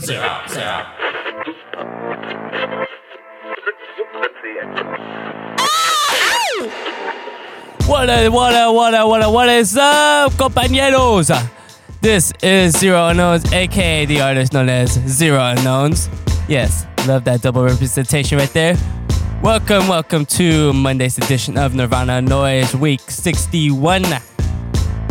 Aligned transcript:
Zero, 0.00 0.40
zero. 0.48 0.84
What 7.86 8.08
what 8.32 8.74
what 8.74 9.08
what 9.08 9.32
what 9.32 9.48
is 9.48 9.76
up, 9.76 10.32
compañeros? 10.32 11.30
This 12.00 12.32
is 12.42 12.76
Zero 12.78 13.08
Unknowns, 13.08 13.52
aka 13.52 14.06
the 14.06 14.20
artist 14.22 14.52
known 14.52 14.68
as 14.68 14.90
Zero 15.06 15.38
Unknowns. 15.38 16.08
Yes, 16.48 16.86
love 17.06 17.24
that 17.24 17.42
double 17.42 17.64
representation 17.64 18.38
right 18.38 18.52
there. 18.52 18.76
Welcome, 19.42 19.86
welcome 19.86 20.26
to 20.26 20.72
Monday's 20.72 21.16
edition 21.18 21.56
of 21.56 21.74
Nirvana 21.74 22.20
Noize, 22.20 22.74
week 22.74 23.00
61. 23.08 24.04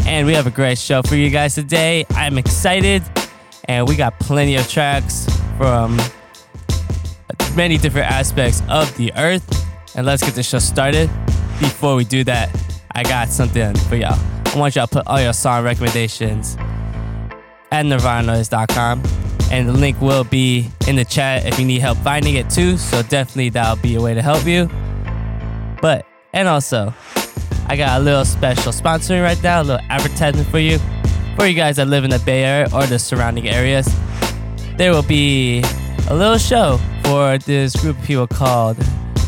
And 0.06 0.26
we 0.28 0.34
have 0.34 0.48
a 0.48 0.52
great 0.52 0.78
show 0.78 1.02
for 1.02 1.16
you 1.16 1.30
guys 1.30 1.56
today. 1.56 2.06
I'm 2.12 2.38
excited, 2.38 3.04
and 3.70 3.88
we 3.88 3.96
got 3.96 4.20
plenty 4.20 4.56
of 4.56 4.68
tracks 4.68 5.28
from 5.56 5.96
many 7.56 7.78
different 7.78 8.12
aspects 8.12 8.64
of 8.68 8.94
the 8.98 9.14
earth. 9.16 9.46
And 9.96 10.08
let's 10.08 10.24
get 10.24 10.34
the 10.34 10.42
show 10.42 10.58
started. 10.58 11.08
Before 11.60 11.96
we 11.96 12.04
do 12.04 12.24
that, 12.24 12.50
I 12.94 13.04
got 13.04 13.30
something 13.30 13.76
for 13.76 13.96
y'all. 13.96 14.20
I 14.46 14.58
want 14.58 14.76
y'all 14.76 14.88
to 14.88 14.94
put 14.94 15.06
all 15.06 15.22
your 15.22 15.34
song 15.34 15.64
recommendations 15.64 16.58
at 17.72 17.86
nirvananoise.com. 17.86 19.04
And 19.52 19.70
the 19.70 19.74
link 19.74 20.02
will 20.02 20.24
be 20.24 20.70
in 20.88 20.96
the 20.96 21.06
chat 21.06 21.46
if 21.46 21.60
you 21.60 21.66
need 21.66 21.82
help 21.82 22.00
finding 22.00 22.36
it 22.36 22.50
too. 22.50 22.76
So 22.76 23.04
definitely 23.04 23.50
that'll 23.50 23.82
be 23.84 23.96
a 23.96 24.02
way 24.02 24.16
to 24.16 24.22
help 24.24 24.48
you. 24.48 24.68
But, 25.80 26.08
and 26.34 26.48
also, 26.48 26.92
I 27.68 27.76
got 27.78 28.02
a 28.02 28.04
little 28.04 28.26
special 28.26 28.72
sponsoring 28.72 29.22
right 29.22 29.42
now, 29.44 29.62
a 29.62 29.64
little 29.64 29.86
advertisement 29.90 30.48
for 30.50 30.60
you. 30.60 30.80
For 31.40 31.48
you 31.48 31.54
guys 31.54 31.78
that 31.78 31.88
live 31.88 32.04
in 32.04 32.10
the 32.10 32.20
Bay 32.20 32.44
Area 32.44 32.68
or 32.74 32.86
the 32.86 33.00
surrounding 33.00 33.48
areas, 33.48 33.88
there 34.76 34.92
will 34.92 35.04
be 35.04 35.62
a 36.10 36.14
little 36.14 36.38
show 36.38 36.78
for 37.06 37.38
this 37.38 37.74
group 37.78 37.98
of 37.98 38.04
people 38.04 38.28
called 38.28 38.76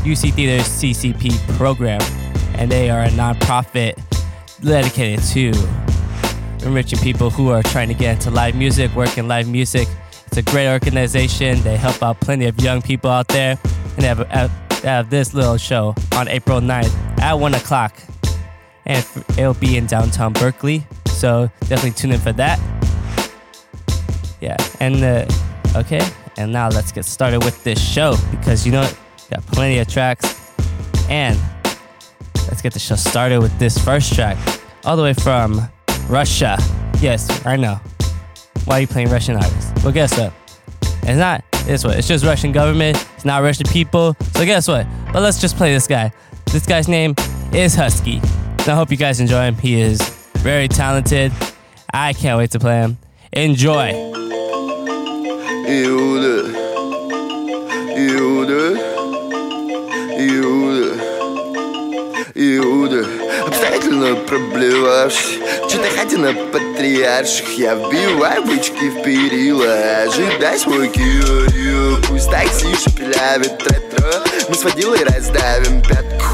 UC 0.03 0.33
Theater's 0.33 0.67
CCP 0.67 1.31
program. 1.55 2.01
And 2.55 2.69
they 2.69 2.89
are 2.89 3.03
a 3.03 3.07
nonprofit 3.11 3.97
dedicated 4.61 5.23
to 5.27 5.53
enriching 6.67 6.99
people 6.99 7.29
who 7.29 7.47
are 7.47 7.63
trying 7.63 7.87
to 7.87 7.93
get 7.93 8.15
into 8.15 8.29
live 8.29 8.55
music, 8.55 8.93
work 8.93 9.17
in 9.17 9.29
live 9.29 9.47
music. 9.47 9.87
It's 10.27 10.35
a 10.35 10.41
great 10.41 10.69
organization. 10.69 11.61
They 11.61 11.77
help 11.77 12.03
out 12.03 12.19
plenty 12.19 12.45
of 12.45 12.59
young 12.59 12.81
people 12.81 13.09
out 13.09 13.29
there. 13.29 13.57
And 13.95 13.99
they 13.99 14.07
have, 14.07 14.27
they 14.81 14.89
have 14.89 15.09
this 15.09 15.33
little 15.33 15.55
show 15.55 15.95
on 16.11 16.27
April 16.27 16.59
9th 16.59 17.21
at 17.21 17.35
1 17.35 17.53
o'clock. 17.53 17.95
And 18.85 19.05
it'll 19.37 19.53
be 19.53 19.77
in 19.77 19.85
downtown 19.85 20.33
Berkeley. 20.33 20.85
So 21.21 21.51
definitely 21.59 21.91
tune 21.91 22.13
in 22.13 22.19
for 22.19 22.31
that. 22.31 22.59
Yeah. 24.39 24.57
And, 24.79 25.03
uh, 25.03 25.27
okay. 25.75 26.01
And 26.37 26.51
now 26.51 26.69
let's 26.69 26.91
get 26.91 27.05
started 27.05 27.43
with 27.43 27.63
this 27.63 27.79
show 27.79 28.15
because 28.31 28.65
you 28.65 28.71
know, 28.71 28.89
got 29.29 29.45
plenty 29.45 29.77
of 29.77 29.87
tracks. 29.87 30.51
And 31.11 31.39
let's 32.47 32.63
get 32.63 32.73
the 32.73 32.79
show 32.79 32.95
started 32.95 33.39
with 33.39 33.55
this 33.59 33.77
first 33.77 34.15
track, 34.15 34.35
all 34.83 34.97
the 34.97 35.03
way 35.03 35.13
from 35.13 35.61
Russia. 36.07 36.57
Yes, 36.99 37.45
I 37.45 37.55
know. 37.55 37.75
Why 38.65 38.77
are 38.77 38.81
you 38.81 38.87
playing 38.87 39.09
Russian 39.09 39.35
artists? 39.35 39.71
Well, 39.83 39.93
guess 39.93 40.17
what? 40.17 40.33
It's 41.03 41.19
not 41.19 41.43
this 41.65 41.83
what? 41.83 41.99
It's 41.99 42.07
just 42.07 42.25
Russian 42.25 42.51
government. 42.51 42.97
It's 43.13 43.25
not 43.25 43.43
Russian 43.43 43.67
people. 43.67 44.15
So 44.33 44.43
guess 44.43 44.67
what? 44.67 44.87
But 45.13 45.21
let's 45.21 45.39
just 45.39 45.55
play 45.55 45.71
this 45.71 45.85
guy. 45.85 46.11
This 46.45 46.65
guy's 46.65 46.87
name 46.87 47.13
is 47.53 47.75
Husky. 47.75 48.17
And 48.17 48.69
I 48.69 48.75
hope 48.75 48.89
you 48.89 48.97
guys 48.97 49.19
enjoy 49.19 49.43
him. 49.43 49.55
He 49.55 49.79
is 49.79 50.20
very 50.41 50.67
talented. 50.67 51.31
I 51.93 52.13
can't 52.13 52.37
wait 52.37 52.51
to 52.51 52.59
play 52.59 52.81
him. 52.81 52.97
Enjoy. 53.31 53.91
Иуда, 55.67 56.37
Иуда, 57.95 58.75
Иуда, 60.17 60.89
Иуда 62.35 63.05
Обстоятельно 63.47 64.15
проблевавшись 64.27 65.39
на 66.21 66.33
патриарших 66.33 67.57
Я 67.57 67.73
вбиваю 67.73 68.43
бычки 68.45 68.89
в 68.89 69.01
перила. 69.03 70.03
Ожидай 70.03 70.59
свой 70.59 70.87
кио 70.89 71.97
Пусть 72.07 72.29
такси 72.29 72.75
шепелявит 72.75 73.53
ретро. 73.63 74.23
Мы 74.47 74.55
с 74.55 74.63
водилой 74.63 75.03
раздавим 75.03 75.81
пятку. 75.81 76.25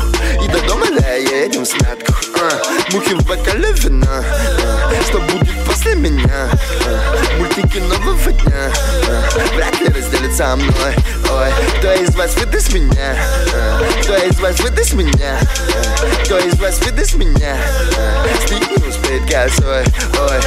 И 0.44 0.47
до 0.50 0.59
дома 0.97 1.02
доедем 1.02 1.63
в 1.63 1.66
смятку 1.66 2.13
а, 2.40 2.94
Мухи 2.94 3.13
в 3.13 3.25
бокале 3.25 3.72
вина 3.74 4.08
а, 4.09 5.03
Что 5.03 5.19
будет 5.19 5.66
после 5.66 5.96
меня 5.96 6.50
а, 6.85 7.38
Мультики 7.38 7.80
нового 7.80 8.31
дня 8.31 8.72
а, 9.08 9.56
Вряд 9.56 9.80
ли 9.80 9.88
разделят 9.88 10.35
со 10.35 10.56
мной 10.56 10.96
Ой, 11.30 11.52
кто 11.78 11.94
из 11.94 12.16
вас 12.16 12.35
выдаст 12.35 12.74
меня? 12.74 13.16
А, 13.53 14.02
Кто 14.03 14.16
из 14.18 14.40
вас 14.40 14.59
выдаст 14.59 14.94
меня? 14.94 15.40
А, 15.40 16.24
Кто 16.25 16.40
из 16.40 16.59
вас 16.59 16.80
выдаст 16.80 17.16
меня? 17.16 17.58
А, 17.97 18.28
Стыд 18.46 18.78
не 18.78 18.88
успеет 18.88 19.24
косой 19.29 19.84
Ой, 20.19 20.40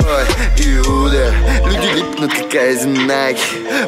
ой, 0.00 0.24
Иуда 0.58 1.32
Люди 1.66 1.96
липнут 1.96 2.32
как 2.32 2.54
айзенаки 2.54 3.40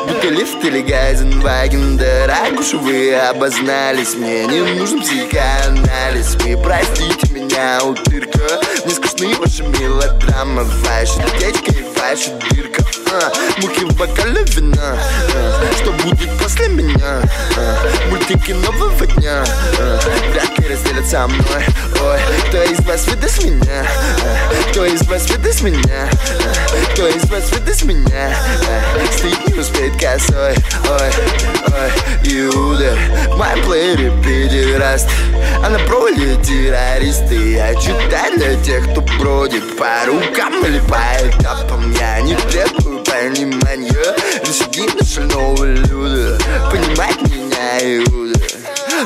Будто 0.07 0.29
лифт 0.29 0.65
или 0.65 0.81
гайзенваген 0.81 1.97
Дорогуша, 1.97 2.79
вы 2.79 3.15
обознались. 3.15 4.15
Мне 4.15 4.47
не 4.47 4.61
нужен 4.79 5.01
психоанализ 5.01 6.02
Вы 6.03 6.57
простите 6.57 7.33
меня, 7.33 7.79
утырка. 7.85 8.61
Мне 8.85 8.93
скучны 8.93 9.37
ваши 9.37 9.63
мелодрамы 9.63 10.65
Ваша 10.65 11.23
течка 11.39 11.71
и 11.71 11.85
ваша 11.97 12.31
дырка 12.51 12.72
а, 13.13 13.33
Мухи 13.61 13.85
в 13.85 13.97
бокале 13.97 14.43
вина 14.45 14.97
а, 15.35 15.73
Что 15.77 15.93
будет 15.93 16.31
после 16.39 16.69
меня? 16.69 17.21
А, 17.57 18.09
мультики 18.09 18.53
нового 18.53 19.07
дня 19.07 19.45
а, 19.79 20.01
Вряд 20.31 20.59
разделят 20.71 21.07
со 21.07 21.27
мной 21.27 21.65
Ой, 22.01 22.19
кто 22.49 22.63
из 22.63 22.81
вас 22.87 23.07
выдаст 23.07 23.45
меня? 23.45 23.85
А, 23.85 24.73
кто 24.73 24.87
из 24.87 25.03
вас 25.09 25.29
выдаст 25.29 25.63
меня? 25.63 26.09
А, 26.11 26.93
кто 26.93 27.09
из 27.09 27.29
вас 27.31 27.51
выдаст 27.51 27.85
меня? 27.85 28.35
А, 28.69 29.13
стыд 29.13 29.49
не 29.49 29.59
успеет 29.61 29.93
косой 30.01 30.55
Ой, 30.89 31.11
ой, 31.69 31.91
Иуда 32.25 32.97
В 33.29 33.37
моем 33.37 33.65
плеере 33.67 34.13
педераст 34.23 35.09
А 35.63 35.69
на 35.69 35.79
проводе 35.81 36.37
террористы 36.37 37.55
Я 37.55 37.75
читаю 37.75 38.39
для 38.39 38.55
тех, 38.63 38.91
кто 38.91 39.03
бродит 39.19 39.77
По 39.77 40.07
рукам 40.07 40.65
или 40.65 40.81
по 40.81 40.99
этапам 41.29 41.93
Я 41.93 42.21
не 42.23 42.35
требую 42.35 43.02
понимания 43.13 44.15
Лишь 44.47 44.61
едино 44.61 45.05
шального 45.05 45.65
люда. 45.65 46.39
Понимать 46.71 47.21
меня, 47.23 47.99
Иуда. 47.99 48.41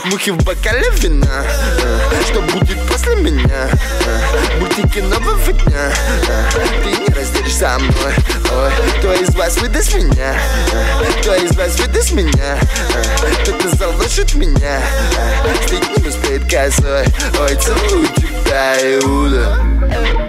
Мухи 0.04 0.30
в 0.30 0.36
бокале 0.44 0.88
вина. 0.98 1.44
Что 2.28 2.40
будет 2.40 2.78
после 2.86 3.16
меня? 3.16 3.68
Мультики 4.60 5.00
нового 5.00 5.52
дня. 5.52 5.92
Ты 6.84 6.90
не 6.90 7.14
разделишь 7.14 7.56
со 7.56 7.78
мной. 7.78 8.14
Ой, 8.52 8.70
кто 8.98 9.12
из 9.14 9.34
вас 9.34 9.56
выдаст 9.58 9.94
меня? 9.94 10.38
Кто 11.20 11.34
из 11.34 11.56
вас 11.56 11.78
выдаст 11.80 12.12
меня? 12.12 12.58
Кто-то 13.42 13.76
заложит 13.76 14.34
меня? 14.34 14.80
Стыд 15.66 15.82
не 15.96 16.08
успеет 16.08 16.44
косой. 16.44 17.06
Ой, 17.40 17.56
целую 17.56 18.06
тебя, 18.14 18.76
Иуда 19.00 20.25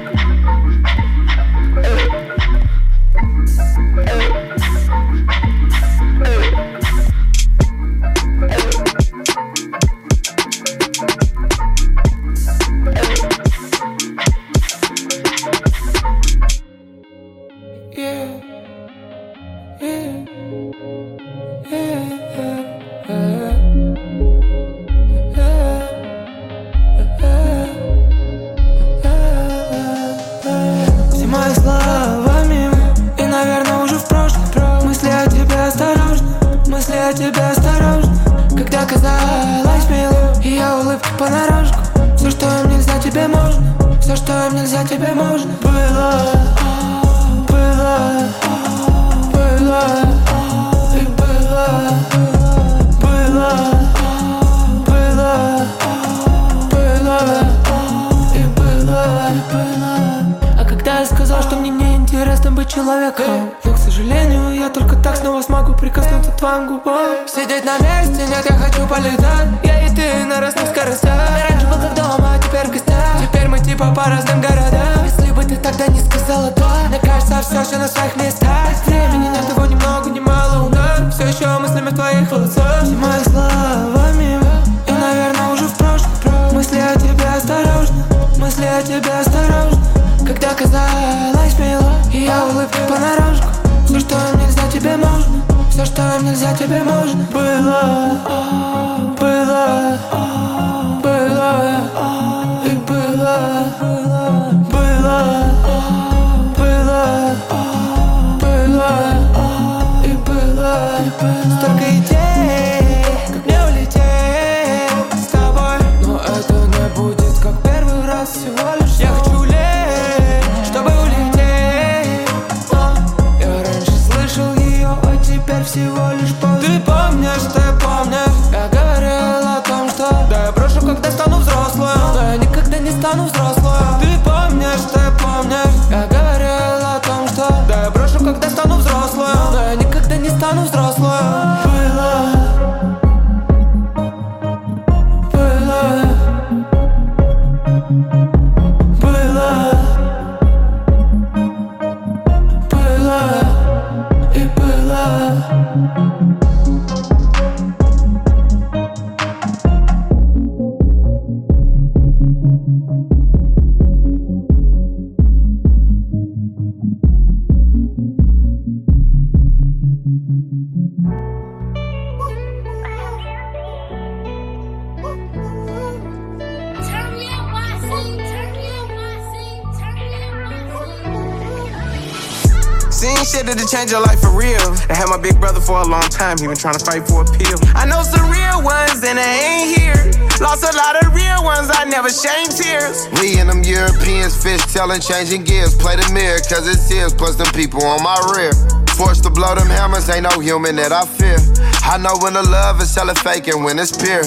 time, 186.28 186.38
he 186.40 186.47
been 186.47 186.58
trying 186.58 186.78
to 186.78 186.84
fight 186.84 187.08
for 187.08 187.24
a 187.24 187.26
pill. 187.40 187.56
I 187.72 187.88
know 187.88 188.03
some 188.03 188.28
real 188.28 188.59
ones 188.59 189.00
and 189.00 189.16
they 189.16 189.35
ain't 189.47 189.79
here. 189.79 190.03
Lost 190.44 190.64
a 190.68 190.76
lot 190.76 191.00
of 191.00 191.16
real 191.16 191.41
ones, 191.44 191.72
I 191.72 191.85
never 191.85 192.09
shame 192.09 192.52
tears. 192.52 193.08
We 193.22 193.40
and 193.40 193.50
them 193.50 193.64
Europeans 193.64 194.35
fish 194.35 194.62
telling, 194.74 195.00
changing 195.00 195.46
gears. 195.46 195.74
Play 195.74 195.96
the 195.96 196.09
mirror, 196.12 196.40
cause 196.52 196.68
it's 196.68 196.90
his, 196.90 197.14
plus 197.14 197.35
them 197.35 197.47
people 197.53 197.84
on 197.84 198.03
my 198.03 198.20
rear. 198.35 198.52
Forced 199.00 199.24
to 199.24 199.29
blow 199.29 199.56
them 199.56 199.68
hammers, 199.68 200.09
ain't 200.09 200.24
no 200.24 200.40
human 200.40 200.76
that 200.76 200.91
I 200.91 201.06
fear. 201.06 201.40
I 201.88 201.97
know 201.97 202.18
when 202.20 202.34
the 202.34 202.44
love 202.44 202.82
is 202.82 202.94
hella 202.94 203.16
fake 203.16 203.47
and 203.47 203.64
when 203.64 203.80
it's 203.80 203.96
pure. 203.96 204.26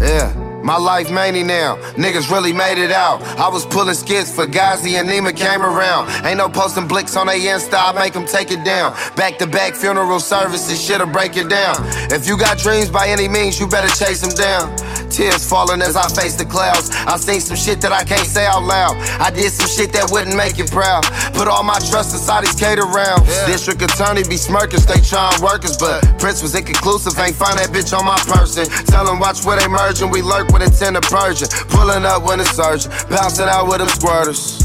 Yeah. 0.00 0.32
My 0.68 0.76
life 0.76 1.10
many 1.10 1.42
now, 1.42 1.76
niggas 1.96 2.30
really 2.30 2.52
made 2.52 2.76
it 2.76 2.92
out. 2.92 3.22
I 3.38 3.48
was 3.48 3.64
pulling 3.64 3.94
skits 3.94 4.30
for 4.30 4.46
Gazi 4.46 5.00
and 5.00 5.08
Nima 5.08 5.34
came 5.34 5.62
around. 5.62 6.10
Ain't 6.26 6.36
no 6.36 6.50
posting 6.50 6.86
blicks 6.86 7.16
on 7.16 7.26
they 7.26 7.40
Insta, 7.40 7.78
I 7.80 7.98
make 7.98 8.12
them 8.12 8.26
take 8.26 8.50
it 8.50 8.62
down. 8.66 8.92
Back 9.16 9.38
to 9.38 9.46
back 9.46 9.74
funeral 9.74 10.20
services, 10.20 10.78
shit'll 10.78 11.06
break 11.06 11.38
it 11.38 11.48
down. 11.48 11.76
If 12.12 12.28
you 12.28 12.36
got 12.36 12.58
dreams 12.58 12.90
by 12.90 13.08
any 13.08 13.28
means, 13.28 13.58
you 13.58 13.66
better 13.66 13.88
chase 13.88 14.20
them 14.20 14.36
down. 14.36 14.68
Tears 15.18 15.42
falling 15.42 15.82
as 15.82 15.96
I 15.96 16.06
face 16.14 16.36
the 16.36 16.44
clouds. 16.44 16.94
I 16.94 17.16
seen 17.16 17.40
some 17.40 17.56
shit 17.56 17.80
that 17.80 17.90
I 17.90 18.04
can't 18.04 18.22
say 18.22 18.46
out 18.46 18.62
loud. 18.62 18.94
I 19.18 19.34
did 19.34 19.50
some 19.50 19.66
shit 19.66 19.90
that 19.98 20.12
wouldn't 20.14 20.36
make 20.36 20.58
you 20.58 20.64
proud. 20.70 21.02
Put 21.34 21.48
all 21.48 21.64
my 21.64 21.82
trust 21.90 22.14
inside 22.14 22.46
these 22.46 22.54
cater 22.54 22.86
rounds. 22.86 23.26
District 23.42 23.82
attorney 23.82 24.22
be 24.22 24.36
smirking, 24.36 24.78
stay 24.78 25.02
trying 25.02 25.34
workers, 25.42 25.76
but 25.76 26.06
Prince 26.22 26.40
was 26.40 26.54
inconclusive. 26.54 27.18
Ain't 27.18 27.34
find 27.34 27.58
that 27.58 27.74
bitch 27.74 27.90
on 27.90 28.06
my 28.06 28.14
person. 28.30 28.70
Tell 28.86 29.04
them 29.04 29.18
watch 29.18 29.42
where 29.42 29.58
they 29.58 29.66
merging. 29.66 30.08
We 30.08 30.22
lurk 30.22 30.54
when 30.54 30.62
with 30.62 30.70
intent 30.70 30.94
of 30.94 31.02
purging. 31.02 31.50
Pulling 31.66 32.06
up 32.06 32.22
when 32.22 32.38
it's 32.38 32.54
urgent. 32.54 32.94
Bouncing 33.10 33.50
out 33.50 33.66
with 33.66 33.82
them 33.82 33.90
squirters. 33.90 34.57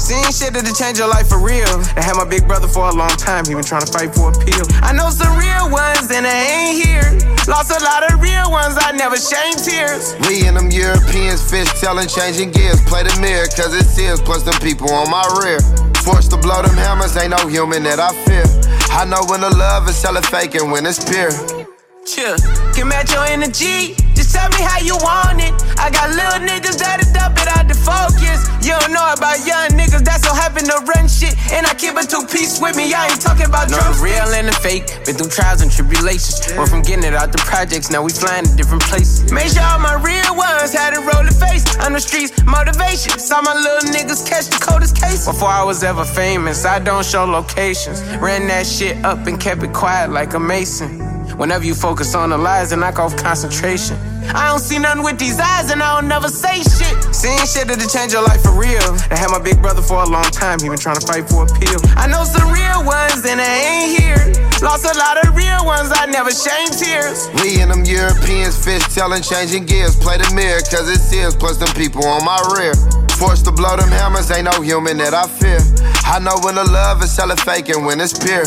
Seen 0.00 0.24
shit 0.32 0.56
that'll 0.56 0.72
change 0.72 0.96
your 0.96 1.12
life 1.12 1.28
for 1.28 1.36
real. 1.36 1.68
I 1.92 2.00
had 2.00 2.16
my 2.16 2.24
big 2.24 2.48
brother 2.48 2.66
for 2.66 2.88
a 2.88 2.94
long 2.96 3.12
time, 3.20 3.44
he 3.44 3.52
been 3.52 3.62
trying 3.62 3.84
to 3.84 3.92
fight 3.92 4.16
for 4.16 4.32
a 4.32 4.34
pill. 4.34 4.64
I 4.80 4.96
know 4.96 5.12
some 5.12 5.36
real 5.36 5.68
ones 5.68 6.08
and 6.08 6.24
they 6.24 6.40
ain't 6.48 6.80
here. 6.80 7.04
Lost 7.44 7.68
a 7.68 7.78
lot 7.84 8.08
of 8.08 8.16
real 8.16 8.50
ones, 8.50 8.80
I 8.80 8.96
never 8.96 9.20
shame 9.20 9.60
tears. 9.60 10.16
We 10.24 10.48
and 10.48 10.56
them 10.56 10.72
Europeans 10.72 11.44
fish 11.44 11.68
telling, 11.78 12.08
changing 12.08 12.50
gears. 12.50 12.80
Play 12.88 13.04
the 13.04 13.12
mirror, 13.20 13.44
cause 13.52 13.76
it's 13.76 13.94
his, 13.94 14.20
plus 14.24 14.42
them 14.42 14.56
people 14.64 14.88
on 14.88 15.10
my 15.12 15.22
rear. 15.44 15.60
Forced 16.00 16.30
to 16.32 16.38
blow 16.38 16.62
them 16.62 16.76
hammers, 16.80 17.14
ain't 17.20 17.36
no 17.36 17.46
human 17.46 17.84
that 17.84 18.00
I 18.00 18.16
fear. 18.24 18.48
I 18.96 19.04
know 19.04 19.20
when 19.28 19.42
the 19.42 19.52
love 19.52 19.86
is 19.86 20.02
hella 20.02 20.22
fake 20.22 20.54
and 20.54 20.72
when 20.72 20.86
it's 20.86 21.04
pure. 21.04 21.59
Chill, 22.06 22.36
can 22.72 22.88
match 22.88 23.12
your 23.12 23.24
energy. 23.26 23.94
Just 24.16 24.32
tell 24.32 24.48
me 24.50 24.60
how 24.64 24.80
you 24.80 24.96
want 25.04 25.40
it. 25.40 25.52
I 25.76 25.92
got 25.92 26.08
little 26.08 26.40
niggas 26.48 26.80
that'll 26.80 27.04
dump 27.12 27.36
it 27.36 27.48
out 27.48 27.68
the 27.68 27.76
focus. 27.76 28.48
You 28.64 28.72
don't 28.72 28.92
know 28.92 29.04
about 29.12 29.44
young 29.44 29.76
niggas 29.76 30.04
that 30.08 30.24
so 30.24 30.32
happen 30.32 30.64
to 30.64 30.80
run 30.88 31.08
shit. 31.08 31.36
And 31.52 31.66
I 31.66 31.74
keep 31.74 31.96
a 31.96 32.04
two 32.04 32.24
piece 32.24 32.60
with 32.60 32.76
me. 32.76 32.92
I 32.92 33.12
ain't 33.12 33.20
talking 33.20 33.46
about 33.46 33.68
the 33.68 33.80
real 34.00 34.32
and 34.32 34.48
the 34.48 34.56
fake. 34.64 34.88
Been 35.04 35.16
through 35.16 35.28
trials 35.28 35.60
and 35.60 35.70
tribulations. 35.70 36.40
Went 36.56 36.70
from 36.70 36.82
getting 36.82 37.04
it 37.04 37.12
out 37.12 37.32
the 37.32 37.42
projects, 37.44 37.90
now 37.90 38.02
we 38.02 38.12
flying 38.12 38.44
to 38.44 38.52
different 38.56 38.82
places. 38.82 39.30
Make 39.32 39.52
sure 39.52 39.62
all 39.62 39.78
my 39.78 40.00
real 40.00 40.36
ones 40.36 40.72
had 40.72 40.96
a 40.96 41.00
roll 41.04 41.20
face 41.36 41.64
on 41.84 41.92
the 41.92 42.00
streets. 42.00 42.32
Motivation. 42.44 43.18
Saw 43.18 43.42
my 43.42 43.54
little 43.54 43.88
niggas 43.92 44.28
catch 44.28 44.48
the 44.48 44.60
coldest 44.60 44.96
case. 44.96 45.26
Before 45.26 45.48
I 45.48 45.64
was 45.64 45.84
ever 45.84 46.04
famous, 46.04 46.64
I 46.64 46.78
don't 46.78 47.04
show 47.04 47.24
locations. 47.24 48.00
Ran 48.20 48.48
that 48.48 48.66
shit 48.66 48.96
up 49.04 49.26
and 49.26 49.40
kept 49.40 49.62
it 49.62 49.72
quiet 49.72 50.10
like 50.10 50.34
a 50.34 50.40
mason. 50.40 51.19
Whenever 51.36 51.64
you 51.64 51.74
focus 51.74 52.14
on 52.14 52.30
the 52.30 52.38
lies 52.38 52.72
and 52.72 52.80
knock 52.80 52.98
off 52.98 53.16
concentration. 53.16 53.96
I 54.34 54.48
don't 54.48 54.60
see 54.60 54.78
nothing 54.78 55.02
with 55.02 55.18
these 55.18 55.40
eyes 55.40 55.70
and 55.70 55.82
I 55.82 56.00
don't 56.00 56.08
never 56.08 56.28
say 56.28 56.62
shit. 56.62 57.14
Seeing 57.14 57.46
shit 57.46 57.66
that'll 57.68 57.88
change 57.88 58.12
your 58.12 58.22
life 58.22 58.42
for 58.42 58.52
real. 58.52 58.84
I 59.10 59.16
had 59.18 59.30
my 59.30 59.40
big 59.40 59.60
brother 59.60 59.82
for 59.82 60.02
a 60.02 60.06
long 60.06 60.30
time, 60.30 60.60
he 60.60 60.68
been 60.68 60.78
trying 60.78 60.98
to 61.00 61.06
fight 61.06 61.28
for 61.28 61.44
a 61.44 61.50
pill. 61.58 61.80
I 61.96 62.06
know 62.06 62.24
some 62.24 62.50
real 62.52 62.84
ones 62.84 63.24
and 63.26 63.40
they 63.40 63.56
ain't 63.66 63.98
here. 63.98 64.22
Lost 64.62 64.84
a 64.84 64.96
lot 64.98 65.16
of 65.24 65.34
real 65.34 65.64
ones, 65.64 65.90
I 65.90 66.06
never 66.06 66.30
shame 66.30 66.68
tears. 66.68 67.28
We 67.42 67.60
and 67.60 67.70
them 67.70 67.84
Europeans 67.84 68.54
fish 68.62 68.84
telling, 68.94 69.22
changing 69.22 69.66
gears. 69.66 69.96
Play 69.96 70.18
the 70.18 70.30
mirror, 70.34 70.60
cause 70.68 70.88
it's 70.90 71.10
his, 71.10 71.34
plus 71.34 71.56
them 71.56 71.72
people 71.74 72.04
on 72.04 72.24
my 72.24 72.38
rear. 72.54 72.74
Forced 73.16 73.44
to 73.46 73.52
blow 73.52 73.76
them 73.76 73.88
hammers, 73.88 74.30
ain't 74.30 74.44
no 74.44 74.60
human 74.60 74.98
that 74.98 75.14
I 75.14 75.26
fear. 75.26 75.60
I 76.04 76.18
know 76.20 76.36
when 76.44 76.54
the 76.54 76.64
love 76.64 77.02
is 77.02 77.16
hella 77.16 77.36
fake 77.36 77.68
and 77.70 77.86
when 77.86 78.00
it's 78.00 78.16
pure. 78.16 78.44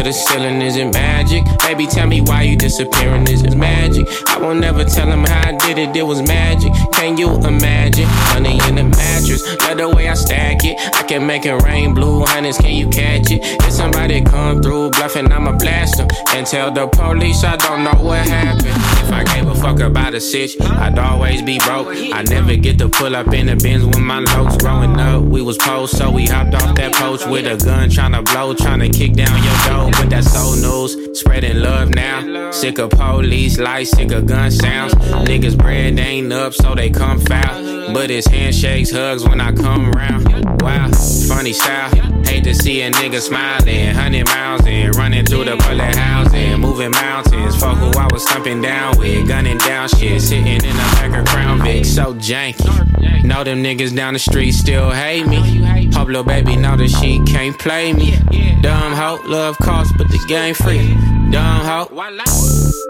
To 0.00 0.08
the 0.08 0.12
ceiling, 0.12 0.62
is 0.62 0.76
it 0.76 0.92
magic? 0.92 1.44
Baby, 1.60 1.86
tell 1.86 2.06
me 2.06 2.20
why 2.20 2.42
you 2.42 2.56
disappearing, 2.56 3.28
is 3.28 3.42
it 3.42 3.56
magic? 3.56 4.06
I 4.28 4.38
won't 4.38 4.60
never 4.60 4.84
tell 4.84 5.06
him 5.06 5.24
how 5.24 5.48
I 5.48 5.52
did 5.56 5.78
it, 5.78 5.94
it 5.94 6.02
was 6.02 6.22
magic. 6.22 6.72
Can 6.92 7.18
you 7.18 7.34
imagine? 7.34 8.08
Money 8.32 8.58
in 8.68 8.76
the 8.76 8.84
mattress, 8.84 9.42
love 9.62 9.78
the 9.78 9.88
way 9.90 10.08
I 10.08 10.14
stack 10.14 10.64
it. 10.64 10.78
I 10.96 11.02
can 11.02 11.26
make 11.26 11.44
it 11.44 11.54
rain 11.64 11.92
blue, 11.94 12.24
honey's, 12.24 12.56
can 12.56 12.74
you 12.74 12.88
catch 12.88 13.30
it? 13.30 13.40
If 13.42 13.72
somebody 13.72 14.22
come 14.22 14.62
through 14.62 14.90
bluffing, 14.90 15.30
I'ma 15.30 15.52
blast 15.52 15.98
them. 15.98 16.08
And 16.34 16.46
tell 16.46 16.70
the 16.70 16.86
police 16.86 17.44
I 17.44 17.56
don't 17.56 17.84
know 17.84 18.02
what 18.02 18.26
happened. 18.26 18.66
If 18.66 19.12
I 19.12 19.24
gave 19.24 19.48
a 19.48 19.54
fuck 19.54 19.80
about 19.80 20.14
a 20.14 20.20
sitch, 20.20 20.58
I'd 20.60 20.98
always 20.98 21.42
be 21.42 21.58
broke. 21.58 21.88
I 21.88 22.22
never 22.22 22.56
get 22.56 22.78
to 22.78 22.88
pull 22.88 23.14
up 23.16 23.32
in 23.34 23.46
the 23.46 23.56
bins 23.56 23.84
when 23.84 24.04
my 24.04 24.20
lows 24.20 24.56
growing 24.56 24.98
up. 24.98 25.22
We 25.24 25.42
was 25.42 25.58
post, 25.58 25.98
so 25.98 26.10
we 26.10 26.26
hopped 26.26 26.54
off 26.54 26.74
that 26.76 26.94
post 26.94 27.28
with 27.28 27.46
a 27.46 27.62
gun, 27.62 27.90
trying 27.90 28.12
to 28.12 28.22
blow, 28.22 28.54
trying 28.54 28.80
to 28.80 28.88
kick 28.88 29.12
down 29.14 29.42
your 29.42 29.56
door. 29.66 29.89
But 29.92 30.10
that 30.10 30.24
soul 30.24 30.56
news, 30.56 31.18
spreading 31.18 31.60
love 31.60 31.90
now. 31.94 32.50
Sick 32.50 32.78
of 32.78 32.90
police 32.90 33.58
lights, 33.58 33.90
sick 33.90 34.12
of 34.12 34.26
gun 34.26 34.50
sounds. 34.50 34.94
Niggas 34.94 35.56
bread 35.56 35.98
ain't 35.98 36.32
up, 36.32 36.54
so 36.54 36.74
they 36.74 36.90
come 36.90 37.20
foul. 37.20 37.92
But 37.92 38.10
it's 38.10 38.26
handshakes, 38.26 38.90
hugs 38.90 39.24
when 39.26 39.40
I 39.40 39.52
come 39.52 39.90
round. 39.92 40.62
Wow, 40.62 40.90
funny 41.28 41.52
style. 41.52 41.90
Hate 42.24 42.44
to 42.44 42.54
see 42.54 42.82
a 42.82 42.90
nigga 42.92 43.20
smiling, 43.20 43.94
hundred 43.94 44.26
miles 44.26 44.62
and 44.64 44.94
running 44.94 45.26
through 45.26 45.44
the 45.44 45.56
bullet 45.56 45.96
housing, 45.96 46.60
moving 46.60 46.92
mountains. 46.92 47.56
Fuck 47.56 47.78
who 47.78 47.90
I 47.98 48.06
was 48.12 48.24
thumping 48.24 48.62
down 48.62 48.98
with, 48.98 49.26
gunning 49.26 49.58
down 49.58 49.88
shit, 49.88 50.20
sitting 50.22 50.46
in 50.46 50.60
back 50.60 51.18
of 51.18 51.26
Crown 51.26 51.62
Vic, 51.62 51.84
so 51.84 52.14
janky. 52.14 53.24
Know 53.24 53.44
them 53.44 53.62
niggas 53.62 53.94
down 53.94 54.14
the 54.14 54.18
street 54.18 54.52
still 54.52 54.90
hate 54.90 55.26
me. 55.26 55.90
Hope 55.92 56.08
little 56.08 56.24
baby 56.24 56.56
know 56.56 56.76
that 56.76 56.88
she 56.88 57.20
can't 57.24 57.58
play 57.58 57.92
me. 57.92 58.16
Dumb 58.60 58.92
hoe, 58.92 59.20
love 59.24 59.56
but 59.96 60.08
the 60.08 60.18
game 60.28 60.54
free. 60.54 60.94
Dumb 61.30 61.64
hoe. 61.64 61.88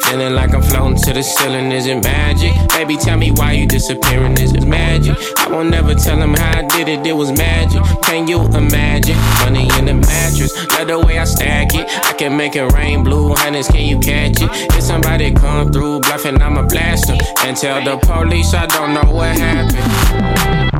Feeling 0.04 0.34
like 0.34 0.52
I'm 0.54 0.62
floating 0.62 0.96
to 1.04 1.12
the 1.12 1.22
ceiling, 1.22 1.70
is 1.70 1.86
it 1.86 2.02
magic? 2.02 2.52
Baby, 2.70 2.96
tell 2.96 3.16
me 3.16 3.30
why 3.30 3.52
you 3.52 3.66
disappearing, 3.66 4.36
is 4.38 4.52
it 4.54 4.66
magic? 4.66 5.16
I 5.38 5.48
won't 5.48 5.70
never 5.70 5.94
tell 5.94 6.20
him 6.20 6.34
how 6.34 6.58
I 6.58 6.62
did 6.66 6.88
it, 6.88 7.06
it 7.06 7.12
was 7.12 7.30
magic. 7.30 7.80
Can 8.02 8.26
you 8.26 8.40
imagine? 8.46 9.16
Money 9.44 9.68
in 9.78 9.84
the 9.86 9.94
mattress, 9.94 10.52
love 10.72 10.88
the 10.88 10.98
way 10.98 11.18
I 11.18 11.24
stack 11.24 11.74
it. 11.74 11.86
I 12.06 12.12
can 12.14 12.36
make 12.36 12.56
it 12.56 12.72
rain 12.72 13.04
blue, 13.04 13.34
honey's, 13.34 13.68
can 13.68 13.86
you 13.86 14.00
catch 14.00 14.40
it? 14.42 14.50
If 14.74 14.82
somebody 14.82 15.32
come 15.32 15.70
through 15.72 16.00
bluffing, 16.00 16.42
I'ma 16.42 16.62
blast 16.62 17.06
them. 17.06 17.18
And 17.44 17.56
tell 17.56 17.84
the 17.84 17.96
police 18.04 18.52
I 18.52 18.66
don't 18.66 18.94
know 18.94 19.12
what 19.12 19.36
happened. 19.36 20.70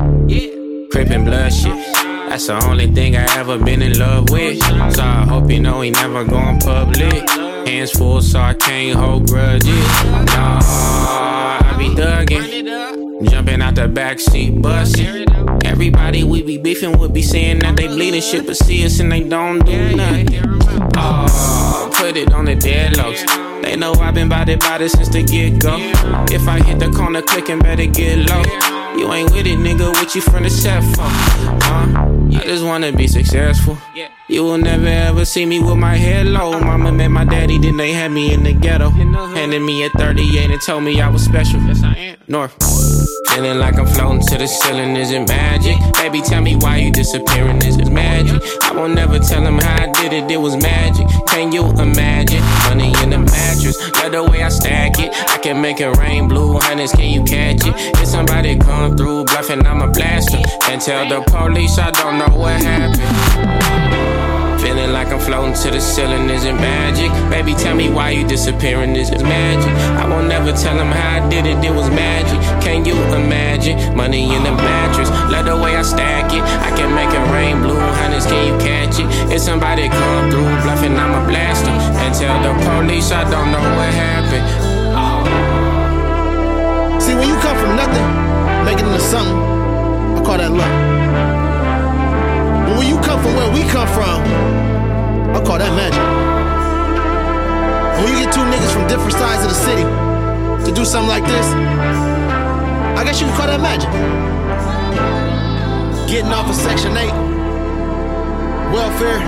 Crippin' 0.91 1.23
blood 1.23 1.53
shit. 1.53 1.90
That's 2.31 2.47
the 2.47 2.65
only 2.65 2.87
thing 2.87 3.17
I 3.17 3.25
ever 3.37 3.57
been 3.57 3.81
in 3.81 3.99
love 3.99 4.29
with. 4.29 4.63
So 4.95 5.03
I 5.03 5.25
hope 5.27 5.51
you 5.51 5.59
know 5.59 5.81
he 5.81 5.91
never 5.91 6.23
going 6.23 6.61
public. 6.61 7.29
Hands 7.67 7.91
full, 7.91 8.21
so 8.21 8.39
I 8.39 8.53
can't 8.53 8.97
hold 8.97 9.27
grudges. 9.27 9.67
Nah, 10.05 10.61
I 10.63 11.75
be 11.77 11.89
thuggin'. 11.89 13.29
Jumping 13.29 13.61
out 13.61 13.75
the 13.75 13.89
backseat, 13.89 14.61
bustin'. 14.61 15.27
Everybody 15.65 16.23
we 16.23 16.41
be 16.41 16.57
beefing 16.57 16.97
would 16.99 17.13
be 17.13 17.21
saying 17.21 17.59
that 17.59 17.75
they 17.75 17.87
bleeding 17.87 18.21
shit, 18.21 18.45
but 18.45 18.55
see 18.55 18.85
us 18.85 19.01
and 19.01 19.11
they 19.11 19.27
don't 19.27 19.65
do 19.65 19.93
nothing. 19.97 20.29
Oh, 20.95 21.91
put 21.95 22.15
it 22.15 22.31
on 22.31 22.45
the 22.45 22.55
deadlocks. 22.55 23.50
They 23.61 23.75
know 23.75 23.93
I've 23.93 24.13
been 24.13 24.31
it, 24.31 24.59
bout 24.59 24.81
since 24.89 25.09
the 25.09 25.23
get 25.23 25.59
go. 25.59 25.77
If 26.29 26.47
I 26.47 26.61
hit 26.61 26.79
the 26.79 26.89
corner 26.89 27.21
clicking, 27.21 27.59
better 27.59 27.85
get 27.85 28.29
low. 28.29 28.43
You 28.97 29.11
ain't 29.13 29.31
with 29.31 29.47
it, 29.47 29.57
nigga. 29.57 29.91
What 29.93 30.13
you 30.15 30.21
from 30.21 30.43
the 30.43 30.49
set 30.49 30.83
for? 30.95 31.03
Huh? 31.03 32.39
I 32.39 32.43
just 32.43 32.63
wanna 32.63 32.91
be 32.91 33.07
successful. 33.07 33.77
You 34.31 34.45
will 34.45 34.57
never 34.57 34.87
ever 34.87 35.25
see 35.25 35.45
me 35.45 35.59
with 35.59 35.75
my 35.75 35.97
head 35.97 36.25
low. 36.25 36.57
Mama 36.57 36.93
met 36.93 37.09
my 37.11 37.25
daddy, 37.25 37.57
then 37.57 37.75
they 37.75 37.91
had 37.91 38.13
me 38.13 38.33
in 38.33 38.43
the 38.43 38.53
ghetto. 38.53 38.89
Handed 38.89 39.61
me 39.61 39.83
a 39.83 39.89
38 39.89 40.49
and 40.49 40.61
told 40.61 40.85
me 40.85 41.01
I 41.01 41.09
was 41.09 41.25
special. 41.25 41.59
Yes, 41.63 41.83
I 41.83 41.93
am. 41.95 42.17
North. 42.29 42.55
Feeling 43.27 43.59
like 43.59 43.75
I'm 43.77 43.85
floating 43.87 44.25
to 44.27 44.37
the 44.37 44.47
ceiling, 44.47 44.95
is 44.95 45.11
it 45.11 45.27
magic? 45.27 45.75
Baby, 45.95 46.21
tell 46.21 46.41
me 46.41 46.55
why 46.55 46.77
you 46.77 46.93
disappearing, 46.93 47.57
is 47.57 47.75
it 47.75 47.91
magic? 47.91 48.41
I 48.63 48.71
won't 48.73 48.95
never 48.95 49.19
tell 49.19 49.45
him 49.45 49.57
how 49.57 49.83
I 49.83 49.91
did 49.91 50.13
it, 50.13 50.31
it 50.31 50.37
was 50.37 50.55
magic. 50.55 51.07
Can 51.27 51.51
you 51.51 51.67
imagine? 51.67 52.41
Money 52.69 52.93
in 53.03 53.09
the 53.09 53.19
mattress, 53.19 53.77
love 53.99 54.13
the 54.13 54.23
way 54.23 54.43
I 54.43 54.49
stack 54.49 54.97
it. 54.97 55.11
I 55.29 55.39
can 55.39 55.61
make 55.61 55.81
it 55.81 55.89
rain 55.97 56.29
blue, 56.29 56.57
honey's, 56.57 56.93
can 56.93 57.11
you 57.11 57.23
catch 57.25 57.67
it? 57.67 57.73
If 57.99 58.07
somebody 58.07 58.57
come 58.57 58.95
through 58.95 59.25
bluffing, 59.25 59.65
I'm 59.67 59.81
a 59.81 59.91
blaster. 59.91 60.39
And 60.69 60.81
tell 60.81 61.09
the 61.09 61.21
police 61.29 61.77
I 61.77 61.91
don't 61.91 62.17
know 62.17 62.37
what 62.37 62.61
happened. 62.61 63.90
Feeling 64.61 64.93
like 64.93 65.07
I'm 65.07 65.19
floating 65.19 65.55
to 65.63 65.71
the 65.71 65.81
ceiling, 65.81 66.29
is 66.29 66.45
it 66.45 66.53
magic? 66.53 67.09
Baby, 67.31 67.55
tell 67.55 67.75
me 67.75 67.89
why 67.89 68.11
you 68.11 68.27
disappearing, 68.27 68.95
is 68.95 69.09
it 69.09 69.23
magic? 69.23 69.73
I 69.97 70.07
won't 70.07 70.27
never 70.27 70.51
tell 70.51 70.77
him 70.77 70.91
how 70.93 71.17
I 71.17 71.29
did 71.29 71.47
it, 71.47 71.57
it 71.65 71.73
was 71.73 71.89
magic. 71.89 72.39
Can 72.61 72.85
you 72.85 72.93
imagine? 73.15 73.97
Money 73.97 74.23
in 74.35 74.43
the 74.43 74.51
mattress, 74.51 75.09
love 75.33 75.45
the 75.45 75.57
way 75.57 75.75
I 75.75 75.81
stack 75.81 76.31
it. 76.31 76.43
I 76.43 76.69
can 76.77 76.93
make 76.93 77.09
it 77.09 77.25
rain 77.33 77.61
blue, 77.61 77.79
honey's, 77.99 78.25
can 78.27 78.53
you 78.53 78.57
catch 78.61 78.99
it? 78.99 79.33
If 79.33 79.41
somebody 79.41 79.89
come 79.89 80.29
through 80.29 80.45
bluffing, 80.61 80.95
I'ma 80.95 81.25
blast 81.27 81.65
them. 81.65 81.73
And 81.97 82.13
tell 82.13 82.37
the 82.45 82.53
police 82.61 83.11
I 83.11 83.23
don't 83.29 83.51
know 83.51 83.65
what 83.77 83.89
happened. 83.91 84.71
See, 87.01 87.15
when 87.15 87.27
you 87.27 87.35
come 87.41 87.57
from 87.57 87.75
nothing, 87.75 88.07
make 88.63 88.77
it 88.77 88.85
into 88.85 88.99
something, 88.99 89.35
I 89.35 90.23
call 90.23 90.37
that 90.37 90.51
luck. 90.51 91.40
But 92.71 92.77
when 92.77 92.87
you 92.87 92.95
come 93.01 93.21
from 93.21 93.35
where 93.35 93.51
we 93.51 93.67
come 93.67 93.85
from, 93.89 94.23
I 95.35 95.43
call 95.43 95.57
that 95.57 95.75
magic. 95.75 95.99
When 97.99 98.13
you 98.15 98.23
get 98.23 98.33
two 98.33 98.39
niggas 98.47 98.71
from 98.71 98.87
different 98.87 99.11
sides 99.11 99.43
of 99.43 99.49
the 99.49 99.59
city 99.59 99.83
to 100.63 100.71
do 100.73 100.85
something 100.85 101.09
like 101.09 101.25
this, 101.25 101.47
I 102.95 103.03
guess 103.03 103.19
you 103.19 103.27
can 103.27 103.35
call 103.35 103.47
that 103.47 103.59
magic. 103.59 103.91
Getting 106.09 106.31
off 106.31 106.47
of 106.47 106.55
Section 106.55 106.95
8, 106.95 107.11
welfare, 108.71 109.19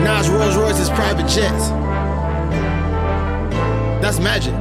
Nas 0.00 0.30
Rolls 0.30 0.56
Royce's 0.56 0.88
private 0.88 1.28
jets. 1.28 1.68
That's 4.00 4.18
magic. 4.18 4.54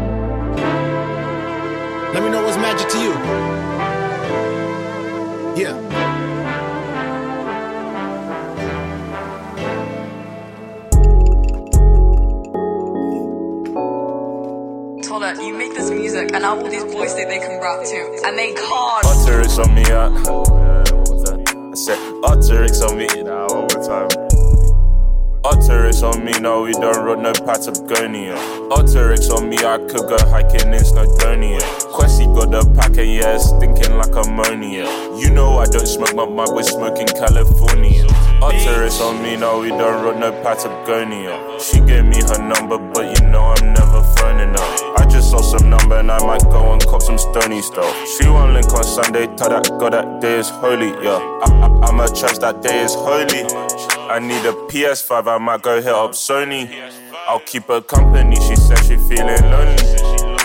Let 2.14 2.24
me 2.24 2.30
know 2.30 2.44
what's 2.44 2.58
magic 2.58 2.90
to 2.90 3.00
you. 3.00 3.73
Yeah. 5.56 5.78
told 15.04 15.24
her, 15.24 15.44
you 15.44 15.54
make 15.54 15.76
this 15.76 15.92
music, 15.92 16.32
and 16.34 16.42
now 16.42 16.58
all 16.58 16.68
these 16.68 16.84
boys 16.86 17.14
think 17.14 17.30
they 17.30 17.38
can 17.38 17.62
rap 17.62 17.86
too, 17.86 18.20
and 18.26 18.36
they 18.36 18.52
can't. 18.54 19.06
Arc'teryx 19.06 19.64
on 19.64 19.76
me, 19.76 19.84
yeah. 19.84 20.10
I 21.72 21.76
said, 21.76 22.00
Arc'teryx 22.24 22.82
on 22.90 22.98
me. 22.98 23.08
One 23.24 23.68
more 23.68 24.10
time. 24.10 24.13
Arc'teryx 25.44 26.02
on 26.04 26.24
me, 26.24 26.32
no, 26.40 26.62
we 26.62 26.72
don't 26.72 27.04
run 27.04 27.22
no 27.22 27.34
Patagonia. 27.34 28.34
Arc'teryx 28.72 29.30
on 29.30 29.50
me, 29.50 29.58
I 29.58 29.78
could 29.78 30.08
go 30.08 30.16
hiking 30.32 30.72
in 30.72 30.80
Snowdonia. 30.80 31.60
Quessy 31.92 32.34
got 32.34 32.50
the 32.52 32.64
pack 32.80 32.98
and 32.98 33.12
yeah, 33.12 33.38
stinking 33.38 33.98
like 33.98 34.16
ammonia. 34.16 34.88
You 35.20 35.30
know 35.32 35.58
I 35.58 35.66
don't 35.66 35.86
smoke, 35.86 36.16
but 36.16 36.32
my 36.32 36.46
boy 36.46 36.62
smoking 36.62 37.08
California. 37.08 38.06
Arc'teryx 38.40 39.02
on 39.02 39.22
me, 39.22 39.36
no, 39.36 39.60
we 39.60 39.68
don't 39.68 40.06
run 40.06 40.22
no 40.22 40.32
Patagonia. 40.44 41.60
She 41.60 41.82
gave 41.82 42.06
me 42.06 42.24
her 42.24 42.40
number, 42.40 42.78
but 42.78 43.04
you 43.04 43.28
know 43.28 43.44
I'm 43.44 43.74
never 43.74 44.02
phoning 44.16 44.56
her. 44.56 44.94
I 44.96 45.06
just 45.12 45.30
saw 45.30 45.42
some 45.42 45.70
number 45.70 45.98
and 45.98 46.10
I 46.10 46.26
might 46.26 46.44
go 46.44 46.72
and 46.72 46.82
cop 46.88 47.02
some 47.02 47.18
stony 47.18 47.62
stuff. 47.62 47.94
She 48.16 48.30
won't 48.30 48.54
link 48.54 48.72
on 48.72 48.86
Sunday, 48.86 49.28
tell 49.36 49.50
that 49.50 49.68
God 49.78 49.92
that 49.92 50.22
day 50.22 50.40
is 50.40 50.48
holy, 50.48 50.96
yeah. 51.04 51.20
I, 51.44 51.68
I, 51.68 51.88
I'm 51.88 52.00
a 52.00 52.08
church 52.08 52.40
that 52.40 52.62
day 52.62 52.84
is 52.84 52.96
holy. 52.96 53.73
I 54.10 54.20
need 54.20 54.46
a 54.46 54.54
PS5, 54.68 55.28
I 55.28 55.38
might 55.38 55.62
go 55.62 55.82
hit 55.82 55.94
up 55.94 56.12
Sony. 56.12 56.70
I'll 57.28 57.40
keep 57.40 57.64
her 57.68 57.82
company, 57.82 58.36
she 58.36 58.56
said 58.56 58.80
she 58.80 58.98
feeling 58.98 59.42
lonely. 59.50 59.78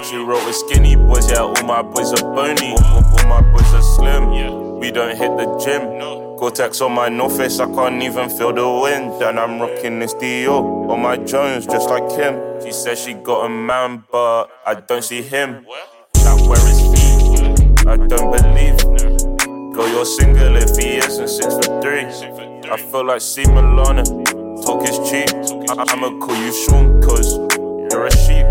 She 0.04 0.16
wrote 0.16 0.46
with 0.46 0.54
skinny 0.54 0.96
boys, 0.96 1.30
yeah, 1.30 1.40
all 1.40 1.62
my 1.64 1.82
boys 1.82 2.12
are 2.12 2.34
bony. 2.34 2.74
All, 2.80 3.02
my 3.28 3.42
boys 3.52 3.74
are 3.74 3.82
slim. 3.82 4.78
We 4.78 4.90
don't 4.90 5.16
hit 5.16 5.36
the 5.36 5.58
gym. 5.62 5.98
Gore-Tex 6.38 6.80
on 6.80 6.92
my 6.92 7.08
North 7.08 7.36
Face, 7.36 7.58
I 7.58 7.66
can't 7.66 8.00
even 8.02 8.30
feel 8.30 8.52
the 8.52 8.66
wind. 8.66 9.20
And 9.22 9.40
I'm 9.40 9.60
rocking 9.60 9.98
this 9.98 10.14
Dior 10.14 10.88
on 10.88 11.02
my 11.02 11.16
Jones, 11.16 11.66
just 11.66 11.90
like 11.90 12.10
him. 12.12 12.62
She 12.62 12.72
says 12.72 13.02
she 13.02 13.14
got 13.14 13.46
a 13.46 13.48
man, 13.48 14.04
but 14.10 14.46
I 14.64 14.74
don't 14.74 15.02
see 15.02 15.20
him. 15.20 15.66
Chat, 16.14 16.40
where 16.46 16.68
is 16.68 16.78
he? 16.78 16.88
I 17.86 17.96
don't 17.96 18.30
believe. 18.30 18.78
Go, 19.74 19.86
you're 19.86 20.06
single 20.06 20.56
if 20.56 20.76
he 20.76 20.96
isn't 20.96 21.28
six 21.28 21.54
foot 21.54 21.82
three. 21.82 22.47
I 22.70 22.76
feel 22.76 23.04
like 23.06 23.20
C 23.20 23.42
Milana. 23.44 24.04
Talk 24.64 24.82
is 24.88 24.98
cheap. 25.08 25.28
I- 25.70 25.84
I'ma 25.92 26.18
call 26.18 26.36
you 26.36 26.52
Sean, 26.52 27.00
cause 27.02 27.36
you're 27.90 28.06
a 28.06 28.10
sheep. 28.10 28.46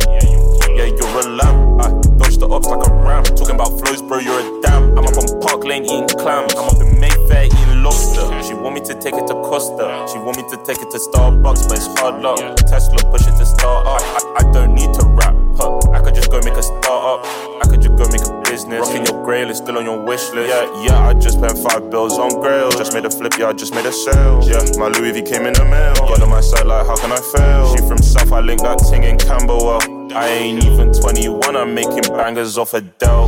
Yeah, 0.75 0.85
you're 0.85 1.19
a 1.19 1.29
lamb. 1.37 1.79
I 1.81 1.89
dodge 2.17 2.37
the 2.37 2.47
ops 2.49 2.67
like 2.67 2.85
a 2.87 2.91
ram. 2.93 3.23
Talking 3.23 3.55
about 3.55 3.77
flows, 3.79 4.01
bro, 4.01 4.19
you're 4.19 4.39
a 4.39 4.61
damn. 4.61 4.97
I'm 4.97 5.05
up 5.05 5.17
on 5.17 5.39
Park 5.41 5.63
Lane 5.65 5.85
eating 5.85 6.07
clams. 6.17 6.53
I'm 6.55 6.65
up 6.69 6.81
in 6.81 6.99
Mayfair 6.99 7.45
eating 7.45 7.83
lobster. 7.83 8.25
She 8.43 8.53
want 8.53 8.75
me 8.75 8.81
to 8.81 8.93
take 8.95 9.13
it 9.15 9.27
to 9.27 9.33
Costa. 9.45 10.05
She 10.11 10.17
want 10.19 10.37
me 10.37 10.43
to 10.49 10.57
take 10.65 10.81
it 10.81 10.89
to 10.91 10.97
Starbucks, 10.97 11.67
but 11.69 11.77
it's 11.77 11.87
hard 11.99 12.21
luck. 12.21 12.39
Tesla 12.67 12.97
push 13.11 13.27
it 13.27 13.37
to 13.37 13.45
start 13.45 13.85
up. 13.87 14.01
I, 14.01 14.45
I 14.45 14.51
don't 14.51 14.73
need 14.73 14.93
to 14.95 15.05
rap. 15.17 15.35
Huh. 15.57 15.77
I 15.91 15.99
could 16.01 16.15
just 16.15 16.31
go 16.31 16.39
make 16.43 16.57
a 16.57 16.63
start 16.63 16.85
up. 17.21 17.25
I 17.61 17.67
could 17.69 17.81
just 17.81 17.95
go 17.97 18.05
make 18.09 18.21
a 18.21 18.36
business. 18.57 18.87
Rocking 18.87 19.05
your 19.05 19.23
grail 19.23 19.49
is 19.49 19.57
still 19.57 19.77
on 19.77 19.85
your 19.85 20.01
wish 20.03 20.29
list. 20.31 20.49
Yeah, 20.49 20.83
yeah, 20.83 21.07
I 21.07 21.13
just 21.13 21.37
spent 21.37 21.57
five 21.59 21.89
bills 21.91 22.17
on 22.17 22.29
grail. 22.41 22.71
Just 22.71 22.93
made 22.93 23.05
a 23.05 23.09
flip, 23.09 23.33
yeah, 23.37 23.49
I 23.49 23.53
just 23.53 23.73
made 23.73 23.85
a 23.85 23.91
sale. 23.91 24.41
Yeah, 24.43 24.63
my 24.79 24.87
Louis 24.87 25.11
V 25.11 25.21
came 25.21 25.45
in 25.45 25.53
the 25.53 25.65
mail. 25.65 25.93
Got 25.93 26.21
on 26.21 26.29
my 26.29 26.41
side, 26.41 26.65
like, 26.65 26.85
how 26.87 26.95
can 26.95 27.11
I 27.11 27.21
fail? 27.33 27.75
She 27.75 27.87
from 27.87 27.99
South, 27.99 28.31
I 28.31 28.39
link 28.39 28.61
that 28.61 28.79
ting 28.89 29.03
in 29.03 29.17
Camberwell. 29.17 29.81
I 30.13 30.27
ain't 30.29 30.63
even 30.63 30.91
21, 30.91 31.55
I'm 31.55 31.75
making 31.75 32.09
bangers 32.17 32.57
off 32.57 32.73
Adele. 32.73 33.27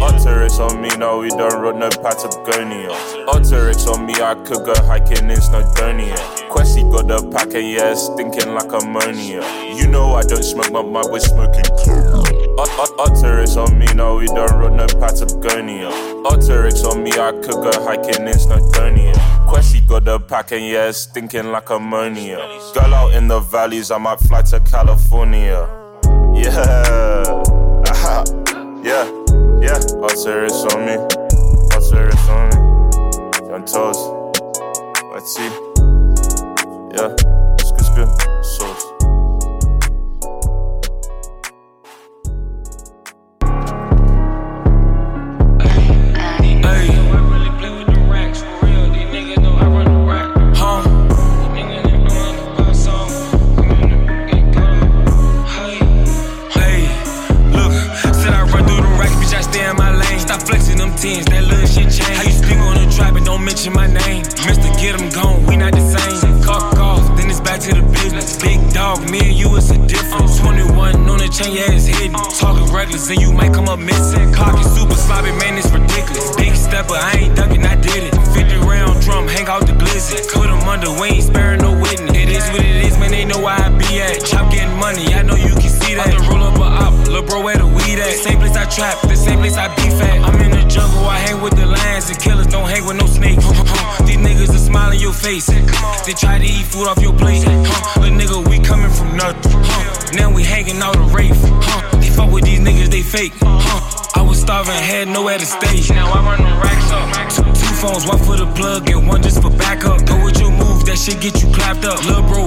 Arc'teryx 0.00 0.58
on 0.58 0.80
me, 0.80 0.88
no, 0.96 1.18
we 1.18 1.28
don't 1.28 1.60
run 1.60 1.78
no 1.78 1.90
Patagonia. 1.90 2.88
Arc'teryx 3.28 3.86
on 3.92 4.06
me, 4.06 4.14
I 4.14 4.34
could 4.46 4.64
go 4.64 4.72
hiking 4.86 5.28
in 5.28 5.36
Snowdonia. 5.36 6.16
Questy 6.48 6.90
got 6.90 7.06
the 7.06 7.20
pack 7.30 7.52
and 7.54 7.68
yeah, 7.68 7.92
it's 7.92 8.06
stinking 8.06 8.54
like 8.54 8.72
ammonia. 8.72 9.44
You 9.76 9.88
know 9.88 10.14
I 10.14 10.22
don't 10.22 10.42
smoke, 10.42 10.72
but 10.72 10.84
my 10.84 11.02
boy 11.02 11.18
smoking 11.18 11.68
Arc'teryx 12.68 13.56
on 13.56 13.78
me, 13.78 13.86
no, 13.94 14.16
we 14.16 14.26
don't 14.26 14.50
run 14.52 14.76
no 14.76 14.86
Patagonia. 14.86 15.90
Arc'teryx 16.24 16.84
on 16.84 17.02
me, 17.02 17.10
I 17.12 17.32
could 17.32 17.54
go 17.54 17.70
hiking 17.84 18.26
in 18.26 18.34
Snowdonia. 18.34 19.14
Questy 19.46 19.80
got 19.86 20.04
the 20.04 20.20
pack 20.20 20.52
and 20.52 20.64
yeah, 20.66 20.88
it's 20.88 20.98
stinking 20.98 21.50
like 21.52 21.70
ammonia. 21.70 22.36
Girl 22.74 22.94
out 22.94 23.14
in 23.14 23.28
the 23.28 23.40
valleys, 23.40 23.90
I 23.90 23.98
might 23.98 24.20
fly 24.20 24.42
to 24.42 24.60
California. 24.60 25.66
Yeah, 26.34 27.24
aha, 27.88 28.24
yeah, 28.82 29.04
yeah. 29.60 29.78
Arc'teryx 30.00 30.74
on 30.74 30.86
me, 30.86 30.96
Arc'teryx 31.70 32.28
on 32.28 32.48
me. 32.48 32.56
John 33.48 33.64
Toes, 33.64 33.98
let's 35.12 35.34
see. 35.34 35.50
Yeah, 36.92 37.14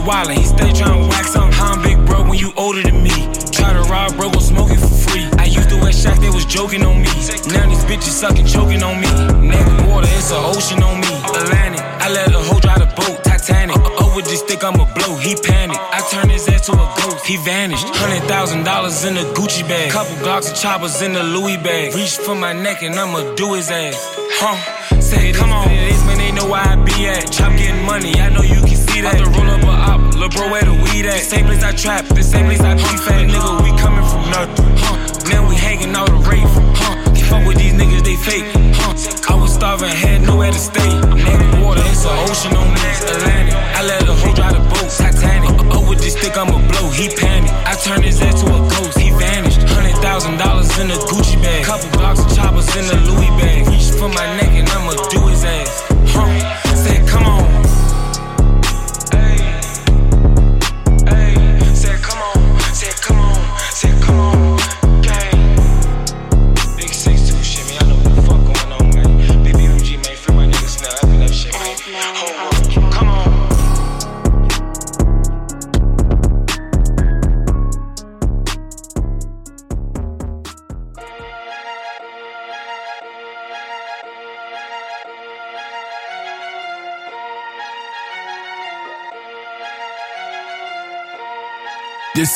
wildin', 0.05 0.37
he 0.37 0.45
stay 0.45 0.71
tryna 0.71 1.09
wax. 1.09 1.33
How 1.33 1.73
I'm 1.73 1.81
big 1.81 1.97
bro 2.05 2.23
when 2.23 2.37
you 2.37 2.51
older 2.57 2.81
than 2.81 3.01
me. 3.01 3.15
Try 3.51 3.73
to 3.73 3.81
rob 3.89 4.15
bro, 4.17 4.29
go 4.29 4.39
smoking 4.39 4.77
for 4.77 4.87
free. 4.87 5.25
I 5.37 5.45
used 5.45 5.69
to 5.69 5.77
wear 5.77 5.91
shots, 5.91 6.19
they 6.19 6.29
was 6.29 6.45
joking 6.45 6.83
on 6.83 7.01
me. 7.01 7.09
Now 7.53 7.65
these 7.69 7.85
bitches 7.85 8.15
sucking, 8.21 8.45
choking 8.45 8.83
on 8.83 8.99
me. 8.99 9.07
Naked 9.39 9.87
water, 9.87 10.07
it's 10.11 10.31
an 10.31 10.43
ocean 10.43 10.83
on 10.83 10.99
me. 10.99 11.13
Atlantic, 11.39 11.81
I 12.03 12.09
let 12.11 12.33
a 12.33 12.39
hoe 12.39 12.59
drive 12.59 12.79
the 12.79 12.89
boat. 12.95 13.23
Titanic, 13.23 13.77
over 14.01 14.21
this 14.21 14.39
stick, 14.39 14.63
I'ma 14.63 14.85
blow. 14.93 15.15
He 15.17 15.35
panicked. 15.35 15.79
I 15.79 16.01
turned 16.11 16.31
his 16.31 16.47
ass 16.49 16.65
to 16.67 16.73
a 16.73 16.87
ghost. 17.01 17.25
He 17.25 17.37
vanished. 17.37 17.87
Hundred 17.95 18.27
thousand 18.27 18.63
dollars 18.63 19.05
in 19.05 19.15
a 19.17 19.25
Gucci 19.33 19.67
bag. 19.67 19.91
Couple 19.91 20.15
Glocks 20.17 20.51
of 20.51 20.57
choppers 20.57 21.01
in 21.01 21.13
the 21.13 21.23
Louis 21.23 21.57
bag. 21.57 21.95
Reach 21.95 22.17
for 22.17 22.35
my 22.35 22.53
neck 22.53 22.83
and 22.83 22.95
I'ma 22.95 23.35
do 23.35 23.53
his 23.53 23.71
ass. 23.71 23.95
Huh? 24.41 24.99
Say, 25.01 25.31
come 25.33 25.51
on, 25.51 25.69
it 25.69 25.91
is, 25.91 26.03
man, 26.05 26.17
they 26.17 26.31
know 26.31 26.49
where 26.49 26.61
I 26.61 26.75
be 26.75 27.07
at. 27.07 27.31
Chop 27.31 27.55
getting 27.57 27.85
money, 27.85 28.13
I 28.19 28.29
know 28.29 28.41
you 28.41 28.59
can 28.61 28.72
see 28.93 29.01
that. 29.01 29.17
About 29.17 29.25
to 29.25 29.29
roll 29.33 29.49
up 29.49 29.63
a 29.63 29.73
op, 29.91 30.01
lil' 30.13 30.29
bro, 30.29 30.49
where 30.51 30.63
the 30.63 30.73
weed 30.73 31.05
at? 31.05 31.19
The 31.19 31.33
Same 31.33 31.45
place 31.45 31.63
I 31.63 31.73
trap, 31.73 32.05
the 32.05 32.23
same 32.23 32.45
place 32.45 32.61
I 32.61 32.75
beef 32.75 33.07
at. 33.09 33.25
Nigga, 33.27 33.51
we 33.65 33.71
coming 33.81 34.05
from 34.05 34.23
nothing. 34.29 34.69
Huh? 34.77 34.95
Now 35.29 35.47
we 35.49 35.55
hanging 35.55 35.95
out 35.95 36.09
a 36.09 36.19
rafe. 36.29 36.53
Huh? 36.77 36.95
Fuck 37.29 37.47
with 37.47 37.57
these 37.57 37.73
niggas, 37.73 38.03
they 38.05 38.17
fake. 38.17 38.45
Huh? 38.77 39.33
I 39.33 39.35
was 39.41 39.53
starving, 39.53 39.89
had 39.89 40.21
nowhere 40.21 40.51
to 40.51 40.59
stay. 40.59 40.91
Naked 41.25 41.53
water, 41.61 41.81
it's 41.85 42.05
an 42.05 42.13
ocean 42.29 42.53
on 42.55 42.67
me. 42.73 42.81
Atlantic, 43.13 43.55
I 43.55 43.81
let 43.83 44.12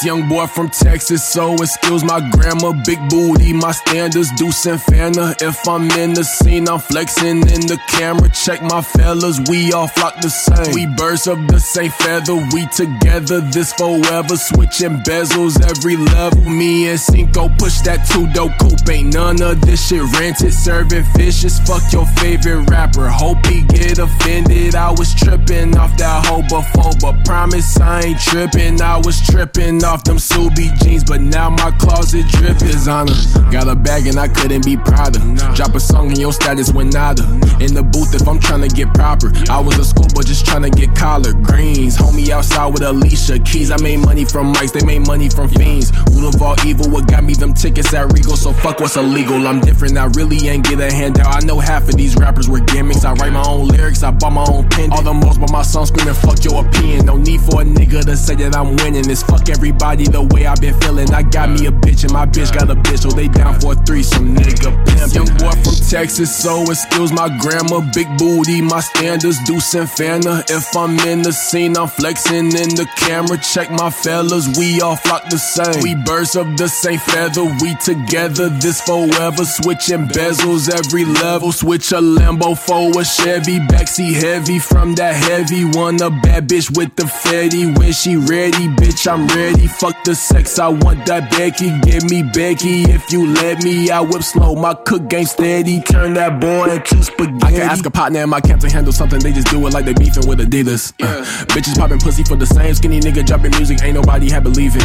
Young 0.04 0.30
boy 0.30 0.46
from 0.46 0.70
Texas, 0.70 1.24
so 1.28 1.56
excuse 1.56 2.04
my 2.04 2.20
grandma, 2.32 2.72
big 2.86 3.00
booty, 3.10 3.52
my 3.52 3.72
standards, 3.72 4.30
Deuce 4.38 4.66
and 4.68 4.80
Fanta. 4.80 5.36
If 5.42 5.68
I'm 5.68 5.90
in 5.92 6.14
the 6.14 6.24
scene, 6.24 6.70
I'm 6.70 6.80
flexing 6.80 7.40
in 7.50 7.62
the 7.66 7.80
camera. 7.88 8.30
Check 8.30 8.62
my 8.62 8.82
fellas, 8.82 9.40
we 9.50 9.74
all 9.74 9.88
flock 9.88 10.22
the 10.22 10.30
same. 10.30 10.76
We 10.76 10.86
birds 10.86 11.26
of 11.28 11.48
the 11.48 11.60
same 11.60 11.90
feather, 11.92 12.36
we 12.54 12.68
together, 12.68 13.42
this 13.42 13.74
forever. 13.74 14.38
Switching 14.38 14.98
bezels 15.02 15.60
every 15.66 15.98
level. 15.98 16.42
Me 16.42 16.90
and 16.90 17.00
Cinco 17.00 17.50
push 17.58 17.82
that 17.82 18.06
two 18.08 18.32
door 18.34 18.54
coupe. 18.60 18.88
Ain't 18.90 19.14
none 19.14 19.42
of 19.42 19.62
this 19.62 19.88
shit 19.88 20.04
rented, 20.20 20.54
serving 20.54 21.06
fishes. 21.16 21.60
Fuck 21.62 21.92
your 21.92 22.06
favorite 22.22 22.70
rapper, 22.70 23.10
hope 23.10 23.44
he 23.48 23.64
get 23.64 23.98
offended. 23.98 24.76
I 24.76 24.92
was 24.92 25.14
tripping 25.16 25.76
off 25.76 25.98
that 25.98 26.26
hoe 26.28 26.44
before, 26.44 26.94
but 27.02 27.26
promise 27.26 27.80
I 27.80 28.02
ain't 28.02 28.20
tripping. 28.20 28.82
I 28.82 28.98
was 28.98 29.20
tripping 29.22 29.84
off 29.88 30.04
them 30.04 30.18
Subi 30.18 30.68
jeans, 30.84 31.04
but 31.04 31.22
now 31.22 31.50
my 31.50 31.72
closet 31.80 32.28
drip 32.28 32.62
is 32.62 32.88
on 32.88 33.08
Got 33.52 33.70
a 33.70 33.76
bag 33.76 34.08
and 34.08 34.20
I 34.20 34.28
couldn't 34.28 34.66
be 34.66 34.76
prouder. 34.76 35.20
Drop 35.56 35.74
a 35.74 35.80
song 35.80 36.10
and 36.10 36.18
your 36.18 36.34
status 36.34 36.72
went 36.74 36.94
nada. 36.94 37.24
In 37.64 37.74
the 37.74 37.82
booth 37.82 38.14
if 38.14 38.28
I'm 38.28 38.40
trying 38.40 38.62
to 38.62 38.68
get 38.68 38.94
proper. 38.94 39.32
I 39.50 39.60
was 39.60 39.80
a 39.80 39.86
school 39.86 40.04
schoolboy 40.08 40.28
just 40.28 40.46
trying 40.46 40.64
to 40.64 40.70
get 40.70 40.94
collard 40.96 41.42
greens. 41.44 41.98
Homie 41.98 42.30
outside 42.30 42.68
with 42.68 42.82
Alicia 42.84 43.40
Keys. 43.40 43.72
I 43.72 43.78
made 43.82 44.00
money 44.00 44.26
from 44.26 44.54
mics, 44.54 44.74
they 44.74 44.86
made 44.86 45.08
money 45.08 45.30
from 45.30 45.48
fiends. 45.48 45.92
Root 46.12 46.36
of 46.36 46.42
all 46.42 46.56
evil, 46.66 46.90
what 46.90 47.08
got 47.08 47.24
me 47.24 47.34
them 47.34 47.54
tickets 47.54 47.94
at 47.94 48.12
Regal? 48.12 48.36
So 48.36 48.52
fuck 48.52 48.80
what's 48.80 48.98
illegal. 48.98 49.48
I'm 49.48 49.62
different, 49.62 49.98
I 49.98 50.06
really 50.18 50.48
ain't 50.48 50.66
get 50.66 50.80
a 50.80 50.92
handout. 50.92 51.28
I 51.28 51.40
know 51.46 51.60
half 51.60 51.88
of 51.88 51.96
these 51.96 52.16
rappers 52.16 52.50
were 52.50 52.60
gimmicks. 52.60 53.06
I 53.06 53.14
write 53.14 53.34
my 53.34 53.44
own 53.48 53.68
lyrics, 53.68 54.04
I 54.04 54.12
bought 54.12 54.34
my 54.34 54.46
own 54.46 54.68
pen. 54.70 54.92
All 54.92 55.02
the 55.04 55.14
most, 55.14 55.40
but 55.40 55.52
my 55.52 55.62
song 55.62 55.86
screaming, 55.86 56.14
fuck 56.14 56.44
your 56.44 56.66
opinion. 56.66 57.06
No 57.06 57.18
need 57.18 57.42
for 57.42 57.62
a 57.62 57.66
nigga 57.66 58.04
to 58.06 58.18
say 58.18 58.36
that 58.36 58.56
I'm 58.56 58.76
winning. 58.78 59.10
It's 59.10 59.24
fuck 59.24 59.50
every 59.50 59.72
everybody 59.78 60.08
the 60.08 60.22
way 60.34 60.48
i 60.48 60.56
been 60.56 60.74
feeling. 60.82 61.14
I 61.14 61.22
got 61.22 61.50
me 61.50 61.68
a 61.68 61.72
bitch 61.72 62.04
and 62.04 62.14
my 62.14 62.26
bitch 62.26 62.54
got 62.54 62.70
a 62.70 62.76
bitch, 62.76 63.00
so 63.00 63.10
they 63.10 63.28
down 63.28 63.60
for 63.60 63.74
a 63.74 63.76
threesome, 63.76 64.36
nigga. 64.36 64.74
Pimp. 64.86 65.14
Young 65.14 65.38
boy 65.38 65.52
from 65.62 65.76
Texas, 65.90 66.36
so 66.36 66.64
excuse 66.64 67.12
my 67.12 67.30
grandma. 67.40 67.80
Big 67.94 68.08
booty, 68.18 68.62
my 68.62 68.80
standards, 68.80 69.38
Deuce 69.46 69.76
and 69.76 69.88
Fana. 69.88 70.44
If 70.50 70.76
I'm 70.76 70.98
in 71.00 71.22
the 71.22 71.32
scene, 71.32 71.78
I'm 71.78 71.88
flexing 71.88 72.54
in 72.58 72.70
the 72.76 72.88
camera. 72.98 73.38
Check 73.38 73.70
my 73.72 73.90
fellas, 73.90 74.58
we 74.58 74.82
all 74.82 74.96
flock 74.96 75.30
the 75.30 75.38
same. 75.38 75.84
We 75.84 75.96
birds 75.96 76.36
of 76.36 76.58
the 76.58 76.68
same 76.68 77.00
feather, 77.00 77.46
we 77.62 77.76
together, 77.76 78.50
this 78.50 78.82
forever. 78.82 79.46
Switching 79.46 80.08
bezels 80.08 80.70
every 80.74 81.06
level. 81.06 81.52
Switch 81.52 81.92
a 81.92 82.02
Lambo 82.02 82.58
for 82.58 83.00
a 83.00 83.06
Chevy, 83.06 83.60
backseat 83.60 84.14
heavy 84.14 84.60
from 84.60 84.96
that 84.96 85.16
heavy. 85.16 85.66
one. 85.66 86.02
a 86.02 86.10
bad 86.10 86.48
bitch 86.50 86.76
with 86.76 86.96
the 86.96 87.08
fatty. 87.08 87.72
When 87.72 87.92
she 87.92 88.16
ready, 88.16 88.68
bitch, 88.80 89.08
I'm 89.12 89.28
ready. 89.28 89.67
Fuck 89.68 90.04
the 90.04 90.16
sex, 90.16 90.60
I 90.60 90.70
want 90.70 91.06
that 91.06 91.30
Becky. 91.32 91.78
Give 91.82 92.04
me 92.10 92.24
Becky 92.24 92.84
if 92.84 93.12
you 93.12 93.28
let 93.28 93.64
me. 93.64 93.90
I 93.90 94.02
whip 94.02 94.24
slow, 94.24 94.56
my 94.56 94.74
cook 94.74 95.10
game 95.10 95.26
steady. 95.26 95.82
Turn 95.82 96.14
that 96.16 96.40
boy 96.40 96.72
into 96.72 97.04
spaghetti. 97.04 97.46
I 97.46 97.52
can 97.52 97.62
ask 97.62 97.86
a 97.86 97.92
partner 97.92 98.24
in 98.24 98.30
my 98.30 98.42
camp 98.42 98.62
to 98.62 98.70
handle 98.70 98.94
something, 98.94 99.20
they 99.20 99.32
just 99.34 99.48
do 99.48 99.66
it 99.68 99.74
like 99.74 99.86
they 99.86 99.94
beefing 99.94 100.28
with 100.28 100.40
Adidas. 100.40 100.94
Uh, 101.02 101.24
bitches 101.54 101.78
popping 101.78 102.00
pussy 102.00 102.24
for 102.24 102.36
the 102.36 102.46
same 102.46 102.74
skinny 102.74 103.00
nigga 103.00 103.26
dropping 103.26 103.52
music, 103.52 103.80
ain't 103.84 103.96
nobody 103.96 104.30
had 104.30 104.44
believing. 104.44 104.82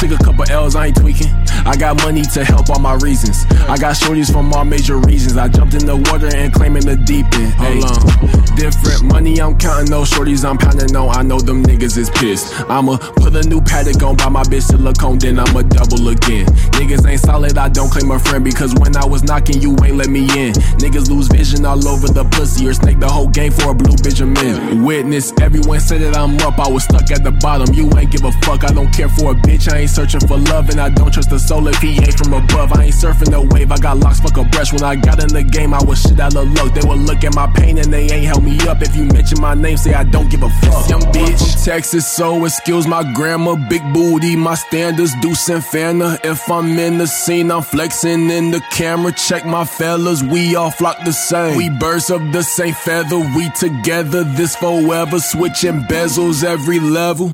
Took 0.00 0.10
a 0.10 0.22
couple 0.22 0.44
L's, 0.50 0.76
I 0.76 0.86
ain't 0.86 0.96
tweaking. 0.96 1.32
I 1.64 1.74
got 1.74 1.96
money 2.04 2.22
to 2.22 2.44
help 2.44 2.68
all 2.70 2.78
my 2.78 2.94
reasons. 2.96 3.44
I 3.66 3.76
got 3.76 3.96
shorties 3.96 4.30
from 4.30 4.52
all 4.52 4.64
major 4.64 4.98
regions. 4.98 5.36
I 5.36 5.48
jumped 5.48 5.74
in 5.74 5.86
the 5.86 5.96
water 5.96 6.28
and 6.34 6.52
claiming 6.52 6.84
the 6.84 6.96
deep 6.96 7.26
end. 7.34 7.52
Hold 7.54 7.84
on. 7.84 8.56
Different 8.56 9.04
money, 9.04 9.40
I'm 9.40 9.56
counting 9.58 9.90
those 9.90 10.10
shorties 10.10 10.44
I'm 10.44 10.58
pounding 10.58 10.94
on. 10.94 11.16
I 11.16 11.22
know 11.22 11.40
them 11.40 11.62
niggas 11.62 11.96
is 11.96 12.10
pissed. 12.10 12.54
I'ma 12.70 12.96
put 12.96 13.34
a 13.34 13.42
new 13.48 13.60
paddock 13.60 14.02
on 14.02 14.16
by 14.16 14.28
my 14.28 14.42
bitch 14.44 14.68
silicone, 14.68 15.18
then 15.18 15.38
I'ma 15.38 15.62
double 15.62 16.08
again. 16.08 16.46
Niggas 16.76 17.08
ain't 17.08 17.20
solid, 17.20 17.58
I 17.58 17.68
don't 17.68 17.90
claim 17.90 18.10
a 18.10 18.18
friend 18.18 18.44
because 18.44 18.74
when 18.74 18.96
I 18.96 19.04
was 19.04 19.24
knocking, 19.24 19.60
you 19.60 19.76
ain't 19.84 19.96
let 19.96 20.08
me 20.08 20.24
in. 20.36 20.52
Niggas 20.80 21.10
lose 21.10 21.28
vision 21.28 21.64
all 21.66 21.86
over 21.88 22.08
the 22.08 22.24
pussy 22.32 22.66
or 22.68 22.74
snake 22.74 23.00
the 23.00 23.08
whole 23.08 23.28
game 23.28 23.52
for 23.52 23.72
a 23.72 23.74
blue 23.74 23.96
Benjamin. 24.02 24.84
Witness, 24.84 25.32
everyone 25.40 25.80
said 25.80 26.00
that 26.02 26.16
I'm 26.16 26.36
up, 26.40 26.58
I 26.58 26.68
was 26.68 26.84
stuck 26.84 27.10
at 27.10 27.24
the 27.24 27.32
bottom. 27.32 27.74
You 27.74 27.90
ain't 27.98 28.10
give 28.12 28.24
a 28.24 28.32
fuck, 28.44 28.64
I 28.64 28.72
don't 28.72 28.92
care 28.92 29.08
for 29.08 29.32
a 29.32 29.34
bitch, 29.34 29.72
I 29.72 29.78
ain't 29.78 29.85
searching 29.88 30.20
for 30.20 30.36
love, 30.36 30.68
and 30.70 30.80
I 30.80 30.88
don't 30.88 31.12
trust 31.12 31.30
the 31.30 31.38
soul 31.38 31.66
if 31.68 31.76
he 31.78 31.92
ain't 31.92 32.16
from 32.18 32.32
above. 32.32 32.72
I 32.72 32.84
ain't 32.84 32.94
surfing 32.94 33.30
the 33.30 33.40
wave, 33.40 33.70
I 33.72 33.78
got 33.78 33.98
locks, 33.98 34.20
fuck 34.20 34.36
a 34.36 34.44
brush. 34.44 34.72
When 34.72 34.82
I 34.82 34.96
got 34.96 35.22
in 35.22 35.28
the 35.28 35.42
game, 35.42 35.74
I 35.74 35.82
was 35.82 36.02
shit 36.02 36.18
out 36.20 36.34
of 36.34 36.48
luck. 36.52 36.74
They 36.74 36.86
would 36.86 37.00
look 37.00 37.24
at 37.24 37.34
my 37.34 37.46
pain 37.54 37.78
and 37.78 37.92
they 37.92 38.04
ain't 38.10 38.26
help 38.26 38.42
me 38.42 38.58
up. 38.68 38.82
If 38.82 38.96
you 38.96 39.04
mention 39.04 39.40
my 39.40 39.54
name, 39.54 39.76
say 39.76 39.94
I 39.94 40.04
don't 40.04 40.30
give 40.30 40.42
a 40.42 40.50
fuck. 40.50 40.88
Young 40.88 41.02
bitch 41.12 41.38
from 41.38 41.64
Texas, 41.64 42.06
so 42.06 42.44
excuse 42.44 42.86
my 42.86 43.02
grammar. 43.14 43.56
Big 43.68 43.82
booty, 43.92 44.36
my 44.36 44.54
standards, 44.54 45.14
Deuce 45.20 45.48
and 45.48 45.62
Fana. 45.62 46.18
If 46.24 46.50
I'm 46.50 46.78
in 46.78 46.98
the 46.98 47.06
scene, 47.06 47.50
I'm 47.50 47.62
flexing 47.62 48.30
in 48.30 48.50
the 48.50 48.60
camera. 48.70 49.12
Check 49.12 49.46
my 49.46 49.64
fellas, 49.64 50.22
we 50.22 50.56
all 50.56 50.70
flock 50.70 50.98
the 51.04 51.12
same. 51.12 51.56
We 51.56 51.70
birds 51.70 52.10
of 52.10 52.32
the 52.32 52.42
same 52.42 52.74
feather, 52.74 53.18
we 53.18 53.50
together, 53.50 54.24
this 54.24 54.56
forever. 54.56 55.18
Switching 55.18 55.80
bezels 55.82 56.44
every 56.44 56.80
level. 56.80 57.30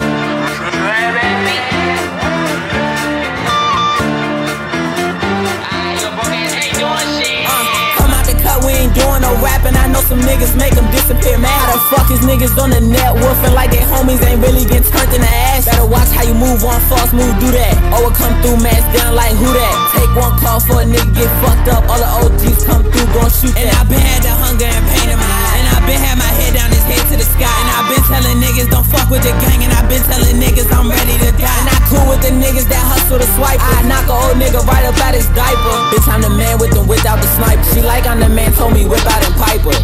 Rapping. 9.42 9.74
I 9.74 9.90
know 9.90 10.00
some 10.00 10.22
niggas 10.22 10.54
make 10.54 10.72
them 10.78 10.86
disappear, 10.94 11.36
man. 11.36 11.50
How 11.50 11.74
the 11.74 11.82
fuck 11.90 12.08
is 12.14 12.22
niggas 12.22 12.54
on 12.56 12.70
the 12.70 12.80
net 12.80 13.12
wolfing 13.12 13.52
like 13.52 13.74
their 13.74 13.84
homies 13.84 14.22
ain't 14.22 14.40
really 14.40 14.64
getting 14.64 14.86
turned 14.86 15.10
in 15.12 15.20
the 15.20 15.32
ass? 15.52 15.66
Better 15.66 15.84
watch 15.84 16.08
how 16.14 16.22
you 16.22 16.32
move 16.32 16.62
on 16.62 16.78
false 16.86 17.12
move, 17.12 17.34
do 17.42 17.50
that. 17.50 17.74
Or 17.92 18.08
it 18.08 18.14
come 18.14 18.32
through, 18.40 18.62
mask 18.62 18.86
down 18.94 19.18
like 19.18 19.34
who 19.34 19.50
that? 19.50 19.74
Take 19.98 20.12
one 20.14 20.38
call 20.38 20.62
for 20.62 20.80
a 20.80 20.86
nigga 20.86 21.10
get 21.12 21.30
fucked 21.42 21.68
up. 21.74 21.82
All 21.90 21.98
the 21.98 22.10
OGs 22.22 22.62
come 22.64 22.86
through, 22.86 23.08
gon' 23.12 23.28
shoot 23.28 23.52
and 23.58 23.66
that. 23.66 23.82
And 23.82 23.82
I 23.82 23.90
been 23.90 24.00
had 24.00 24.22
the 24.22 24.32
hunger 24.32 24.70
and 24.70 24.84
pain 24.94 25.10
in 25.10 25.18
my 25.18 25.26
eye. 25.26 25.58
And 25.58 25.68
I 25.74 25.78
been 25.84 25.98
had 25.98 26.16
my 26.16 26.32
head 26.38 26.54
down, 26.54 26.70
his 26.70 26.86
head 26.86 27.02
to 27.10 27.14
the 27.18 27.26
sky. 27.26 27.50
And 27.50 27.68
I 27.74 27.78
been 27.90 28.02
telling 28.06 28.38
niggas 28.38 28.70
don't 28.70 28.86
fuck 28.86 29.10
with 29.10 29.26
the 29.26 29.34
gang. 29.42 29.66
And 29.66 29.74
I 29.74 29.82
been 29.90 30.02
telling 30.06 30.38
niggas 30.38 30.70
I'm 30.70 30.86
ready 30.86 31.18
to 31.26 31.30
die. 31.34 31.81
And 31.92 32.00
cool 32.00 32.08
with 32.08 32.24
the 32.24 32.32
niggas 32.32 32.64
that 32.72 32.80
hustle 32.88 33.20
to 33.20 33.28
swipe. 33.36 33.60
I 33.60 33.84
knock 33.84 34.08
a 34.08 34.16
old 34.16 34.40
nigga 34.40 34.64
right 34.64 34.84
up 34.88 34.96
out 35.04 35.12
his 35.12 35.28
diaper. 35.36 35.76
Bitch, 35.92 36.08
I'm 36.08 36.24
the 36.24 36.32
man 36.32 36.56
with 36.56 36.72
them 36.72 36.88
without 36.88 37.20
the 37.20 37.28
sniper. 37.36 37.60
She 37.76 37.84
like 37.84 38.08
I'm 38.08 38.16
the 38.16 38.32
man, 38.32 38.52
told 38.56 38.72
me 38.72 38.88
whip 38.88 39.04
out 39.04 39.20
and 39.20 39.36
piper. 39.36 39.76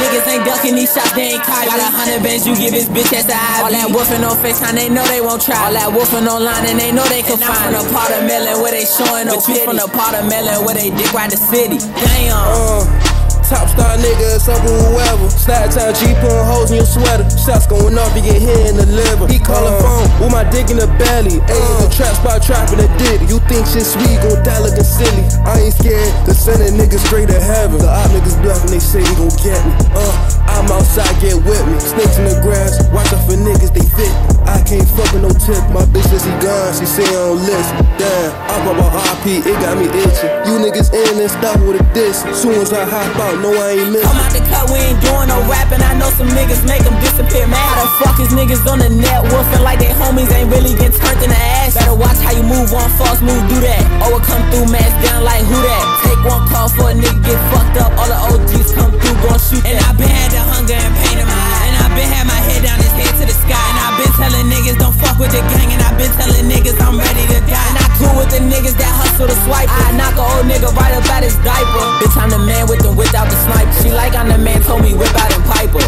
Niggas 0.00 0.24
ain't 0.32 0.48
ducking 0.48 0.80
these 0.80 0.88
shots, 0.88 1.12
they 1.12 1.36
ain't 1.36 1.44
caught. 1.44 1.68
Got 1.68 1.76
a 1.76 1.92
hundred 1.92 2.24
bands, 2.24 2.48
you 2.48 2.56
give 2.56 2.72
his 2.72 2.88
bitch 2.88 3.12
ass 3.12 3.28
a 3.28 3.36
eye. 3.36 3.68
All 3.68 3.72
that 3.72 3.92
woofing 3.92 4.24
on 4.24 4.32
FaceTime, 4.40 4.80
they 4.80 4.88
know 4.88 5.04
they 5.12 5.20
won't 5.20 5.44
try. 5.44 5.60
All 5.60 5.74
that 5.76 5.92
woofing 5.92 6.24
online, 6.24 6.64
and 6.72 6.80
they 6.80 6.88
know 6.92 7.04
they 7.12 7.20
can 7.20 7.36
find. 7.36 7.52
from 7.52 7.84
the 7.84 7.84
part 7.92 8.08
of 8.16 8.24
melon 8.24 8.64
where 8.64 8.72
they 8.72 8.88
showing 8.88 9.28
no 9.28 9.36
But 9.36 9.48
you 9.52 9.60
from 9.60 9.76
the 9.76 9.88
part 9.92 10.16
of 10.16 10.24
melon 10.24 10.64
where 10.64 10.72
they 10.74 10.88
dick 10.88 11.12
ride 11.12 11.32
the 11.32 11.36
city. 11.36 11.76
Damn. 11.76 12.32
Uh, 12.32 13.09
top 13.50 13.66
star 13.66 13.98
nigga, 13.98 14.38
it's 14.38 14.46
up 14.46 14.62
with 14.62 14.78
whoever. 14.78 15.26
Time 15.42 15.66
G 15.98 16.14
putting 16.22 16.46
holes 16.46 16.70
in 16.70 16.78
your 16.78 16.86
sweater. 16.86 17.26
Shots 17.34 17.66
going 17.66 17.98
off, 17.98 18.14
you 18.14 18.22
get 18.22 18.38
hit 18.38 18.70
in 18.70 18.78
the 18.78 18.86
liver. 18.86 19.26
He 19.26 19.42
call 19.42 19.66
a 19.66 19.74
phone 19.82 20.06
with 20.22 20.30
my 20.30 20.46
dick 20.46 20.70
in 20.70 20.78
the 20.78 20.86
belly. 21.02 21.42
Ayy, 21.50 21.66
in 21.74 21.78
the 21.82 21.90
trap 21.90 22.14
spot 22.14 22.38
trapping 22.46 22.78
a 22.78 22.86
dick. 23.02 23.18
You 23.26 23.42
think 23.50 23.66
shit 23.66 23.82
sweet, 23.82 24.22
gon' 24.22 24.38
die 24.46 24.62
looking 24.62 24.86
silly. 24.86 25.26
I 25.42 25.66
ain't 25.66 25.74
scared 25.74 26.14
to 26.30 26.32
send 26.32 26.62
a 26.62 26.70
nigga 26.70 27.02
straight 27.02 27.26
to 27.26 27.40
heaven. 27.42 27.82
The 27.82 27.90
op 27.90 28.14
niggas 28.14 28.38
bluffing, 28.38 28.70
they 28.70 28.78
say 28.78 29.02
they 29.02 29.14
gon' 29.18 29.34
get 29.42 29.58
me. 29.66 29.74
Uh, 29.98 30.14
I'm 30.46 30.70
outside, 30.70 31.10
get 31.18 31.34
with 31.42 31.64
me. 31.66 31.74
Snakes 31.82 32.22
in 32.22 32.30
the 32.30 32.38
grass, 32.46 32.78
watch 32.94 33.10
out 33.10 33.26
for 33.26 33.34
niggas, 33.34 33.74
they 33.74 33.82
fit. 33.98 34.14
I 34.46 34.62
can't 34.62 34.86
fuck 34.94 35.10
with 35.10 35.26
no 35.26 35.32
tip. 35.34 35.62
My 35.74 35.82
bitch 35.90 36.06
says 36.06 36.22
he 36.22 36.34
gone, 36.38 36.70
she 36.78 36.86
say 36.86 37.06
I 37.06 37.34
don't 37.34 37.42
listen. 37.42 37.74
Damn, 37.98 38.30
I 38.46 38.54
pop 38.62 38.78
a 38.78 38.86
RP, 39.18 39.42
it 39.42 39.56
got 39.58 39.74
me 39.74 39.90
itching. 39.90 40.30
You 40.46 40.62
niggas 40.62 40.94
in 40.94 41.18
and 41.18 41.30
stop 41.30 41.58
with 41.66 41.82
a 41.82 41.84
diss. 41.94 42.22
Soon 42.38 42.54
as 42.62 42.72
I 42.72 42.86
hop 42.86 43.10
out, 43.18 43.39
no 43.40 43.50
I 43.56 43.80
ain't 43.80 43.92
missing. 43.92 44.04
Come 44.04 44.20
out 44.20 44.32
the 44.32 44.42
cut, 44.48 44.68
we 44.68 44.78
ain't 44.78 45.00
doing 45.00 45.28
no 45.28 45.40
rapping. 45.48 45.80
I 45.80 45.96
know 45.96 46.12
some 46.14 46.28
niggas 46.36 46.62
make 46.68 46.84
them 46.84 46.96
disappear, 47.00 47.48
man. 47.48 47.56
How 47.56 47.84
the 47.84 47.88
fuck 48.00 48.16
is 48.20 48.30
niggas 48.36 48.64
on 48.68 48.78
the 48.80 48.88
net 48.92 49.24
wolfing 49.32 49.64
like 49.64 49.80
they 49.80 49.92
homies 49.96 50.30
ain't 50.32 50.52
really 50.52 50.76
getting 50.76 50.96
turned 50.96 51.20
in 51.24 51.32
the 51.32 51.40
ass? 51.64 51.74
Better 51.74 51.96
watch 51.96 52.20
how 52.20 52.36
you 52.36 52.44
move 52.44 52.72
on 52.72 52.88
false 53.00 53.20
move, 53.24 53.40
do 53.48 53.58
that. 53.64 53.82
Or 54.04 54.20
it 54.20 54.24
come 54.28 54.44
through, 54.52 54.68
mask 54.68 54.94
down 55.04 55.24
like 55.24 55.42
who 55.48 55.56
that? 55.56 55.84
Take 56.04 56.20
one 56.24 56.44
call 56.48 56.68
for 56.68 56.92
a 56.92 56.94
nigga 56.94 57.20
get 57.24 57.40
fucked 57.50 57.76
up. 57.80 57.90
All 57.96 58.08
the 58.08 58.18
OGs 58.30 58.72
come 58.76 58.92
through, 58.92 59.16
gon' 59.24 59.40
shoot 59.40 59.64
That. 59.64 59.72
And 59.72 59.78
I 59.80 59.88
been 59.96 60.08
had 60.08 60.30
the 60.32 60.42
hunger 60.44 60.76
and 60.76 60.94
pain 61.00 61.18
in 61.18 61.26
my 61.26 61.32
eye. 61.32 61.49
And 61.90 61.98
I 61.98 62.06
been 62.06 62.06
had 62.06 62.26
my 62.26 62.38
head 62.38 62.62
down, 62.62 62.78
his 62.78 62.94
head 62.94 63.10
to 63.18 63.26
the 63.26 63.34
sky. 63.34 63.58
And 63.58 63.78
I 63.82 63.90
been 63.98 64.12
telling 64.14 64.46
niggas 64.46 64.78
don't 64.78 64.94
fuck 64.94 65.18
with 65.18 65.34
the 65.34 65.42
gang. 65.42 65.74
And 65.74 65.82
I 65.82 65.90
been 65.98 66.10
telling 66.14 66.46
niggas 66.46 66.78
I'm 66.78 66.98
ready 66.98 67.26
to 67.34 67.40
die. 67.50 67.66
And 67.66 67.78
I 67.82 67.86
cool 67.98 68.14
with 68.14 68.30
the 68.30 68.38
niggas 68.38 68.78
that 68.78 68.94
hustle 68.94 69.26
to 69.26 69.34
swipe. 69.42 69.66
I 69.66 69.90
knock 69.98 70.14
a 70.14 70.22
old 70.22 70.46
nigga 70.46 70.70
right 70.78 70.94
up 70.94 71.02
out 71.10 71.26
his 71.26 71.34
diaper. 71.42 71.82
Bitch, 71.98 72.14
I'm 72.14 72.30
the 72.30 72.38
man 72.38 72.70
with 72.70 72.78
them 72.86 72.94
without 72.94 73.26
the 73.26 73.34
snipe. 73.42 73.66
She 73.82 73.90
like 73.90 74.14
I'm 74.14 74.28
the 74.28 74.38
man, 74.38 74.62
told 74.62 74.82
me 74.82 74.94
whip 74.94 75.10
out 75.18 75.34
and 75.34 75.42
piper. 75.50 75.82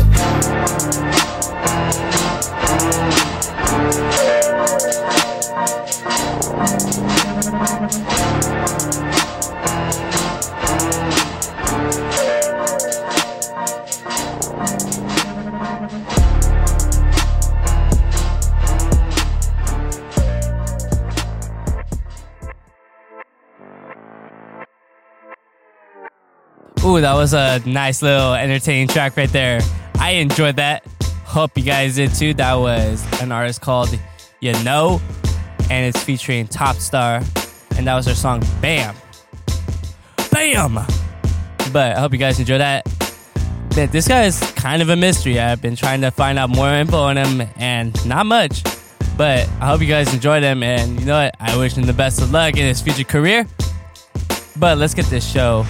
Ooh, 26.84 27.00
that 27.00 27.14
was 27.14 27.32
a 27.32 27.62
nice 27.64 28.02
little 28.02 28.34
entertaining 28.34 28.88
track 28.88 29.16
right 29.16 29.30
there. 29.30 29.60
I 30.00 30.14
enjoyed 30.14 30.56
that. 30.56 30.84
Hope 31.24 31.56
you 31.56 31.62
guys 31.62 31.94
did 31.94 32.12
too. 32.12 32.34
That 32.34 32.54
was 32.54 33.06
an 33.22 33.30
artist 33.30 33.60
called 33.60 33.96
You 34.40 34.52
Know, 34.64 35.00
and 35.70 35.86
it's 35.86 36.02
featuring 36.02 36.48
Top$tarr, 36.48 37.22
and 37.76 37.86
that 37.86 37.94
was 37.94 38.06
their 38.06 38.16
song 38.16 38.40
Bamm. 38.60 38.96
Bam! 40.32 40.74
But 41.72 41.96
I 41.96 42.00
hope 42.00 42.10
you 42.10 42.18
guys 42.18 42.40
enjoyed 42.40 42.60
that. 42.60 42.84
Man, 43.76 43.88
this 43.90 44.08
guy 44.08 44.24
is 44.24 44.40
kind 44.56 44.82
of 44.82 44.88
a 44.88 44.96
mystery. 44.96 45.38
I've 45.38 45.62
been 45.62 45.76
trying 45.76 46.00
to 46.00 46.10
find 46.10 46.36
out 46.36 46.50
more 46.50 46.68
info 46.68 46.98
on 46.98 47.16
him, 47.16 47.48
and 47.58 47.94
not 48.08 48.26
much. 48.26 48.64
But 49.16 49.48
I 49.60 49.68
hope 49.68 49.82
you 49.82 49.86
guys 49.86 50.12
enjoyed 50.12 50.42
him, 50.42 50.64
and 50.64 50.98
you 50.98 51.06
know 51.06 51.22
what? 51.22 51.36
I 51.38 51.56
wish 51.56 51.74
him 51.74 51.84
the 51.84 51.92
best 51.92 52.20
of 52.20 52.32
luck 52.32 52.56
in 52.56 52.66
his 52.66 52.82
future 52.82 53.04
career. 53.04 53.46
But 54.56 54.78
let's 54.78 54.94
get 54.94 55.06
this 55.06 55.24
show 55.24 55.64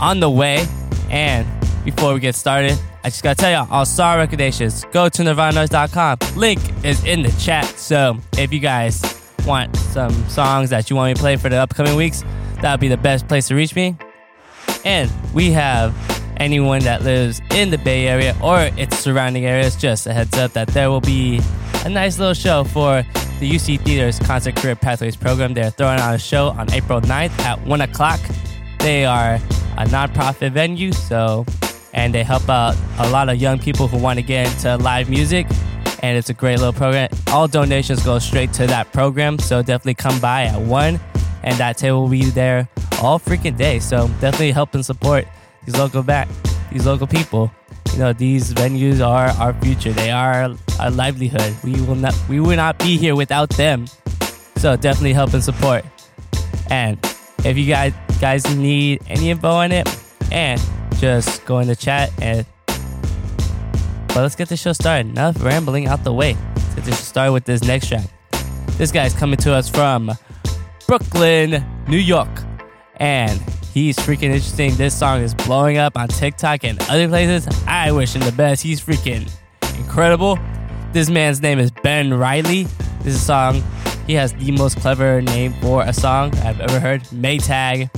on 0.00 0.20
the 0.20 0.30
way. 0.30 0.66
And 1.10 1.46
before 1.84 2.14
we 2.14 2.20
get 2.20 2.34
started, 2.34 2.78
I 3.04 3.10
just 3.10 3.22
gotta 3.22 3.36
tell 3.36 3.50
y'all, 3.50 3.68
all 3.70 3.86
star 3.86 4.18
recommendations, 4.18 4.84
go 4.92 5.08
to 5.08 5.22
nirvanoise.com. 5.22 6.18
Link 6.36 6.60
is 6.84 7.04
in 7.04 7.22
the 7.22 7.30
chat. 7.40 7.64
So 7.64 8.18
if 8.36 8.52
you 8.52 8.58
guys 8.58 9.02
want 9.46 9.76
some 9.76 10.12
songs 10.28 10.70
that 10.70 10.90
you 10.90 10.96
want 10.96 11.10
me 11.10 11.14
to 11.14 11.20
play 11.20 11.36
for 11.36 11.48
the 11.48 11.56
upcoming 11.56 11.94
weeks, 11.94 12.24
that 12.62 12.72
would 12.72 12.80
be 12.80 12.88
the 12.88 12.96
best 12.96 13.28
place 13.28 13.48
to 13.48 13.54
reach 13.54 13.76
me. 13.76 13.96
And 14.84 15.10
we 15.32 15.52
have 15.52 15.94
anyone 16.38 16.80
that 16.80 17.02
lives 17.02 17.40
in 17.52 17.70
the 17.70 17.78
Bay 17.78 18.08
Area 18.08 18.36
or 18.42 18.70
its 18.76 18.98
surrounding 18.98 19.46
areas, 19.46 19.76
just 19.76 20.06
a 20.06 20.12
heads 20.12 20.36
up 20.36 20.52
that 20.52 20.68
there 20.68 20.90
will 20.90 21.00
be 21.00 21.40
a 21.84 21.88
nice 21.88 22.18
little 22.18 22.34
show 22.34 22.64
for 22.64 23.04
the 23.38 23.50
UC 23.50 23.80
Theater's 23.82 24.18
Concert 24.18 24.56
Career 24.56 24.74
Pathways 24.74 25.16
program. 25.16 25.54
They're 25.54 25.70
throwing 25.70 26.00
on 26.00 26.14
a 26.14 26.18
show 26.18 26.48
on 26.48 26.72
April 26.72 27.00
9th 27.00 27.38
at 27.40 27.60
1 27.66 27.80
o'clock. 27.82 28.20
They 28.86 29.04
are 29.04 29.34
a 29.78 29.84
nonprofit 29.86 30.52
venue, 30.52 30.92
so 30.92 31.44
and 31.92 32.14
they 32.14 32.22
help 32.22 32.48
out 32.48 32.76
a 32.98 33.10
lot 33.10 33.28
of 33.28 33.34
young 33.36 33.58
people 33.58 33.88
who 33.88 33.98
want 33.98 34.20
to 34.20 34.22
get 34.22 34.46
into 34.46 34.76
live 34.76 35.10
music. 35.10 35.48
And 36.04 36.16
it's 36.16 36.30
a 36.30 36.32
great 36.32 36.60
little 36.60 36.72
program. 36.72 37.08
All 37.32 37.48
donations 37.48 38.04
go 38.04 38.20
straight 38.20 38.52
to 38.52 38.66
that 38.68 38.92
program, 38.92 39.40
so 39.40 39.60
definitely 39.60 39.94
come 39.94 40.20
by 40.20 40.44
at 40.44 40.60
1 40.60 41.00
and 41.42 41.58
that 41.58 41.78
table 41.78 42.02
will 42.02 42.10
be 42.10 42.26
there 42.26 42.68
all 43.02 43.18
freaking 43.18 43.56
day. 43.56 43.80
So 43.80 44.06
definitely 44.20 44.52
help 44.52 44.72
and 44.76 44.86
support 44.86 45.26
these 45.64 45.76
local 45.76 46.04
back, 46.04 46.28
these 46.70 46.86
local 46.86 47.08
people. 47.08 47.50
You 47.92 47.98
know, 47.98 48.12
these 48.12 48.54
venues 48.54 49.04
are 49.04 49.30
our 49.30 49.52
future. 49.54 49.90
They 49.90 50.12
are 50.12 50.54
our 50.78 50.90
livelihood. 50.92 51.56
We 51.64 51.80
will 51.80 51.96
not, 51.96 52.14
we 52.28 52.38
will 52.38 52.54
not 52.54 52.78
be 52.78 52.96
here 52.96 53.16
without 53.16 53.48
them. 53.50 53.86
So 54.58 54.76
definitely 54.76 55.12
help 55.12 55.34
and 55.34 55.42
support. 55.42 55.84
And 56.70 57.04
if 57.44 57.56
you 57.56 57.66
guys 57.66 57.92
guys 58.20 58.56
need 58.56 59.02
any 59.08 59.30
info 59.30 59.50
on 59.50 59.72
it, 59.72 59.88
and 60.32 60.60
just 60.98 61.44
go 61.44 61.58
in 61.58 61.68
the 61.68 61.76
chat 61.76 62.10
and. 62.20 62.46
But 64.08 64.22
let's 64.22 64.34
get 64.34 64.48
the 64.48 64.56
show 64.56 64.72
started. 64.72 65.10
Enough 65.10 65.42
rambling 65.44 65.88
out 65.88 66.02
the 66.02 66.12
way. 66.12 66.36
Let's 66.54 66.74
get 66.74 66.84
this 66.84 66.98
started 66.98 67.32
with 67.32 67.44
this 67.44 67.62
next 67.64 67.88
track. 67.88 68.06
This 68.78 68.90
guy's 68.90 69.12
coming 69.12 69.36
to 69.38 69.52
us 69.52 69.68
from 69.68 70.10
Brooklyn, 70.86 71.64
New 71.86 71.98
York. 71.98 72.30
And 72.96 73.38
he's 73.74 73.98
freaking 73.98 74.30
interesting. 74.30 74.74
This 74.76 74.98
song 74.98 75.20
is 75.20 75.34
blowing 75.34 75.76
up 75.76 75.98
on 75.98 76.08
TikTok 76.08 76.64
and 76.64 76.80
other 76.88 77.08
places. 77.08 77.46
I 77.66 77.92
wish 77.92 78.14
him 78.14 78.22
the 78.22 78.32
best. 78.32 78.62
He's 78.62 78.80
freaking 78.80 79.30
incredible. 79.78 80.38
This 80.92 81.10
man's 81.10 81.42
name 81.42 81.58
is 81.58 81.70
Ben 81.70 82.14
Reilly. 82.14 82.64
This 83.02 83.14
is 83.14 83.16
a 83.16 83.24
song. 83.24 83.62
He 84.06 84.14
has 84.14 84.32
the 84.34 84.52
most 84.52 84.78
clever 84.78 85.20
name 85.20 85.52
for 85.54 85.82
a 85.82 85.92
song 85.92 86.32
I've 86.38 86.60
ever 86.60 86.78
heard. 86.78 87.02
Maytag, 87.10 87.90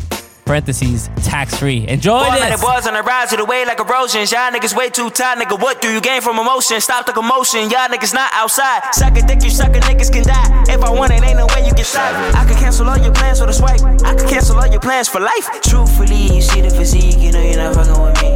parentheses, 0.46 1.10
tax 1.22 1.54
free. 1.58 1.86
Enjoy 1.86 2.18
Boy, 2.24 2.36
this. 2.40 2.62
was 2.62 2.86
on 2.86 2.94
the 2.94 3.02
rise 3.02 3.30
of 3.34 3.38
the 3.38 3.44
way 3.44 3.66
like 3.66 3.78
erosions. 3.78 4.32
Y'all 4.32 4.50
niggas 4.50 4.74
way 4.74 4.88
too 4.88 5.10
tight, 5.10 5.36
nigga. 5.36 5.60
What 5.60 5.82
do 5.82 5.92
you 5.92 6.00
gain 6.00 6.22
from 6.22 6.38
emotion? 6.38 6.80
Stop 6.80 7.04
the 7.04 7.12
commotion. 7.12 7.68
Y'all 7.68 7.88
niggas 7.88 8.14
not 8.14 8.32
outside. 8.32 8.94
Suck 8.94 9.18
a 9.18 9.22
dick, 9.22 9.42
you 9.44 9.50
sucker 9.50 9.80
niggas 9.80 10.10
can 10.10 10.24
die. 10.24 10.64
If 10.72 10.82
I 10.82 10.90
want 10.90 11.12
it, 11.12 11.22
ain't 11.22 11.36
no 11.36 11.46
way 11.54 11.66
you 11.66 11.74
can 11.74 11.84
stop. 11.84 12.10
I 12.34 12.46
could 12.48 12.56
cancel 12.56 12.88
all 12.88 12.96
your 12.96 13.12
plans 13.12 13.40
with 13.40 13.50
a 13.50 13.52
swipe. 13.52 13.82
I 14.02 14.14
could 14.14 14.30
cancel 14.30 14.56
all 14.58 14.66
your 14.66 14.80
plans 14.80 15.08
for 15.10 15.20
life. 15.20 15.46
Truthfully, 15.60 16.34
you 16.34 16.40
see 16.40 16.62
the 16.62 16.70
physique, 16.70 17.18
you 17.18 17.32
know 17.32 17.42
you're 17.42 17.58
not 17.58 17.74
fucking 17.74 18.00
with 18.00 18.16
me. 18.22 18.34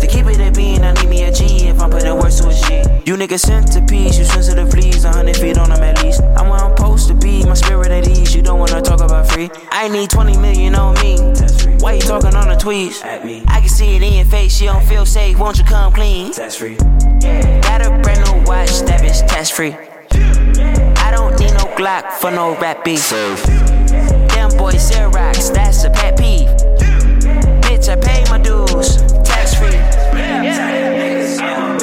To 0.00 0.06
keep 0.08 0.26
it 0.26 0.40
a 0.40 0.50
bean, 0.50 0.82
I 0.82 0.92
need 0.94 1.08
me 1.08 1.22
a 1.22 1.30
G 1.32 1.68
if 1.68 1.80
I'm 1.80 1.88
putting 1.88 2.16
words 2.18 2.40
to 2.40 2.48
a 2.48 2.52
G. 2.52 2.71
You 3.04 3.16
niggas 3.16 3.40
centipedes, 3.40 4.16
you 4.16 4.24
sensitive 4.24 4.70
please, 4.70 5.04
a 5.04 5.10
hundred 5.10 5.36
feet 5.36 5.58
on 5.58 5.70
them 5.70 5.82
at 5.82 6.00
least. 6.04 6.22
I'm 6.36 6.48
where 6.48 6.60
I'm 6.60 6.76
supposed 6.76 7.08
to 7.08 7.14
be, 7.14 7.44
my 7.44 7.54
spirit 7.54 7.90
at 7.90 8.06
ease. 8.06 8.32
You 8.32 8.42
don't 8.42 8.60
wanna 8.60 8.80
talk 8.80 9.00
about 9.00 9.28
free. 9.28 9.50
I 9.72 9.88
need 9.88 10.08
20 10.08 10.36
million 10.38 10.76
on 10.76 10.94
me. 11.02 11.18
Why 11.80 11.94
you 11.94 12.00
talking 12.00 12.36
on 12.36 12.48
the 12.48 12.54
tweets? 12.54 13.02
I 13.04 13.58
can 13.58 13.68
see 13.68 13.96
it 13.96 14.02
in 14.02 14.12
your 14.12 14.24
face, 14.26 14.60
you 14.60 14.68
don't 14.68 14.84
feel 14.84 15.04
safe, 15.04 15.36
won't 15.36 15.58
you 15.58 15.64
come 15.64 15.92
clean? 15.92 16.30
That's 16.36 16.54
free. 16.54 16.76
Got 16.76 17.84
a 17.84 17.90
brand 18.02 18.20
new 18.24 18.44
watch, 18.46 18.70
that 18.82 19.00
bitch 19.02 19.26
test 19.26 19.54
free. 19.54 19.74
I 20.12 21.10
don't 21.10 21.36
need 21.40 21.54
no 21.54 21.66
Glock 21.74 22.12
for 22.12 22.30
no 22.30 22.56
rap 22.60 22.84
beef. 22.84 23.10
Them 23.10 24.56
boys 24.56 24.92
Xerox, 24.92 25.52
that's 25.52 25.82
a 25.82 25.90
pet 25.90 26.16
peeve. 26.16 26.48
Bitch, 27.62 27.88
I 27.88 27.96
pay 27.96 28.22
my 28.30 28.38
dues, 28.38 28.98
tax 29.24 29.56
free. 29.56 29.74
Yeah, 30.14 30.42
name 30.42 31.81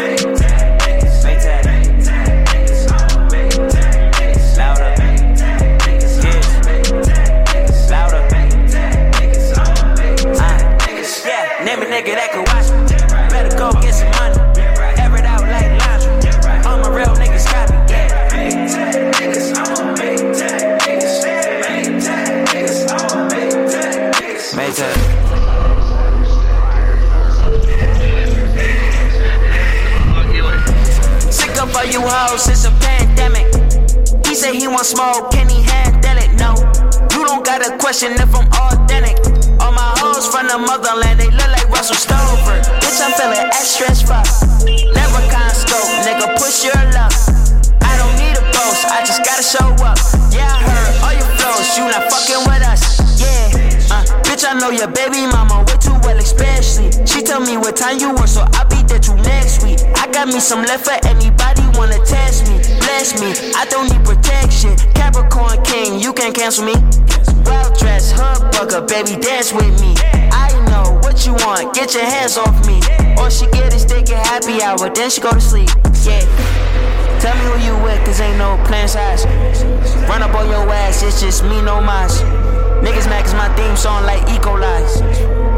nigga 12.00 12.16
that 12.16 12.32
can 12.32 12.44
watch 12.48 12.70
me. 12.72 12.80
Better 13.30 13.58
go 13.58 13.72
get 13.82 13.94
some 13.94 14.10
money. 14.16 14.40
Air 15.00 15.16
it 15.18 15.26
out 15.26 15.44
like 15.44 15.68
laundry. 15.84 16.12
All 16.66 16.80
my 16.80 16.90
real 16.96 17.14
niggas 17.20 17.46
got 17.52 17.70
me. 17.70 17.76
Maytag. 24.56 24.96
Sick 31.32 31.62
of 31.62 31.76
all 31.76 31.86
you 31.86 32.02
hoes, 32.02 32.48
it's 32.48 32.66
a 32.66 32.72
pandemic. 32.80 33.48
He 34.26 34.36
say 34.36 34.58
he 34.58 34.68
want 34.68 34.86
smoke, 34.86 35.32
can 35.32 35.50
he 35.50 35.62
handle 35.64 36.18
it? 36.18 36.32
No. 36.40 36.56
You 37.12 37.26
don't 37.26 37.46
gotta 37.46 37.78
question 37.78 38.14
if 38.14 38.34
I'm 38.34 38.48
authentic. 38.48 39.39
From 40.40 40.48
the 40.48 40.58
motherland, 40.72 41.20
they 41.20 41.28
look 41.28 41.52
like 41.52 41.68
Russell 41.68 42.00
Stover. 42.00 42.64
Bitch, 42.80 43.04
I'm 43.04 43.12
feeling 43.20 43.44
extra 43.52 43.92
as 43.92 44.00
fuck. 44.00 44.24
Never 44.64 45.20
con 45.28 45.52
scope, 45.52 45.92
nigga, 46.08 46.32
push 46.40 46.64
your 46.64 46.80
luck. 46.96 47.12
I 47.84 48.00
don't 48.00 48.16
need 48.16 48.40
a 48.40 48.44
boast, 48.56 48.88
I 48.88 49.04
just 49.04 49.20
gotta 49.28 49.44
show 49.44 49.68
up. 49.84 50.00
Yeah, 50.32 50.48
I 50.48 50.64
heard 50.64 50.96
all 51.04 51.12
your 51.12 51.28
flows, 51.36 51.76
you 51.76 51.92
not 51.92 52.08
fucking 52.08 52.29
I 54.50 54.58
know 54.58 54.72
your 54.72 54.90
baby 54.90 55.30
mama 55.30 55.62
way 55.62 55.78
too 55.78 55.94
well, 56.02 56.18
especially. 56.18 56.90
She 57.06 57.22
tell 57.22 57.40
me 57.40 57.56
what 57.62 57.78
time 57.78 58.00
you 58.00 58.10
work, 58.18 58.26
so 58.26 58.42
I'll 58.58 58.66
be 58.66 58.82
there 58.90 58.98
till 58.98 59.14
next 59.22 59.62
week. 59.62 59.78
I 59.94 60.10
got 60.10 60.26
me 60.26 60.40
some 60.40 60.66
left 60.66 60.90
for 60.90 60.98
anybody 61.06 61.62
wanna 61.78 62.02
test 62.02 62.50
me. 62.50 62.58
Bless 62.82 63.14
me, 63.22 63.30
I 63.54 63.70
don't 63.70 63.94
need 63.94 64.02
protection. 64.02 64.74
Capricorn 64.98 65.62
King, 65.62 66.00
you 66.00 66.14
can't 66.14 66.34
cancel 66.34 66.66
me. 66.66 66.74
Well 67.46 67.70
dressed, 67.78 68.18
hood 68.18 68.50
bugger, 68.50 68.82
baby, 68.90 69.22
dance 69.22 69.54
with 69.54 69.70
me. 69.86 69.94
I 70.34 70.50
know 70.66 70.98
what 71.06 71.28
you 71.28 71.34
want, 71.46 71.76
get 71.76 71.94
your 71.94 72.10
hands 72.10 72.36
off 72.36 72.58
me. 72.66 72.82
All 73.22 73.30
she 73.30 73.46
get 73.54 73.72
is 73.76 73.86
dick 73.86 74.10
at 74.10 74.26
happy 74.26 74.64
hour, 74.64 74.90
then 74.90 75.12
she 75.12 75.22
go 75.22 75.30
to 75.30 75.40
sleep. 75.40 75.70
Yeah. 76.02 76.26
Tell 77.22 77.38
me 77.38 77.54
who 77.54 77.70
you 77.70 77.84
with, 77.86 78.02
cause 78.04 78.20
ain't 78.20 78.40
no 78.40 78.58
plan 78.66 78.88
size. 78.88 79.30
Run 80.10 80.24
up 80.24 80.34
on 80.34 80.50
your 80.50 80.66
ass, 80.74 81.04
it's 81.04 81.22
just 81.22 81.44
me, 81.44 81.62
no 81.62 81.80
mas. 81.82 82.26
Niggas 82.80 83.12
mad 83.12 83.28
cause 83.28 83.36
my 83.36 83.52
theme 83.60 83.76
song 83.76 84.08
like 84.08 84.24
Equalize. 84.32 85.04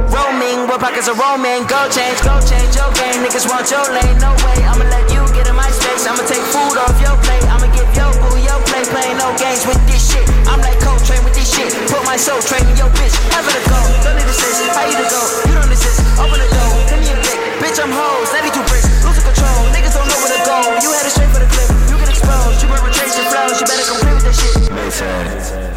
Roaming, 0.09 0.65
what 0.65 0.81
pockets 0.81 1.05
are 1.05 1.15
roaming? 1.15 1.69
Go 1.69 1.85
change, 1.93 2.17
go 2.25 2.41
change 2.41 2.73
your 2.73 2.89
game. 2.97 3.21
Niggas 3.21 3.45
want 3.45 3.69
your 3.69 3.85
lane, 3.93 4.17
no 4.17 4.33
way. 4.41 4.57
I'ma 4.65 4.89
let 4.89 5.05
you 5.13 5.21
get 5.37 5.45
in 5.45 5.53
my 5.53 5.69
space. 5.69 6.09
I'ma 6.09 6.25
take 6.25 6.41
food 6.49 6.81
off 6.81 6.97
your 6.97 7.13
plate. 7.21 7.45
I'ma 7.45 7.69
give 7.77 7.85
your 7.93 8.09
boo 8.25 8.41
your 8.41 8.57
play. 8.65 8.81
Playing 8.89 9.21
no 9.21 9.29
games 9.37 9.61
with 9.69 9.77
this 9.85 10.01
shit. 10.01 10.25
I'm 10.49 10.65
like 10.65 10.81
Coltrane 10.81 11.21
with 11.21 11.37
this 11.37 11.45
shit. 11.45 11.69
Put 11.93 12.01
my 12.09 12.17
soul 12.17 12.41
train 12.41 12.65
in 12.65 12.75
your 12.75 12.89
bitch. 12.97 13.13
It 13.13 13.37
a 13.37 13.61
go. 13.69 13.79
Don't 14.01 14.17
need 14.17 14.25
assist. 14.25 14.65
How 14.73 14.89
you 14.89 14.97
to 14.97 15.05
go? 15.05 15.21
You 15.45 15.53
don't 15.61 15.69
assist. 15.69 16.01
Open 16.17 16.41
the 16.41 16.49
door. 16.49 16.73
Give 16.89 16.99
me 17.05 17.13
a 17.13 17.17
dick. 17.21 17.37
Bitch, 17.61 17.77
I'm 17.77 17.93
hoes. 17.93 18.33
92 18.33 18.65
bricks. 18.65 18.89
Losing 19.05 19.23
control. 19.29 19.61
Niggas 19.77 19.93
don't 19.93 20.09
know 20.09 20.19
where 20.25 20.33
to 20.33 20.41
go. 20.41 20.57
You 20.81 20.89
headed 20.89 21.13
straight 21.13 21.29
for 21.29 21.37
the 21.37 21.49
cliff. 21.53 21.69
You 21.85 22.01
get 22.01 22.09
exposed. 22.09 22.65
You 22.65 22.67
your 22.67 23.29
flows. 23.29 23.61
You 23.61 23.65
better 23.69 23.85
complete 23.85 24.17
with 24.17 25.70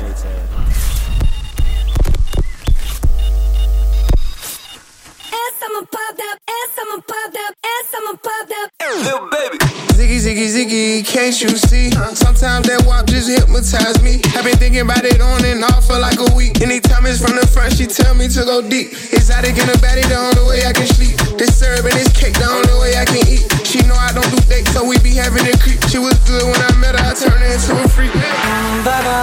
that 8.49 8.69
shit. 8.81 9.05
Little 9.05 9.29
baby. 9.31 9.59
Ziggy, 9.95 10.19
ziggy, 10.21 10.49
ziggy, 10.51 11.07
can't 11.07 11.35
you 11.41 11.49
see? 11.57 11.91
Sometimes 12.15 12.67
that 12.67 12.85
walk 12.85 13.07
just 13.07 13.31
hypnotize 13.31 14.03
me. 14.03 14.21
I've 14.35 14.45
been 14.45 14.59
thinking 14.59 14.83
about 14.83 15.05
it 15.05 15.21
on 15.21 15.45
and 15.45 15.65
off 15.65 15.87
for 15.87 15.99
like 15.99 16.19
a 16.19 16.29
week. 16.35 16.61
Anytime 16.61 17.07
it's 17.07 17.23
from 17.23 17.39
the 17.39 17.47
front, 17.47 17.75
she 17.75 17.87
tell 17.87 18.15
me 18.15 18.29
to 18.29 18.43
go 18.45 18.61
deep. 18.61 18.93
Exotic 19.15 19.57
in 19.57 19.69
a 19.71 19.77
baddie, 19.81 20.05
the 20.11 20.19
only 20.19 20.45
way 20.45 20.67
I 20.67 20.73
can 20.73 20.87
sleep. 20.87 21.17
This 21.39 21.57
syrup 21.57 21.87
and 21.87 21.95
this 21.95 22.11
cake, 22.13 22.35
the 22.35 22.49
only 22.51 22.75
way 22.83 22.99
I 22.99 23.05
can 23.07 23.23
eat. 23.25 23.47
She 23.65 23.81
know 23.87 23.97
I 23.97 24.13
don't 24.13 24.29
do 24.29 24.39
fake, 24.45 24.67
so 24.75 24.85
we 24.85 24.99
be 24.99 25.15
having 25.15 25.47
a 25.47 25.55
creep. 25.63 25.81
She 25.89 25.99
was 25.99 26.19
good 26.27 26.45
when 26.45 26.61
I 26.61 26.71
met 26.77 26.99
her, 26.99 27.05
I 27.07 27.15
turned 27.15 27.41
her 27.41 27.49
into 27.49 27.73
a 27.79 27.87
freak. 27.89 28.13
Mm, 28.13 28.85
da 28.85 28.99
da, 29.01 29.19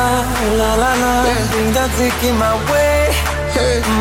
la 0.58 0.72
la 0.80 0.92
la, 0.98 1.14
bring 1.52 1.70
that 1.76 1.92
zicky 2.00 2.32
my 2.40 2.56
way. 2.72 3.51
Mm. 3.62 3.92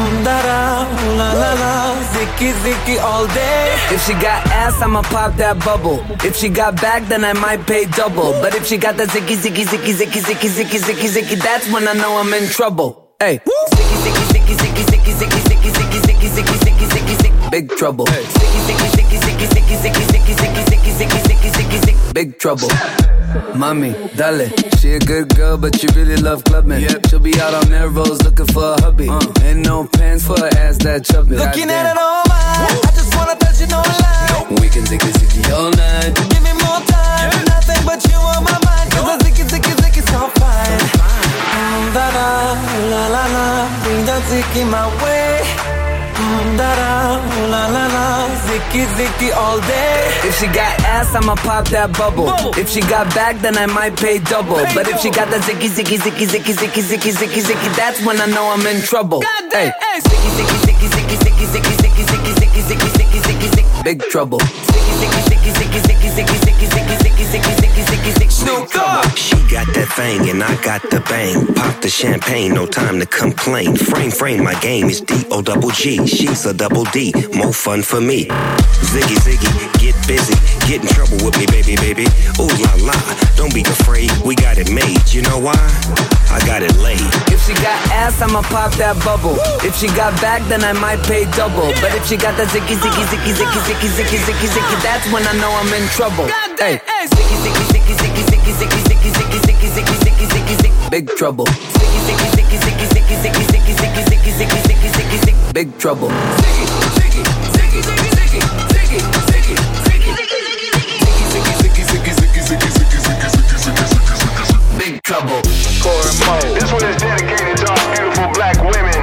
If 3.92 4.06
she 4.06 4.12
got 4.14 4.46
ass, 4.48 4.80
I'ma 4.80 5.02
pop 5.02 5.36
that 5.36 5.58
bubble. 5.64 6.00
If 6.24 6.36
she 6.36 6.48
got 6.48 6.80
back, 6.80 7.06
then 7.08 7.24
I 7.24 7.32
might 7.32 7.66
pay 7.66 7.84
double. 7.86 8.32
But 8.40 8.54
if 8.54 8.66
she 8.66 8.76
got 8.76 8.96
the 8.96 9.04
zicky 9.04 9.36
zicky 9.36 9.64
zicky 9.64 9.92
zicky 9.92 10.20
zicky 10.22 10.48
zicky 10.48 10.78
zicky 10.78 11.08
zicky, 11.08 11.36
that's 11.42 11.70
when 11.72 11.86
I 11.88 11.92
know 11.94 12.16
I'm 12.18 12.32
in 12.32 12.48
trouble. 12.48 13.14
Hey, 13.20 13.40
zicky 13.40 13.96
zicky 14.04 14.24
zicky 14.32 14.54
zicky 14.54 14.82
zicky 14.84 15.12
zicky 15.12 15.40
zicky 15.42 16.00
zicky 16.00 16.00
zicky 16.00 16.28
zicky 16.28 16.56
zicky 16.64 16.86
zicky 16.86 17.14
zicky, 17.22 17.50
big 17.50 17.68
trouble. 17.76 18.06
Zicky 18.06 18.60
zicky 18.66 18.86
zicky 18.96 19.16
zicky 19.18 19.46
zicky 19.50 19.76
zicky 19.76 20.04
zicky 20.06 20.62
zicky 20.70 20.90
zicky 20.98 21.20
zicky 21.20 21.50
zicky 21.50 21.78
zicky, 21.78 22.14
big 22.14 22.38
trouble. 22.38 22.68
Mommy, 23.54 23.92
dale. 24.16 24.48
She 24.78 24.92
a 24.94 24.98
good 24.98 25.34
girl, 25.36 25.56
but 25.58 25.82
you 25.82 25.88
really 25.94 26.16
love 26.16 26.42
clubbing. 26.44 26.80
Yep. 26.82 27.06
She'll 27.08 27.18
be 27.20 27.38
out 27.40 27.54
on 27.54 27.68
Melrose 27.70 28.22
looking 28.22 28.46
for 28.46 28.74
a 28.74 28.80
hubby. 28.80 29.08
Uh. 29.08 29.20
Ain't 29.44 29.66
no 29.66 29.86
pants 29.86 30.26
for 30.26 30.38
her 30.38 30.50
ass 30.58 30.78
that 30.78 31.04
chubby. 31.04 31.36
Looking 31.36 31.70
at 31.70 31.84
it 31.92 31.98
all 31.98 32.22
mine. 32.26 32.80
I 32.88 32.90
just 32.94 33.14
wanna 33.16 33.36
touch 33.36 33.60
it 33.60 33.70
no 33.70 33.82
lie. 33.82 34.46
We 34.60 34.68
can 34.68 34.84
ziggy 34.84 35.10
ziggy 35.18 35.42
all 35.52 35.70
night. 35.70 36.14
Give 36.32 36.42
me 36.42 36.52
more 36.64 36.80
time. 36.88 37.30
Nothing 37.52 37.82
but 37.84 38.00
you 38.08 38.18
on 38.18 38.42
my 38.44 38.58
mind. 38.66 38.90
Cause 38.90 39.18
the 39.18 39.24
zicky, 39.28 39.44
zicky, 39.52 39.72
zicky 39.82 40.02
so 40.10 40.20
fine. 40.40 40.80
Mm, 41.54 41.94
da 41.94 42.06
da, 42.16 42.28
la 42.92 43.02
la 43.14 43.24
la. 43.34 43.46
Bring 43.84 44.04
that 44.06 44.22
zicky 44.30 44.62
my 44.70 44.86
way. 45.02 45.42
Mm, 46.18 46.56
da 46.58 46.70
da, 46.80 46.92
la 47.52 47.62
la 47.74 47.79
Zicky, 48.60 48.84
zicky 48.96 49.32
all 49.34 49.58
day. 49.60 50.28
If 50.28 50.38
she 50.38 50.46
got 50.46 50.80
ass, 50.84 51.14
I'ma 51.14 51.34
pop 51.36 51.66
that 51.68 51.96
bubble. 51.96 52.28
If 52.58 52.68
she 52.68 52.80
got 52.80 53.08
back, 53.14 53.40
then 53.40 53.56
I 53.56 53.64
might 53.66 53.96
pay 53.96 54.18
double. 54.18 54.60
But 54.74 54.86
if 54.88 55.00
she 55.00 55.10
got 55.10 55.30
that 55.30 55.40
zicky 55.42 55.68
zicky 55.68 55.96
zicky 55.96 56.26
zicky 56.26 56.52
zicky 56.52 56.82
zicky 56.82 57.12
zicky 57.12 57.40
zicky, 57.40 57.76
that's 57.76 58.04
when 58.04 58.20
I 58.20 58.26
know 58.26 58.52
I'm 58.52 58.66
in 58.66 58.82
trouble. 58.82 59.22
Hey, 59.22 59.72
zicky 60.04 60.30
zicky 60.36 60.56
zicky 60.66 60.88
zicky 60.92 61.16
zicky 61.16 61.46
zicky 61.48 61.74
zicky 61.80 62.04
zicky 62.04 62.60
zicky 62.60 62.60
zicky 62.60 62.88
zicky 62.92 63.20
zicky 63.20 63.48
zicky, 63.48 63.84
big 63.84 64.02
trouble. 64.10 64.40
She 69.16 69.36
got 69.50 69.66
that 69.74 69.88
thing 69.96 70.30
and 70.30 70.42
I 70.42 70.54
got 70.62 70.82
the 70.90 71.00
bang. 71.00 71.46
Pop 71.54 71.80
the 71.80 71.88
champagne, 71.88 72.54
no 72.54 72.66
time 72.66 73.00
to 73.00 73.06
complain. 73.06 73.76
Frame, 73.76 74.10
frame, 74.10 74.44
my 74.44 74.54
game 74.60 74.88
is 74.88 75.00
D 75.00 75.14
O 75.30 75.42
double 75.42 75.70
G. 75.70 76.06
She's 76.06 76.46
a 76.46 76.54
double 76.54 76.84
D, 76.84 77.12
more 77.34 77.52
fun 77.52 77.82
for 77.82 78.00
me. 78.00 78.26
Ziggy, 78.90 79.16
ziggy, 79.24 79.50
get 79.78 79.94
busy. 80.06 80.34
Get 80.66 80.82
in 80.82 80.88
trouble 80.88 81.24
with 81.24 81.36
me, 81.38 81.46
baby, 81.46 81.76
baby. 81.76 82.06
Ooh 82.38 82.50
la 82.64 82.74
la, 82.86 82.96
don't 83.36 83.52
be 83.54 83.62
afraid, 83.62 84.10
we 84.24 84.34
got 84.34 84.58
it 84.58 84.70
made. 84.70 85.12
You 85.12 85.22
know 85.22 85.38
why? 85.38 85.58
I 86.30 86.40
got 86.46 86.62
it 86.62 86.76
laid. 86.76 87.29
If 87.50 87.58
she 87.58 87.66
got 87.66 87.82
ass, 87.90 88.22
I'ma 88.22 88.46
pop 88.46 88.70
that 88.78 88.94
bubble. 89.02 89.34
If 89.66 89.74
she 89.74 89.90
got 89.98 90.14
back, 90.22 90.38
then 90.46 90.62
I 90.62 90.70
might 90.70 91.02
pay 91.02 91.26
double. 91.34 91.66
But 91.82 91.90
if 91.98 92.06
she 92.06 92.14
got 92.14 92.38
that 92.38 92.46
zicky 92.54 92.78
zicky 92.78 93.02
zicky 93.10 93.34
zicky 93.34 93.58
zicky 93.66 93.90
zicky 93.90 94.22
zicky 94.22 94.46
zicky, 94.54 94.76
that's 94.86 95.02
when 95.10 95.26
I 95.26 95.34
know 95.34 95.50
I'm 95.58 95.66
in 95.74 95.82
trouble. 95.90 96.30
Hey, 96.62 96.78
zicky 97.10 97.34
zicky 97.42 97.66
zicky 97.74 97.90
zicky 97.98 98.22
zicky 98.22 98.54
zicky 98.54 98.78
zicky 98.86 99.10
zicky 99.10 99.42
zicky 99.42 99.66
zicky 99.66 99.98
zicky 99.98 100.30
zicky 100.30 100.54
zicky, 100.62 100.90
big 100.94 101.10
trouble. 101.18 101.50
Zicky 101.74 101.98
zicky 102.06 102.30
zicky 102.38 102.54
zicky 102.54 102.86
zicky 102.86 103.18
zicky 103.18 103.42
zicky 103.50 103.74
zicky 103.82 104.06
zicky 104.06 104.30
zicky 104.30 104.62
zicky 104.70 104.86
zicky 104.94 105.18
zicky, 105.18 105.50
big 105.50 105.74
trouble. 105.74 106.06
Zicky 106.06 106.70
zicky 106.70 106.86
zicky 106.94 107.34
zicky 107.34 107.50
zicky 107.58 107.82
zicky 107.82 108.94
zicky 108.94 108.94
zicky 113.58 114.70
Big 114.78 115.02
trouble. 115.02 115.59
This 115.80 116.70
one 116.74 116.84
is 116.84 116.96
dedicated 116.96 117.56
to 117.56 117.70
our 117.72 117.94
beautiful 117.96 118.28
black 118.34 118.60
women, 118.60 119.00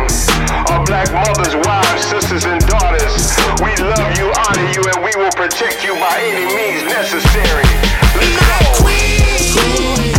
our 0.70 0.86
black 0.86 1.12
mothers, 1.12 1.56
wives, 1.66 2.06
sisters, 2.06 2.46
and 2.46 2.62
daughters. 2.68 3.34
We 3.64 3.74
love 3.82 4.16
you, 4.16 4.32
honor 4.46 4.70
you, 4.70 4.84
and 4.94 5.04
we 5.04 5.10
will 5.18 5.32
protect 5.32 5.84
you 5.84 5.96
by 5.96 6.22
any 6.22 6.46
means 6.46 6.84
necessary. 6.84 7.66
Let's 8.14 8.38
go. 8.46 10.17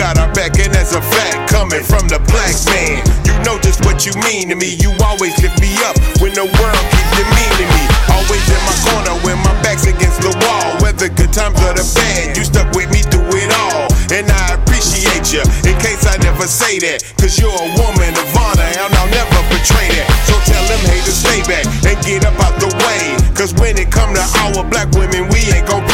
Got 0.00 0.16
our 0.16 0.32
back, 0.32 0.56
and 0.56 0.72
that's 0.72 0.96
a 0.96 1.02
fact 1.12 1.52
coming 1.52 1.84
from 1.84 2.08
the 2.08 2.16
black 2.32 2.56
man. 2.72 3.04
You 3.28 3.36
know 3.44 3.60
just 3.60 3.84
what 3.84 4.08
you 4.08 4.16
mean 4.24 4.48
to 4.48 4.56
me. 4.56 4.80
You 4.80 4.96
always 5.04 5.36
lift 5.44 5.60
me 5.60 5.76
up 5.84 5.92
when 6.24 6.32
the 6.32 6.48
world 6.48 6.84
keeps 6.88 7.12
demeaning 7.20 7.68
me. 7.68 7.84
Always 8.08 8.40
in 8.48 8.62
my 8.64 8.76
corner 8.88 9.14
when 9.28 9.36
my 9.44 9.52
back's 9.60 9.84
against 9.84 10.24
the 10.24 10.32
wall. 10.40 10.80
Whether 10.80 11.12
good 11.12 11.36
times 11.36 11.60
or 11.68 11.76
the 11.76 11.84
bad, 11.92 12.32
you 12.32 12.48
stuck 12.48 12.72
with 12.72 12.88
me 12.88 13.04
through 13.12 13.28
it 13.44 13.52
all. 13.52 13.92
And 14.08 14.24
I 14.24 14.56
appreciate 14.56 15.36
you. 15.36 15.44
In 15.68 15.76
case 15.84 16.08
I 16.08 16.16
never 16.24 16.48
say 16.48 16.80
that, 16.80 17.04
cause 17.20 17.36
you're 17.36 17.52
a 17.52 17.68
woman 17.76 18.16
of 18.16 18.28
honor, 18.40 18.64
and 18.64 18.88
I'll 18.96 19.12
never 19.12 19.40
betray 19.52 19.84
that. 20.00 20.08
So 20.24 20.32
tell 20.48 20.64
them 20.64 20.80
haters 20.88 21.12
to 21.12 21.28
stay 21.28 21.40
back 21.44 21.68
and 21.84 22.00
get 22.00 22.24
up 22.24 22.40
out 22.40 22.56
the 22.56 22.72
way. 22.88 23.20
Cause 23.36 23.52
when 23.60 23.76
it 23.76 23.92
come 23.92 24.16
to 24.16 24.24
our 24.48 24.64
black 24.64 24.88
women, 24.96 25.28
we 25.28 25.44
ain't 25.52 25.68
gon' 25.68 25.84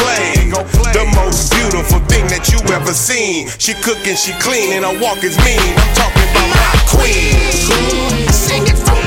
you 2.51 2.59
ever 2.73 2.93
seen. 2.93 3.47
She 3.59 3.73
cook 3.73 3.99
and 4.07 4.17
she 4.17 4.33
clean, 4.39 4.73
and 4.73 4.85
her 4.85 4.99
walk 5.01 5.23
is 5.23 5.37
mean. 5.45 5.59
I'm 5.59 5.93
talking 5.95 6.27
about 6.31 6.49
my 6.49 6.73
queen. 6.87 8.31
Sing 8.31 8.63
it 8.67 8.77
from 8.77 9.06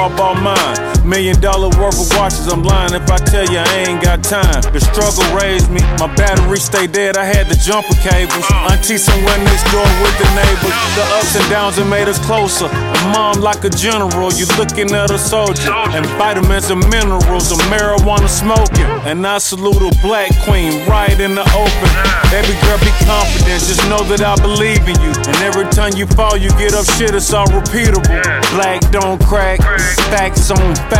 up 0.00 0.18
on 0.18 0.42
mine. 0.42 0.99
Million 1.10 1.40
dollar 1.40 1.74
worth 1.74 1.98
of 1.98 2.06
watches, 2.16 2.46
I'm 2.46 2.62
lying 2.62 2.94
if 2.94 3.10
I 3.10 3.18
tell 3.18 3.42
you 3.50 3.58
I 3.58 3.90
ain't 3.90 4.00
got 4.00 4.22
time. 4.22 4.62
The 4.70 4.78
struggle 4.78 5.26
raised 5.34 5.66
me, 5.68 5.82
my 5.98 6.06
battery 6.14 6.62
stayed 6.62 6.92
dead, 6.92 7.16
I 7.16 7.24
had 7.24 7.50
the 7.50 7.58
jumper 7.58 7.98
cables. 7.98 8.46
Auntie 8.70 8.94
somewhere 8.94 9.36
next 9.42 9.66
door 9.74 9.82
with 10.06 10.14
the 10.22 10.30
neighbors. 10.38 10.70
The 10.94 11.02
ups 11.18 11.34
and 11.34 11.42
downs 11.50 11.82
have 11.82 11.90
made 11.90 12.06
us 12.06 12.22
closer. 12.22 12.70
A 12.70 12.98
mom 13.10 13.42
like 13.42 13.64
a 13.64 13.70
general, 13.70 14.30
you 14.38 14.46
looking 14.54 14.94
at 14.94 15.10
a 15.10 15.18
soldier. 15.18 15.74
And 15.90 16.06
vitamins 16.14 16.70
and 16.70 16.78
minerals, 16.86 17.50
a 17.50 17.58
marijuana 17.66 18.30
smoking. 18.30 18.86
And 19.02 19.26
I 19.26 19.38
salute 19.38 19.82
a 19.82 19.90
black 20.06 20.30
queen 20.46 20.86
right 20.86 21.18
in 21.18 21.34
the 21.34 21.42
open. 21.58 21.90
Baby 22.30 22.54
girl, 22.62 22.78
be 22.86 22.94
confident, 23.02 23.58
just 23.66 23.82
know 23.90 24.06
that 24.14 24.22
I 24.22 24.38
believe 24.38 24.86
in 24.86 24.94
you. 25.02 25.10
And 25.26 25.36
every 25.42 25.66
time 25.74 25.90
you 25.98 26.06
fall, 26.14 26.38
you 26.38 26.54
get 26.54 26.70
up 26.70 26.86
shit, 26.94 27.18
it's 27.18 27.34
all 27.34 27.50
repeatable. 27.50 28.06
Black 28.54 28.78
don't 28.94 29.18
crack, 29.26 29.58
facts 30.14 30.52
on 30.54 30.76
facts. 30.86 30.99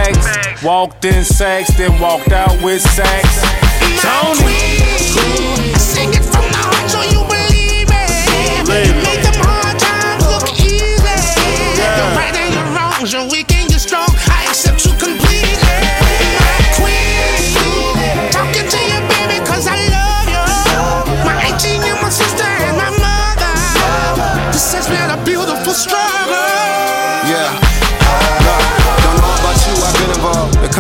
Walked 0.63 1.05
in 1.05 1.25
sacks, 1.25 1.77
then 1.77 1.99
walked 2.01 2.33
out 2.33 2.63
with 2.63 2.83
sacks. 2.83 3.41
Tony. 4.01 4.79
Sing 5.79 6.11
it 6.13 6.25
from 6.25 6.45
the 6.53 6.61
heart 6.61 6.91
so 6.91 7.01
you 7.03 7.21
believe 7.29 7.89
it. 7.89 8.97
Make 9.05 9.23
them 9.23 9.41
hard 9.45 9.79
times 9.79 10.25
look 10.27 10.49
easy. 10.61 11.01
You're 11.81 12.13
right 12.17 12.37
and 12.37 12.55
you're 12.55 12.71
wrong, 12.77 13.07
you're 13.07 13.29
weak 13.31 13.60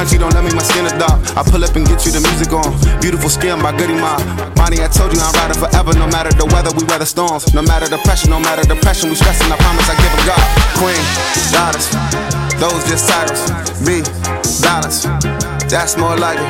country 0.00 0.16
don't 0.16 0.32
let 0.32 0.40
me, 0.40 0.48
my 0.56 0.64
skin 0.64 0.88
is 0.88 0.96
dark. 0.96 1.20
I 1.36 1.44
pull 1.44 1.60
up 1.60 1.76
and 1.76 1.84
get 1.84 2.00
you 2.08 2.12
the 2.16 2.24
music 2.24 2.48
on. 2.56 2.72
Beautiful 3.04 3.28
skin 3.28 3.60
by 3.60 3.76
Goodie 3.76 4.00
Mob. 4.00 4.16
Money, 4.56 4.80
I 4.80 4.88
told 4.88 5.12
you 5.12 5.20
I'm 5.20 5.28
riding 5.36 5.60
forever. 5.60 5.92
No 5.92 6.08
matter 6.08 6.32
the 6.32 6.48
weather, 6.48 6.72
we 6.72 6.88
weather 6.88 7.04
storms. 7.04 7.52
No 7.52 7.60
matter 7.60 7.84
the 7.84 8.00
pressure, 8.08 8.32
no 8.32 8.40
matter 8.40 8.64
the 8.64 8.80
pressure, 8.80 9.12
we 9.12 9.14
stressing. 9.14 9.52
I 9.52 9.60
promise 9.60 9.84
I 9.92 9.96
give 10.00 10.08
a 10.16 10.22
God. 10.24 10.46
Queen, 10.80 11.04
daughters, 11.52 11.92
those 12.56 12.80
just 12.88 13.12
titles. 13.12 13.44
Me, 13.84 14.00
dollars, 14.64 15.04
that's 15.68 16.00
more 16.00 16.16
like 16.16 16.40
it. 16.40 16.48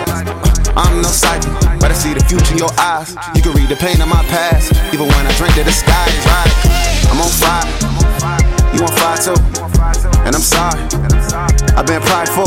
I'm 0.78 1.02
no 1.02 1.10
psychic, 1.10 1.50
but 1.82 1.90
I 1.90 1.96
see 1.98 2.14
the 2.14 2.22
future 2.30 2.54
in 2.54 2.58
your 2.62 2.70
eyes. 2.78 3.18
You 3.34 3.42
can 3.42 3.50
read 3.58 3.66
the 3.66 3.74
pain 3.82 3.98
of 3.98 4.06
my 4.06 4.22
past. 4.30 4.70
Even 4.94 5.10
when 5.10 5.26
I 5.26 5.32
drink 5.34 5.58
to 5.58 5.66
the 5.66 5.74
sky 5.74 6.06
is 6.06 6.22
right. 6.22 6.54
I'm 7.10 7.18
on 7.18 7.30
fire. 7.42 8.39
You 8.74 8.82
on 8.86 8.92
fire 8.96 9.18
too? 9.18 9.34
And 10.26 10.34
I'm 10.34 10.42
sorry. 10.42 10.80
I've 11.76 11.86
been 11.86 12.02
prideful, 12.02 12.46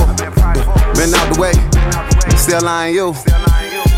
been 0.96 1.14
out 1.14 1.28
the 1.34 1.38
way, 1.40 1.54
still 2.38 2.62
lying 2.62 2.96
you. 2.96 3.14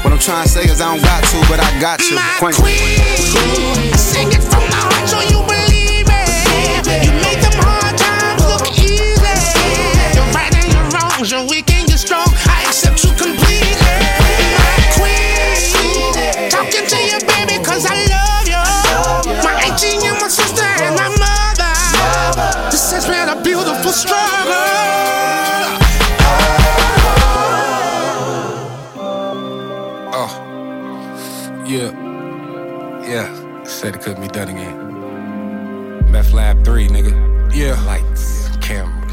What 0.04 0.14
I'm 0.14 0.20
trying 0.20 0.44
to 0.44 0.50
say 0.50 0.64
is 0.64 0.82
I 0.82 0.94
don't 0.96 1.04
got 1.04 1.24
to, 1.24 1.38
but 1.50 1.60
I 1.60 1.80
got 1.82 2.00
you. 2.02 2.16
My 2.16 2.52
Queen. 2.54 2.56
Sing 3.98 4.28
it 4.30 4.42
from 4.42 4.64
the 4.70 4.78
heart 4.78 5.10
so 5.10 5.20
you 5.22 5.42
believe 5.46 6.08
it. 6.10 7.06
You 7.06 7.12
make 7.22 7.42
them 7.42 7.58
hard 7.62 7.98
times 7.98 8.46
look 8.46 8.70
easy. 8.74 9.18
You're 10.14 10.30
right 10.34 10.54
and 10.54 10.70
you're 10.72 10.90
wrong, 10.94 11.10
wrongs, 11.18 11.32
struggle. 23.96 24.54
Oh. 30.14 30.32
Yeah. 31.66 31.92
Yeah. 33.08 33.64
Said 33.64 33.96
it 33.96 34.02
couldn't 34.02 34.22
be 34.22 34.28
done 34.28 34.50
again. 34.50 36.12
Meth 36.12 36.34
Lab 36.34 36.64
3, 36.66 36.88
nigga. 36.90 37.56
Yeah. 37.56 37.82
Lights, 37.86 38.50
camera. 38.62 39.06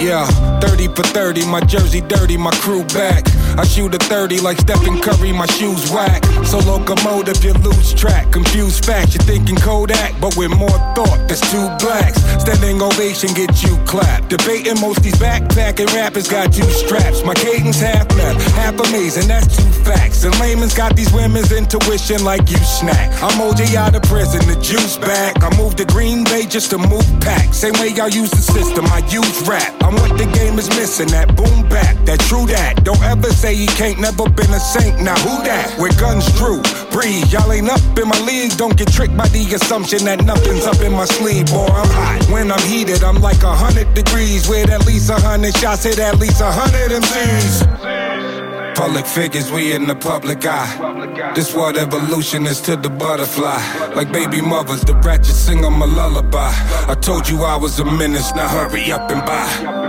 Yeah, 0.00 0.26
30 0.60 0.88
for 0.88 1.02
30, 1.02 1.46
my 1.46 1.60
jersey 1.60 2.00
dirty, 2.00 2.36
my 2.36 2.50
crew 2.52 2.84
back. 2.84 3.24
I 3.58 3.64
shoot 3.64 3.94
a 3.94 3.98
30 3.98 4.40
like 4.40 4.58
Stephen 4.60 5.00
Curry, 5.00 5.32
my 5.32 5.46
shoes 5.46 5.90
whack. 5.90 6.24
So 6.44 6.58
locomotive, 6.58 7.42
you 7.44 7.52
lose 7.54 7.92
track. 7.94 8.32
Confused 8.32 8.84
facts, 8.84 9.14
you're 9.14 9.24
thinking 9.24 9.56
Kodak, 9.56 10.18
but 10.20 10.36
with 10.36 10.50
more 10.56 10.78
thought, 10.96 11.28
there's 11.28 11.40
two 11.52 11.68
blacks. 11.78 12.20
Standing 12.40 12.80
ovation, 12.80 13.30
get 13.34 13.62
you 13.62 13.76
clapped. 13.84 14.28
Debating 14.28 14.80
most 14.80 15.02
these 15.02 15.16
backpacking 15.16 15.92
rappers 15.94 16.28
got 16.28 16.56
you 16.56 16.64
straps. 16.64 17.24
My 17.24 17.34
cadence 17.34 17.80
half 17.80 18.08
left, 18.16 18.40
half 18.52 18.74
amazing, 18.88 19.28
that's 19.28 19.56
two 19.56 19.70
facts. 19.84 20.24
And 20.24 20.38
layman's 20.40 20.74
got 20.74 20.96
these 20.96 21.12
women's 21.12 21.52
intuition 21.52 22.24
like 22.24 22.48
you 22.50 22.58
snack. 22.58 23.10
I'm 23.22 23.38
OJ 23.40 23.74
out 23.74 23.94
of 23.94 24.02
prison, 24.02 24.40
the 24.46 24.60
juice 24.60 24.96
back. 24.96 25.42
I 25.42 25.54
moved 25.58 25.78
to 25.78 25.84
Green 25.84 26.24
Bay 26.24 26.46
just 26.46 26.70
to 26.70 26.78
move 26.78 27.06
pack. 27.20 27.52
Same 27.52 27.74
way 27.74 27.88
y'all 27.88 28.08
use 28.08 28.30
the 28.30 28.42
system, 28.42 28.86
I 28.86 28.98
use 29.08 29.46
rap. 29.46 29.74
I'm 29.82 29.94
what 29.94 30.16
the 30.16 30.26
game 30.26 30.58
is 30.58 30.68
missing, 30.70 31.08
that 31.08 31.36
boom 31.36 31.68
back, 31.68 31.96
that 32.06 32.20
true 32.20 32.46
that. 32.46 32.84
Don't 32.84 33.02
ever 33.02 33.30
say 33.42 33.56
he 33.56 33.66
can't, 33.66 33.98
never 33.98 34.30
been 34.30 34.54
a 34.54 34.60
saint. 34.60 35.02
Now 35.02 35.18
who 35.26 35.42
that? 35.42 35.74
With 35.76 35.98
guns 35.98 36.30
drew, 36.38 36.62
breathe. 36.94 37.26
Y'all 37.32 37.50
ain't 37.50 37.68
up 37.68 37.82
in 37.98 38.06
my 38.06 38.20
league. 38.22 38.56
Don't 38.56 38.76
get 38.76 38.92
tricked 38.92 39.16
by 39.16 39.26
the 39.34 39.42
assumption 39.58 40.04
that 40.04 40.24
nothing's 40.24 40.64
up 40.64 40.80
in 40.80 40.92
my 40.92 41.06
sleeve. 41.06 41.46
Boy, 41.46 41.66
I'm 41.66 41.90
hot. 41.90 42.22
When 42.30 42.52
I'm 42.52 42.62
heated, 42.62 43.02
I'm 43.02 43.20
like 43.20 43.42
a 43.42 43.52
hundred 43.52 43.92
degrees. 43.94 44.48
With 44.48 44.70
at 44.70 44.86
least 44.86 45.10
a 45.10 45.18
hundred 45.18 45.56
shots, 45.56 45.82
hit 45.82 45.98
at 45.98 46.20
least 46.20 46.40
a 46.40 46.52
hundred 46.52 46.92
MCs. 47.02 48.74
Public 48.76 49.06
figures, 49.06 49.50
we 49.50 49.72
in 49.74 49.86
the 49.86 49.96
public 49.96 50.46
eye. 50.46 51.32
This 51.34 51.52
what 51.52 51.76
evolution 51.76 52.46
is 52.46 52.60
to 52.62 52.76
the 52.76 52.90
butterfly. 52.90 53.60
Like 53.96 54.12
baby 54.12 54.40
mothers, 54.40 54.82
the 54.82 54.94
ratchet 54.94 55.34
sing 55.34 55.64
'em 55.64 55.82
a 55.82 55.86
lullaby. 55.86 56.52
I 56.88 56.94
told 56.94 57.28
you 57.28 57.42
I 57.42 57.56
was 57.56 57.80
a 57.80 57.84
menace, 57.84 58.32
now 58.36 58.48
hurry 58.48 58.92
up 58.92 59.10
and 59.10 59.22
buy. 59.26 59.81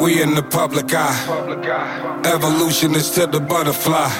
We 0.00 0.22
in 0.22 0.34
the 0.34 0.42
public 0.42 0.94
eye. 0.94 2.22
Evolution 2.24 2.94
is 2.94 3.10
to 3.12 3.26
the 3.26 3.40
butterfly. 3.40 4.10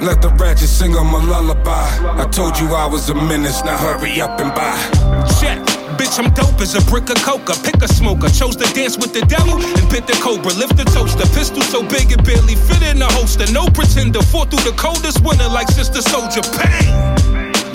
Let 0.00 0.20
the 0.20 0.30
ratchet 0.30 0.68
sing 0.68 0.96
'em 0.96 1.14
a 1.14 1.18
lullaby. 1.18 1.86
I 2.22 2.26
told 2.26 2.58
you 2.58 2.74
I 2.74 2.86
was 2.86 3.08
a 3.08 3.14
menace, 3.14 3.62
now 3.64 3.76
hurry 3.76 4.20
up 4.20 4.40
and 4.40 4.52
buy. 4.54 4.76
Check. 5.40 5.58
Bitch, 5.96 6.18
I'm 6.18 6.30
dope 6.34 6.60
as 6.60 6.74
a 6.74 6.80
brick 6.90 7.08
of 7.08 7.22
coca. 7.22 7.54
Pick 7.62 7.80
a 7.82 7.88
smoker. 7.88 8.28
Chose 8.28 8.56
to 8.56 8.66
dance 8.74 8.96
with 8.98 9.12
the 9.12 9.24
devil 9.26 9.54
and 9.54 9.88
bit 9.90 10.06
the 10.06 10.14
cobra. 10.14 10.52
Lift 10.52 10.76
the 10.76 10.84
toaster. 10.84 11.26
Pistol 11.38 11.62
so 11.62 11.82
big 11.82 12.10
it 12.10 12.24
barely 12.24 12.56
fit 12.56 12.82
in 12.82 12.98
the 12.98 13.06
holster. 13.06 13.46
No 13.52 13.68
pretender. 13.68 14.22
Fought 14.22 14.50
through 14.50 14.64
the 14.70 14.76
coldest 14.76 15.20
winter 15.22 15.48
like 15.48 15.68
Sister 15.68 16.00
Souljah. 16.00 16.44
Pain. 16.58 17.23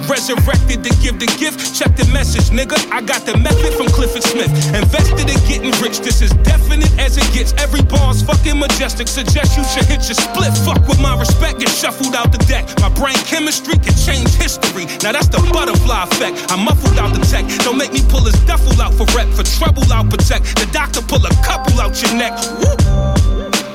Resurrected 0.10 0.82
to 0.84 0.89
give 1.05 1.22
the 1.22 1.30
gift. 1.38 1.78
Check 1.78 1.95
the 1.95 2.10
message, 2.12 2.49
nigga. 2.49 2.82
I 2.89 2.99
got 3.01 3.30
the 3.30 3.38
method 3.38 3.78
from 3.78 3.86
Clifford 3.93 4.24
Smith. 4.24 4.49
Invested 4.74 5.30
in 5.30 5.38
getting 5.45 5.70
rich. 5.78 6.01
This 6.01 6.26
is 6.26 6.34
definite 6.41 6.89
as 6.97 7.16
it 7.18 7.30
gets. 7.32 7.53
Every 7.62 7.84
bar's 7.84 8.24
fucking 8.24 8.57
majestic. 8.57 9.07
Suggest 9.07 9.55
you 9.55 9.64
should 9.70 9.86
hit 9.86 10.01
your 10.10 10.18
split. 10.18 10.49
Fuck 10.66 10.82
with 10.89 10.99
my 10.99 11.14
respect. 11.14 11.60
Get 11.60 11.70
shuffled 11.70 12.16
out 12.16 12.32
the 12.32 12.41
deck. 12.49 12.66
My 12.82 12.89
brain 12.89 13.22
chemistry 13.30 13.78
can 13.78 13.93
change 13.93 14.34
history. 14.34 14.89
Now 15.05 15.14
that's 15.14 15.30
the 15.30 15.45
butterfly 15.53 16.10
effect. 16.10 16.41
I'm 16.49 16.66
muffled 16.66 16.97
out 16.97 17.14
the 17.14 17.22
tech. 17.30 17.45
Don't 17.62 17.78
make 17.78 17.93
me 17.93 18.01
pull 18.10 18.26
his 18.26 18.39
duffel 18.49 18.82
out 18.82 18.97
for 18.97 19.05
rep. 19.14 19.30
For 19.38 19.45
trouble, 19.45 19.86
I'll 19.93 20.10
protect. 20.10 20.57
The 20.57 20.66
doctor 20.74 21.05
pull 21.05 21.22
a 21.22 21.34
couple 21.45 21.78
out 21.80 22.01
your 22.01 22.18
neck. 22.18 22.34
Woo. 22.57 23.29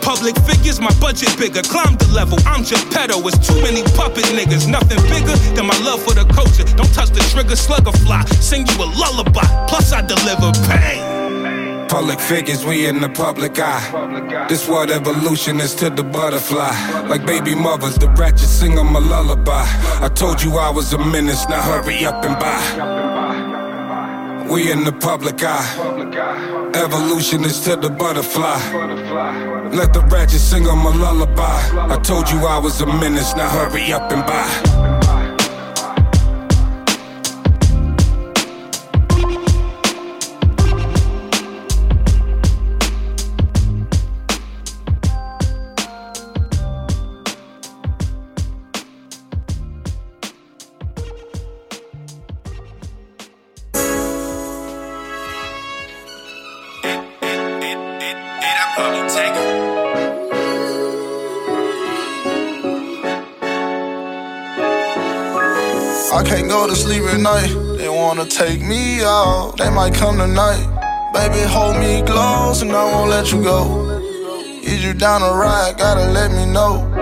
Public 0.05 0.37
figures, 0.45 0.81
my 0.81 0.93
budget 1.01 1.33
bigger. 1.39 1.63
Climb 1.63 1.97
the 1.97 2.09
level, 2.13 2.39
I'm 2.47 2.63
just 2.63 2.87
pedo. 2.93 3.25
It's 3.27 3.41
too 3.41 3.61
many 3.63 3.83
puppet 3.97 4.25
niggas. 4.37 4.69
Nothing 4.69 5.01
bigger 5.09 5.35
than 5.57 5.67
my 5.67 5.79
love 5.79 6.03
for 6.05 6.13
the 6.13 6.25
culture. 6.33 6.65
Don't 6.77 6.93
touch 6.93 7.11
the 7.11 7.21
trigger, 7.33 7.57
slugger 7.57 7.93
fly. 8.05 8.23
Sing 8.41 8.67
you 8.67 8.77
a 8.85 8.89
lullaby. 9.01 9.47
Plus, 9.67 9.93
I 9.93 10.03
deliver 10.03 10.53
pain. 10.69 11.89
Public 11.89 12.21
figures, 12.21 12.67
we 12.67 12.87
in 12.87 13.01
the 13.01 13.09
public 13.09 13.59
eye. 13.59 14.47
This 14.49 14.69
what 14.69 14.91
evolution 14.91 15.61
is 15.61 15.75
to 15.77 15.89
the 15.91 16.03
butterfly. 16.03 16.75
Like 17.09 17.25
baby 17.25 17.55
mothers, 17.55 17.95
the 17.97 18.09
ratchet 18.09 18.49
sing 18.49 18.79
'em 18.79 18.97
a 18.97 19.01
lullaby. 19.01 19.65
I 20.03 20.09
told 20.09 20.43
you 20.43 20.59
I 20.59 20.71
was 20.71 20.93
a 20.93 20.99
menace, 20.99 21.47
now 21.49 21.63
hurry 21.63 22.05
up 22.05 22.25
and 22.25 22.37
buy. 22.39 23.24
We 24.51 24.70
in 24.70 24.84
the 24.84 24.92
public 24.92 25.42
eye. 25.42 26.70
Evolution 26.74 27.45
is 27.45 27.61
to 27.64 27.76
the 27.76 27.90
butterfly. 27.90 28.59
Let 29.72 29.92
the 29.92 30.01
ratchet 30.12 30.40
sing 30.40 30.66
'em 30.68 30.86
a 30.86 30.90
lullaby. 30.90 31.59
I 31.95 31.97
told 32.03 32.30
you 32.30 32.38
I 32.47 32.59
was 32.59 32.80
a 32.80 32.86
menace, 32.86 33.34
now 33.34 33.49
hurry 33.49 33.92
up 33.92 34.12
and 34.12 34.24
buy. 34.26 34.93
I 66.15 66.23
can't 66.23 66.49
go 66.49 66.69
to 66.69 66.77
sleep 66.77 67.03
at 67.03 67.19
night. 67.19 67.51
They 67.77 67.89
wanna 67.89 68.25
take 68.25 68.62
me 68.62 69.03
out. 69.03 69.57
They 69.59 69.69
might 69.69 69.95
come 69.95 70.17
tonight. 70.17 70.65
Baby, 71.12 71.41
hold 71.41 71.77
me 71.77 72.03
close 72.07 72.62
and 72.62 72.71
I 72.71 72.85
won't 72.85 73.11
let 73.11 73.33
you 73.33 73.43
go. 73.43 73.99
Is 74.62 74.85
you 74.85 74.95
down 74.95 75.23
to 75.23 75.27
ride? 75.27 75.77
Gotta 75.77 76.07
let 76.12 76.31
me 76.31 76.47
know. 76.47 76.93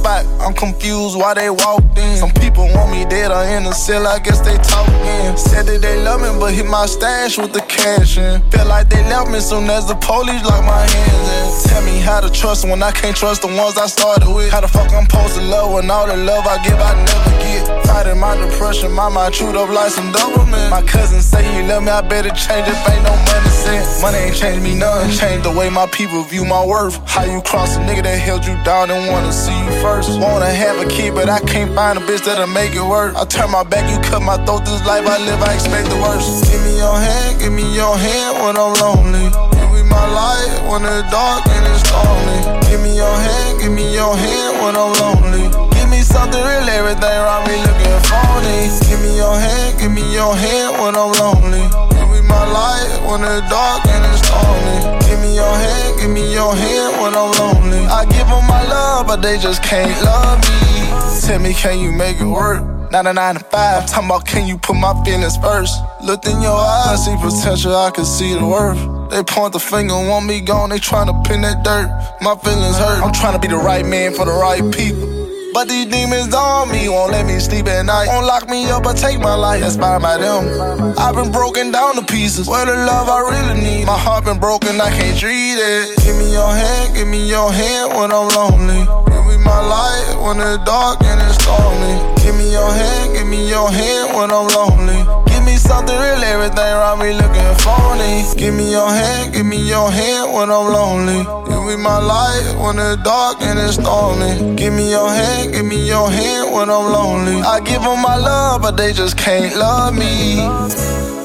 Spot. 0.00 0.24
I'm 0.40 0.54
confused 0.54 1.18
why 1.18 1.34
they 1.34 1.50
walked 1.50 1.98
in. 1.98 2.16
Some 2.16 2.32
people 2.40 2.64
want 2.72 2.90
me 2.90 3.04
dead 3.04 3.30
or 3.30 3.44
in 3.44 3.64
the 3.64 3.72
cell. 3.72 4.06
I 4.06 4.18
guess 4.18 4.40
they 4.40 4.56
talking. 4.64 5.36
Said 5.36 5.66
that 5.66 5.82
they 5.82 6.02
love 6.02 6.22
me, 6.22 6.32
but 6.40 6.54
hit 6.54 6.64
my 6.64 6.86
stash 6.86 7.36
with 7.36 7.52
the 7.52 7.60
cash 7.68 8.16
in. 8.16 8.40
Feel 8.50 8.64
like 8.64 8.88
they 8.88 9.02
left 9.12 9.30
me 9.30 9.40
soon 9.40 9.68
as 9.68 9.86
the 9.86 9.94
police 9.96 10.40
locked 10.42 10.64
my 10.64 10.80
hands 10.80 11.28
in. 11.36 11.68
Tell 11.68 11.82
me 11.84 12.00
how 12.00 12.20
to 12.20 12.30
trust 12.32 12.64
when 12.64 12.82
I 12.82 12.92
can't 12.92 13.14
trust 13.14 13.42
the 13.42 13.48
ones 13.48 13.76
I 13.76 13.86
started 13.86 14.32
with. 14.32 14.50
How 14.50 14.62
the 14.62 14.68
fuck 14.68 14.90
I'm 14.92 15.04
supposed 15.04 15.36
to 15.36 15.42
love 15.42 15.72
when 15.74 15.90
all 15.90 16.06
the 16.06 16.16
love 16.16 16.46
I 16.46 16.56
give 16.64 16.80
I 16.80 16.96
never 16.96 17.32
get. 17.44 17.68
Fighting 17.84 18.18
my 18.18 18.36
depression, 18.40 18.92
my 18.92 19.10
mind 19.10 19.34
chewed 19.34 19.56
up 19.56 19.68
like 19.68 19.92
some 19.92 20.12
Doberman. 20.12 20.70
My 20.70 20.80
cousin 20.80 21.20
say 21.20 21.44
you 21.56 21.68
love 21.68 21.82
me, 21.82 21.90
I 21.90 22.00
better 22.00 22.32
change 22.32 22.64
if 22.64 22.88
ain't 22.88 23.04
no 23.04 23.12
money 23.28 23.52
sent. 23.52 23.84
Money 24.00 24.32
ain't 24.32 24.36
changed 24.36 24.62
me 24.62 24.74
none. 24.74 25.10
Changed 25.12 25.44
the 25.44 25.52
way 25.52 25.68
my 25.68 25.86
people 25.92 26.22
view 26.24 26.46
my 26.46 26.64
worth. 26.64 26.96
How 27.04 27.24
you 27.24 27.42
cross 27.42 27.76
a 27.76 27.80
nigga 27.80 28.02
that 28.04 28.16
held 28.16 28.46
you 28.46 28.56
down 28.64 28.90
and 28.90 29.12
wanna 29.12 29.32
see 29.32 29.52
you 29.52 29.70
first. 29.82 29.89
Wanna 29.90 30.46
have 30.46 30.78
a 30.78 30.88
kid, 30.88 31.14
but 31.14 31.28
I 31.28 31.40
can't 31.40 31.74
find 31.74 31.98
a 31.98 32.00
bitch 32.00 32.24
that'll 32.24 32.46
make 32.46 32.74
it 32.74 32.82
work. 32.82 33.16
I 33.16 33.24
turn 33.24 33.50
my 33.50 33.64
back, 33.64 33.90
you 33.90 33.98
cut 34.08 34.22
my 34.22 34.38
throat. 34.46 34.64
This 34.64 34.86
life 34.86 35.04
I 35.04 35.18
live, 35.18 35.42
I 35.42 35.54
expect 35.54 35.90
the 35.90 35.96
worst. 35.96 36.46
Give 36.46 36.62
me 36.62 36.78
your 36.78 36.94
hand, 36.94 37.40
give 37.40 37.52
me 37.52 37.66
your 37.74 37.98
hand 37.98 38.38
when 38.38 38.54
I'm 38.56 38.72
lonely. 38.78 39.26
Give 39.50 39.70
me 39.74 39.82
my 39.82 40.06
light 40.06 40.62
when 40.70 40.86
it's 40.86 41.10
dark 41.10 41.42
and 41.42 41.66
it's 41.74 41.82
lonely. 41.90 42.38
Give 42.70 42.80
me 42.80 42.94
your 42.94 43.10
hand, 43.10 43.60
give 43.60 43.72
me 43.72 43.92
your 43.92 44.14
hand 44.14 44.62
when 44.62 44.78
I'm 44.78 44.94
lonely. 44.94 45.50
Give 45.74 45.90
me 45.90 46.00
something 46.06 46.38
real, 46.38 46.70
everything 46.70 47.10
around 47.10 47.50
me 47.50 47.58
looking 47.58 47.98
phony. 48.06 48.70
Give 48.86 49.00
me 49.02 49.16
your 49.18 49.34
hand, 49.34 49.78
give 49.80 49.90
me 49.90 50.06
your 50.14 50.36
hand 50.38 50.78
when 50.78 50.94
I'm 50.94 51.12
lonely. 51.18 51.89
My 52.30 52.44
light 52.46 52.90
when 53.10 53.20
it's 53.26 53.44
dark 53.50 53.82
and 53.86 54.02
it's 54.08 54.22
lonely. 54.30 54.78
Give 55.06 55.20
me 55.20 55.34
your 55.34 55.54
hand, 55.64 56.00
give 56.00 56.10
me 56.10 56.32
your 56.32 56.54
hand 56.54 56.90
when 57.02 57.12
I'm 57.18 57.32
lonely. 57.42 57.82
I 57.86 58.06
give 58.06 58.28
them 58.30 58.46
my 58.46 58.62
love, 58.64 59.06
but 59.06 59.20
they 59.20 59.36
just 59.38 59.62
can't 59.62 59.90
love 60.06 60.38
me. 60.38 61.20
Tell 61.26 61.38
me, 61.38 61.52
can 61.52 61.78
you 61.78 61.92
make 61.92 62.20
it 62.20 62.24
work? 62.24 62.62
99 62.90 63.34
to 63.36 63.40
5, 63.40 63.86
talking 63.86 64.06
about 64.08 64.26
can 64.26 64.48
you 64.48 64.58
put 64.58 64.74
my 64.74 64.92
feelings 65.04 65.36
first? 65.36 65.74
Looked 66.02 66.26
in 66.26 66.42
your 66.42 66.58
eyes, 66.58 67.04
see 67.04 67.14
potential, 67.16 67.76
I 67.76 67.90
can 67.90 68.04
see 68.04 68.34
the 68.34 68.44
worth. 68.44 68.78
They 69.10 69.22
point 69.22 69.52
the 69.52 69.60
finger, 69.60 69.94
want 69.94 70.26
me 70.26 70.40
gone, 70.40 70.70
they 70.70 70.78
tryna 70.78 71.24
pin 71.24 71.42
that 71.42 71.62
dirt. 71.62 71.88
My 72.20 72.34
feelings 72.36 72.76
hurt. 72.76 73.02
I'm 73.02 73.12
tryna 73.12 73.40
be 73.40 73.48
the 73.48 73.56
right 73.56 73.86
man 73.86 74.14
for 74.14 74.24
the 74.24 74.32
right 74.32 74.62
people. 74.72 75.19
But 75.52 75.68
these 75.68 75.86
demons 75.86 76.32
on 76.32 76.70
me 76.70 76.88
won't 76.88 77.10
let 77.12 77.26
me 77.26 77.38
sleep 77.40 77.66
at 77.66 77.84
night. 77.84 78.06
Won't 78.06 78.26
lock 78.26 78.48
me 78.48 78.70
up 78.70 78.86
or 78.86 78.92
take 78.92 79.18
my 79.18 79.34
life. 79.34 79.64
Inspired 79.64 80.00
by 80.00 80.16
them. 80.16 80.94
I've 80.96 81.14
been 81.14 81.32
broken 81.32 81.72
down 81.72 81.96
to 81.96 82.02
pieces. 82.02 82.46
Where 82.48 82.64
the 82.64 82.74
love 82.74 83.08
I 83.08 83.20
really 83.20 83.60
need. 83.60 83.86
My 83.86 83.98
heart 83.98 84.24
been 84.24 84.38
broken, 84.38 84.80
I 84.80 84.90
can't 84.90 85.18
treat 85.18 85.58
it. 85.58 85.98
Give 86.04 86.16
me 86.16 86.32
your 86.32 86.48
hand, 86.48 86.94
give 86.94 87.08
me 87.08 87.28
your 87.28 87.52
hand 87.52 87.94
when 87.98 88.12
I'm 88.12 88.28
lonely. 88.30 88.86
Give 89.10 89.26
me 89.26 89.36
my 89.44 89.60
light 89.60 90.16
when 90.22 90.38
it's 90.38 90.64
dark 90.64 91.02
and 91.02 91.20
it's 91.20 91.42
stormy. 91.42 91.98
Give 92.22 92.36
me 92.36 92.52
your 92.52 92.70
hand, 92.70 93.14
give 93.14 93.26
me 93.26 93.48
your 93.48 93.70
hand 93.70 94.14
when 94.14 94.30
I'm 94.30 94.46
lonely. 94.54 95.19
Something 95.60 95.94
real, 95.94 96.24
everything 96.24 96.58
around 96.58 96.98
me 97.00 97.12
looking 97.12 97.54
phony. 97.60 98.24
Give 98.36 98.54
me 98.54 98.70
your 98.70 98.88
hand, 98.88 99.34
give 99.34 99.44
me 99.46 99.58
your 99.68 99.90
hand 99.90 100.32
when 100.32 100.50
I'm 100.50 100.72
lonely. 100.72 101.22
Give 101.48 101.62
me 101.64 101.76
my 101.76 101.98
light 101.98 102.56
when 102.58 102.78
it's 102.78 103.02
dark 103.02 103.42
and 103.42 103.58
it's 103.58 103.74
stormy. 103.74 104.56
Give 104.56 104.72
me 104.72 104.90
your 104.90 105.08
hand, 105.08 105.52
give 105.52 105.64
me 105.66 105.86
your 105.86 106.10
hand 106.10 106.54
when 106.54 106.70
I'm 106.70 106.90
lonely. 106.90 107.42
I 107.42 107.60
give 107.60 107.82
them 107.82 108.00
my 108.02 108.16
love, 108.16 108.62
but 108.62 108.76
they 108.76 108.92
just 108.92 109.16
can't 109.18 109.54
love 109.56 109.94
me. 109.94 111.19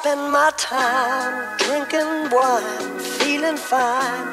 Spend 0.00 0.30
my 0.30 0.50
time 0.58 1.56
drinking 1.56 2.12
wine, 2.30 2.98
feeling 3.18 3.56
fine, 3.56 4.26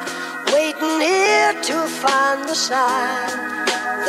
waiting 0.51 0.99
here 0.99 1.53
to 1.69 1.77
find 2.01 2.43
the 2.49 2.53
sign 2.53 3.31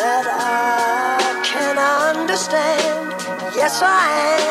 that 0.01 0.27
I 0.27 1.17
can 1.51 1.77
understand. 2.11 3.15
Yes, 3.55 3.75
I 3.83 4.05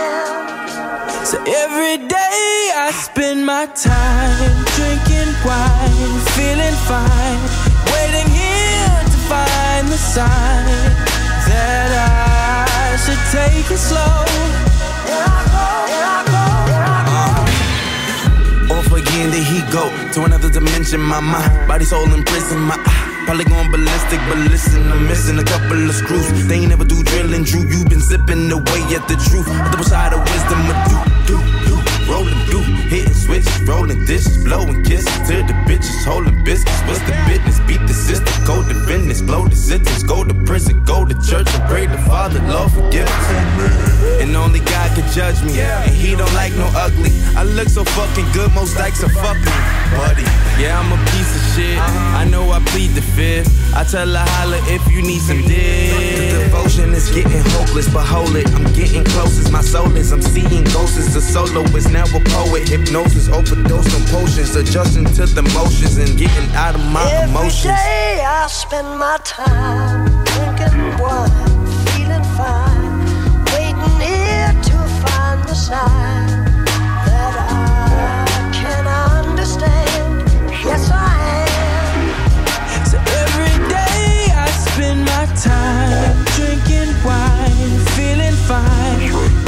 am. 0.08 1.26
So 1.26 1.38
every 1.64 1.98
day 2.08 2.72
I 2.86 2.90
spend 3.08 3.46
my 3.46 3.66
time 3.92 4.56
drinking 4.78 5.32
wine, 5.48 6.14
feeling 6.38 6.78
fine, 6.92 7.42
waiting 7.94 8.30
here 8.42 9.00
to 9.14 9.20
find 9.32 9.84
the 9.96 10.02
sign 10.16 10.88
that 11.52 11.90
I 12.00 12.96
should 13.04 13.24
take 13.38 13.68
it 13.76 13.82
slow. 13.90 14.24
Off 15.14 15.53
again, 19.14 19.32
there 19.32 19.44
he 19.44 19.62
go 19.72 19.90
to 20.14 20.24
another 20.24 20.50
dimension. 20.50 21.02
My 21.02 21.20
mind, 21.20 21.68
body, 21.68 21.86
soul 21.86 22.12
in 22.14 22.24
prison. 22.24 22.60
My 22.62 22.76
eye, 22.86 23.24
probably 23.26 23.46
going 23.46 23.72
ballistic, 23.72 24.20
but 24.28 24.38
listen, 24.50 24.92
I'm 24.92 25.08
missing 25.08 25.38
a 25.40 25.44
couple 25.44 25.90
of 25.90 25.96
screws. 25.96 26.48
They 26.48 26.56
ain't 26.56 26.70
never 26.70 26.86
do 26.86 27.04
drilling, 27.04 27.44
Drew. 27.44 27.62
You 27.62 27.86
been 27.86 28.02
zipping 28.02 28.52
away 28.52 28.82
at 28.96 29.08
the 29.08 29.16
truth. 29.30 29.48
A 29.48 29.72
double 29.72 29.84
side 29.84 30.14
of 30.14 30.20
wisdom, 30.20 30.60
a 30.70 30.74
do, 31.28 31.38
do, 31.38 31.76
do. 31.78 31.83
Rolling, 32.10 32.38
do, 32.50 32.60
hitting 32.90 33.14
switch, 33.14 33.46
rolling 33.68 34.06
dishes, 34.06 34.44
blowing 34.44 34.84
kisses 34.84 35.12
to 35.28 35.44
the 35.44 35.54
bitches, 35.68 36.04
holding 36.06 36.44
biscuits. 36.44 36.82
What's 36.88 37.00
the 37.02 37.14
business? 37.28 37.60
Beat 37.68 37.82
the 37.88 37.94
system, 37.94 38.34
go 38.46 38.62
to 38.62 38.74
business, 38.86 39.22
blow 39.22 39.48
the 39.48 39.56
sentence, 39.56 40.04
go 40.04 40.24
to 40.24 40.34
prison, 40.46 40.84
go 40.84 41.06
to 41.06 41.16
church 41.22 41.48
and 41.54 41.64
pray 41.70 41.88
the 41.88 41.98
Father, 42.00 42.42
Lord 42.42 42.72
forgive 42.72 43.08
us. 43.08 44.22
And 44.22 44.36
only 44.36 44.60
God 44.60 44.92
can 44.96 45.10
judge 45.12 45.42
me, 45.44 45.60
and 45.62 45.92
He 45.92 46.16
don't 46.16 46.34
like 46.34 46.54
no 46.54 46.70
ugly. 46.76 47.12
I 47.36 47.44
look 47.44 47.70
so 47.70 47.84
fucking 47.84 48.32
good, 48.34 48.52
most 48.54 48.78
likes 48.78 49.04
are 49.04 49.10
fucking 49.10 49.58
buddy. 49.98 50.28
Yeah, 50.62 50.80
I'm 50.80 50.92
a 50.92 51.00
piece 51.12 51.34
of 51.36 51.44
shit. 51.56 51.78
I 51.80 52.26
know 52.26 52.52
I 52.52 52.60
plead 52.72 52.92
the 52.92 53.02
fifth. 53.02 53.50
I 53.74 53.84
tell 53.84 54.08
her 54.08 54.26
holla 54.38 54.60
if 54.70 54.86
you 54.92 55.02
need 55.02 55.22
some 55.22 55.42
dick. 55.42 56.30
The 56.30 56.44
devotion 56.46 56.94
is 56.94 57.10
getting 57.10 57.42
hopeless, 57.58 57.92
but 57.92 58.06
hold 58.06 58.36
it. 58.36 58.48
I'm 58.54 58.72
getting 58.74 59.04
close 59.04 59.40
as 59.40 59.52
my 59.52 59.62
soul 59.62 59.96
is. 59.96 60.12
I'm 60.12 60.22
seeing 60.22 60.64
ghosts 60.66 60.98
as 60.98 61.16
a 61.16 61.22
soloist, 61.22 61.90
now 61.94 62.06
a 62.06 62.20
poet. 62.34 62.68
Hypnosis, 62.68 63.30
overdose 63.30 63.94
on 63.96 64.04
potions, 64.08 64.56
adjusting 64.56 65.06
to 65.06 65.26
the 65.28 65.44
motions 65.54 65.98
and 65.98 66.18
getting 66.18 66.50
out 66.56 66.74
of 66.76 66.82
my 66.92 67.06
Every 67.12 67.30
emotions. 67.30 67.64
day 67.64 68.24
I 68.26 68.48
spend 68.48 68.98
my 68.98 69.18
time 69.24 70.10
drinking 70.34 70.98
wine, 70.98 71.30
feeling 71.94 72.26
fine, 72.34 73.06
waiting 73.54 73.96
here 74.02 74.52
to 74.70 74.78
find 75.06 75.40
the 75.46 75.54
sign 75.54 76.28
that 77.06 77.36
I 77.38 78.50
can 78.52 78.86
understand. 78.88 80.28
Yes, 80.66 80.90
I 80.90 81.46
am. 81.62 82.86
So 82.90 82.98
every 83.22 83.56
day 83.70 84.34
I 84.34 84.48
spend 84.66 85.06
my 85.06 85.26
time 85.38 86.26
drinking 86.36 86.92
wine, 87.06 87.72
feeling 87.94 88.38
fine, 88.50 89.43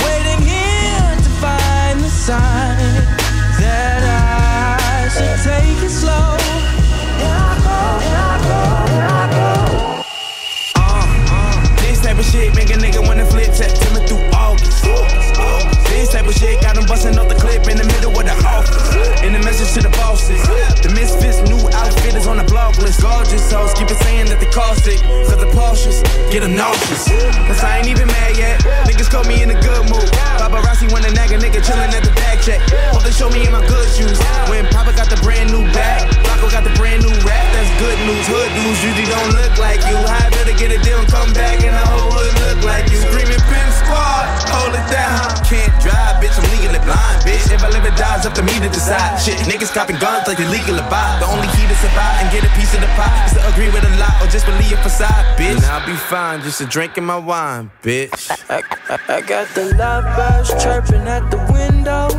list. 22.95 23.01
Gorgeous 23.01 23.51
hoes 23.51 23.73
keep 23.73 23.89
it 23.89 23.97
saying 24.03 24.27
that 24.27 24.39
they 24.39 24.49
cost 24.51 24.87
it. 24.87 25.01
Cause 25.27 25.37
the 25.37 25.49
Porsches 25.51 26.03
get 26.31 26.41
them 26.41 26.55
nauseous. 26.55 27.07
Cause 27.47 27.63
I 27.63 27.79
ain't 27.79 27.87
even 27.87 28.07
mad 28.07 28.37
yet. 28.37 28.61
Niggas 28.87 29.09
caught 29.09 29.27
me 29.27 29.41
in 29.43 29.51
a 29.51 29.59
good 29.59 29.83
mood. 29.89 30.07
Paparazzi 30.39 30.91
wanna 30.91 31.11
nag 31.11 31.31
a 31.31 31.37
nigga 31.37 31.61
chillin' 31.63 31.91
at 31.93 32.03
the 32.03 32.13
bag 32.15 32.41
check. 32.41 32.61
Hope 32.91 33.03
they 33.03 33.11
show 33.11 33.29
me 33.29 33.45
in 33.45 33.51
my 33.51 33.65
good 33.67 33.87
shoes. 33.95 34.19
When 34.49 34.65
Papa 34.71 34.93
got 34.95 35.09
the 35.09 35.19
brand 35.21 35.51
new 35.51 35.63
bag, 35.73 36.07
Rocco 36.27 36.49
got 36.51 36.63
the 36.63 36.73
brand 36.75 37.03
new 37.03 37.13
rap. 37.25 37.45
That's 37.53 37.71
good 37.79 37.99
news. 38.07 38.25
Hood 38.27 38.51
dudes 38.55 38.79
usually 38.83 39.07
don't 39.09 39.31
look 39.33 39.57
like 39.57 39.81
you. 39.87 39.97
How 39.97 40.29
better 40.31 40.55
get 40.55 40.71
a 40.71 40.79
deal 40.83 40.99
and 40.99 41.09
come 41.09 41.31
back 41.33 41.61
and 41.63 41.75
the 41.75 41.85
whole 41.85 42.11
hood 42.11 42.33
look 42.47 42.59
like 42.65 42.89
you. 42.91 42.97
Screaming 43.09 43.41
pin 43.49 43.67
squad, 43.85 44.25
hold 44.49 44.73
it 44.73 44.87
down. 44.89 45.29
Can't 45.45 45.75
drive, 45.77 46.17
bitch. 46.17 46.33
I'm 46.41 46.49
legally 46.49 46.81
blind, 46.81 47.21
bitch. 47.21 47.53
If 47.53 47.61
I 47.61 47.69
live 47.69 47.85
or 47.85 47.93
die, 47.93 48.17
it's 48.17 48.25
up 48.25 48.33
to 48.39 48.43
me 48.43 48.57
to 48.65 48.69
decide. 48.73 49.21
Shit, 49.21 49.37
niggas 49.45 49.69
copping 49.75 49.99
guns 50.01 50.25
like 50.25 50.41
they 50.41 50.49
legal 50.49 50.73
to 50.73 50.87
buy. 50.89 51.21
The 51.21 51.27
only 51.29 51.47
key 51.53 51.67
to 51.69 51.77
survive 51.77 52.23
and 52.23 52.31
get 52.33 52.41
a 52.47 52.51
piece 52.57 52.73
of 52.73 52.81
the 52.81 52.89
pie 52.97 53.29
is 53.29 53.37
to 53.37 53.41
agree 53.53 53.69
with 53.69 53.85
a 53.85 53.93
lot 54.01 54.15
or 54.23 54.27
just 54.31 54.45
believe 54.49 54.73
a 54.73 54.81
facade, 54.81 55.37
bitch. 55.37 55.59
And 55.59 55.65
I'll 55.69 55.85
be 55.85 55.95
fine, 56.09 56.41
just 56.41 56.61
a 56.61 56.65
drink 56.65 56.85
drinking 56.85 57.05
my 57.05 57.17
wine, 57.17 57.71
bitch. 57.81 58.29
I, 58.47 58.61
I, 58.93 59.17
I 59.17 59.21
got 59.21 59.47
the 59.55 59.73
lovebirds 59.75 60.49
chirping 60.63 61.07
at 61.07 61.31
the 61.31 61.37
window, 61.51 62.09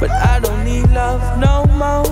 but 0.00 0.10
I 0.10 0.40
don't 0.40 0.64
need 0.64 0.88
love 0.90 1.20
no 1.38 1.66
more. 1.76 2.06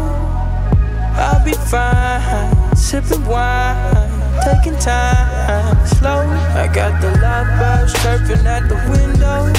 I'll 1.17 1.43
be 1.43 1.55
fine, 1.55 2.77
sipping 2.77 3.25
wine, 3.25 4.18
taking 4.45 4.79
time 4.79 5.87
slow. 5.87 6.23
I 6.55 6.69
got 6.73 7.01
the 7.01 7.11
lovebirds 7.23 7.93
chirping 8.03 8.47
at 8.47 8.69
the 8.69 8.79
window, 8.91 9.51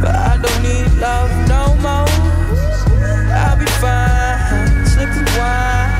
but 0.00 0.14
I 0.14 0.38
don't 0.42 0.62
need 0.62 0.90
love 0.98 1.30
no 1.48 1.74
more. 1.84 2.08
I'll 3.32 3.58
be 3.58 3.66
fine, 3.82 4.86
sipping 4.86 5.30
wine. 5.38 5.90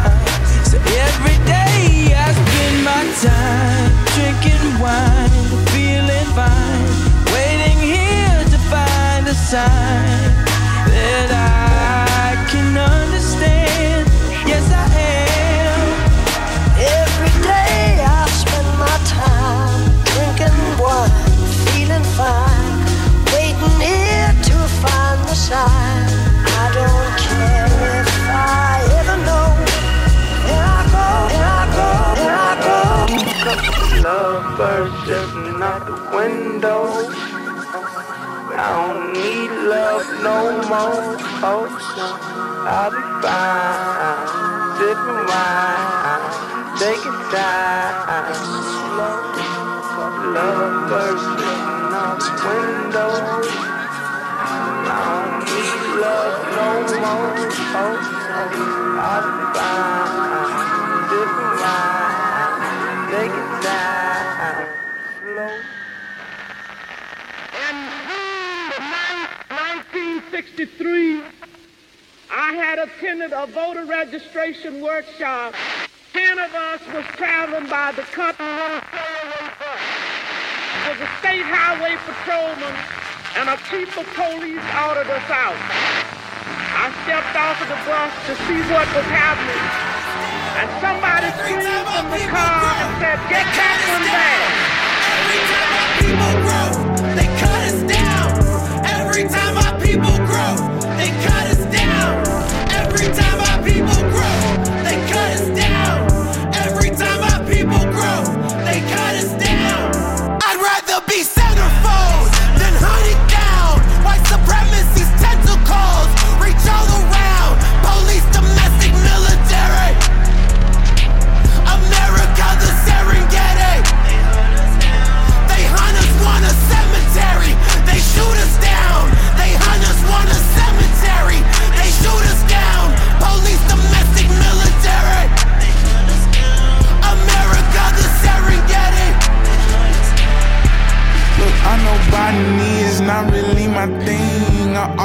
So 0.70 0.76
every 1.06 1.38
day 1.46 2.14
I 2.14 2.28
spend 2.40 2.76
my 2.90 3.04
time 3.24 3.90
drinking 4.14 4.66
wine, 4.82 5.30
feeling 5.72 6.28
fine, 6.38 6.90
waiting 7.34 7.78
here 7.78 8.42
to 8.52 8.58
find 8.72 9.26
a 9.28 9.34
sign 9.34 10.30
that 10.90 11.30
I 11.30 12.48
can 12.50 12.76
understand. 12.76 14.08
Yes, 14.46 14.66
I 14.72 15.00
am. 15.00 15.19
Day 17.42 18.04
I 18.04 18.26
spend 18.28 18.68
my 18.78 18.96
time 19.06 19.82
drinking 20.12 20.58
wine, 20.80 21.10
feeling 21.66 22.06
fine, 22.18 22.78
waiting 23.32 23.78
here 23.80 24.32
to 24.48 24.56
find 24.82 25.20
the 25.28 25.34
sign. 25.34 26.04
I 26.62 26.64
don't 26.78 27.12
care 27.26 27.68
if 28.00 28.10
I 28.28 28.82
ever 29.00 29.16
know. 29.28 29.48
Here 30.46 30.68
I 30.78 30.82
go, 30.94 31.06
here 31.34 31.52
I 31.60 31.64
go, 31.78 31.88
here 32.20 32.38
I 32.38 32.52
go. 32.66 32.80
Love 34.08 34.44
birds 34.56 34.96
jumping 35.08 35.60
out 35.62 35.82
the 35.86 35.96
window. 36.16 36.82
I 38.52 38.68
don't 38.76 39.12
need 39.12 39.50
love 39.68 40.06
no 40.22 40.36
more. 40.68 41.16
Oh, 41.42 41.64
I'll 42.68 42.90
be 42.90 43.02
fine. 43.22 44.26
Sipping 44.76 45.22
wine, 45.28 46.24
taking 46.78 47.18
time. 47.32 48.70
Love 50.34 50.88
birds 50.88 51.24
jumping 51.40 51.94
out 51.94 52.20
the 52.20 52.30
window. 52.46 53.10
I 54.42 54.94
don't 54.94 55.42
need 55.46 55.82
love 56.00 56.36
no 56.56 56.68
more. 57.00 57.34
Oh, 57.72 57.96
I'll 59.00 59.26
be 59.26 59.44
fine. 59.58 60.20
Sipping 61.10 61.52
wine, 61.60 63.00
taking 63.10 63.50
time. 63.64 64.68
Slow. 65.20 65.54
Night 68.78 69.30
1963, 69.50 71.22
I 72.30 72.52
had 72.54 72.78
attended 72.78 73.32
a 73.32 73.46
voter 73.46 73.84
registration 73.84 74.80
workshop. 74.80 75.54
Ten 76.30 76.38
of 76.38 76.54
us 76.54 76.78
was 76.94 77.04
traveling 77.18 77.66
by 77.66 77.90
the 77.90 78.02
country. 78.02 78.46
Was 80.86 81.00
a 81.02 81.10
state 81.18 81.42
highway 81.42 81.98
patrolman 82.06 82.70
and 83.34 83.50
a 83.50 83.58
chief 83.66 83.90
of 83.98 84.06
police 84.14 84.62
ordered 84.78 85.10
us 85.10 85.26
out. 85.26 85.58
I 85.58 86.94
stepped 87.02 87.34
off 87.34 87.58
of 87.58 87.66
the 87.66 87.74
bus 87.82 88.14
to 88.30 88.38
see 88.46 88.62
what 88.70 88.86
was 88.94 89.10
happening. 89.10 89.58
And 90.54 90.70
somebody 90.78 91.34
screamed 91.34 91.82
from 91.90 92.06
the 92.14 92.22
car 92.30 92.78
and 92.78 92.94
said, 93.02 93.18
get 93.26 93.50
that 93.50 93.78
one 93.90 94.06
back. 94.14 94.70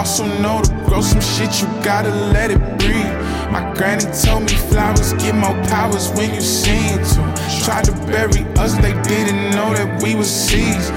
Also 0.06 0.28
know 0.40 0.62
to 0.62 0.72
grow 0.86 1.02
some 1.02 1.20
shit, 1.20 1.60
you 1.60 1.68
gotta 1.84 2.12
let 2.32 2.52
it 2.52 2.60
breathe. 2.78 3.16
My 3.50 3.74
granny 3.74 4.06
told 4.22 4.44
me 4.44 4.56
flowers 4.70 5.14
get 5.14 5.34
more 5.34 5.58
powers 5.66 6.12
when 6.12 6.32
you 6.32 6.42
sing 6.42 7.00
to. 7.00 7.22
Tried 7.66 7.86
to 7.86 7.92
bury 8.06 8.46
us, 8.62 8.76
they 8.78 8.94
didn't 9.02 9.50
know 9.56 9.74
that 9.74 10.04
we 10.04 10.14
was 10.14 10.30
seeds. 10.30 10.92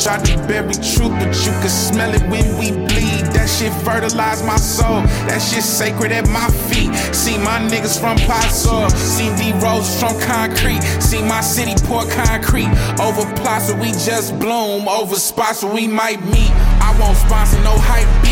Tried 0.00 0.24
to 0.26 0.36
bury 0.46 0.74
truth, 0.74 1.10
but 1.18 1.34
you 1.44 1.50
could 1.60 1.74
smell 1.74 2.14
it 2.14 2.22
when 2.30 2.56
we 2.56 2.70
bleed. 2.70 3.26
That 3.34 3.50
shit 3.50 3.72
fertilized 3.82 4.46
my 4.46 4.56
soul. 4.56 5.02
That 5.26 5.42
shit 5.42 5.64
sacred 5.64 6.12
at 6.12 6.28
my 6.28 6.46
feet. 6.70 6.94
See 7.12 7.38
my 7.38 7.58
niggas 7.66 7.98
from 7.98 8.16
Paso. 8.30 8.88
See 8.90 9.34
D 9.34 9.52
roses 9.58 9.98
from 9.98 10.14
concrete. 10.20 10.82
See 11.02 11.22
my 11.22 11.40
city 11.40 11.74
pour 11.86 12.06
concrete. 12.10 12.70
Over 13.02 13.26
plots 13.34 13.72
where 13.72 13.80
we 13.82 13.90
just 14.06 14.38
bloom. 14.38 14.86
Over 14.86 15.16
spots 15.16 15.64
where 15.64 15.74
we 15.74 15.88
might 15.88 16.22
meet. 16.26 16.52
I 16.80 16.96
won't 17.00 17.16
sponsor 17.16 17.60
no 17.64 17.74
hype 17.76 18.08
beats. 18.22 18.31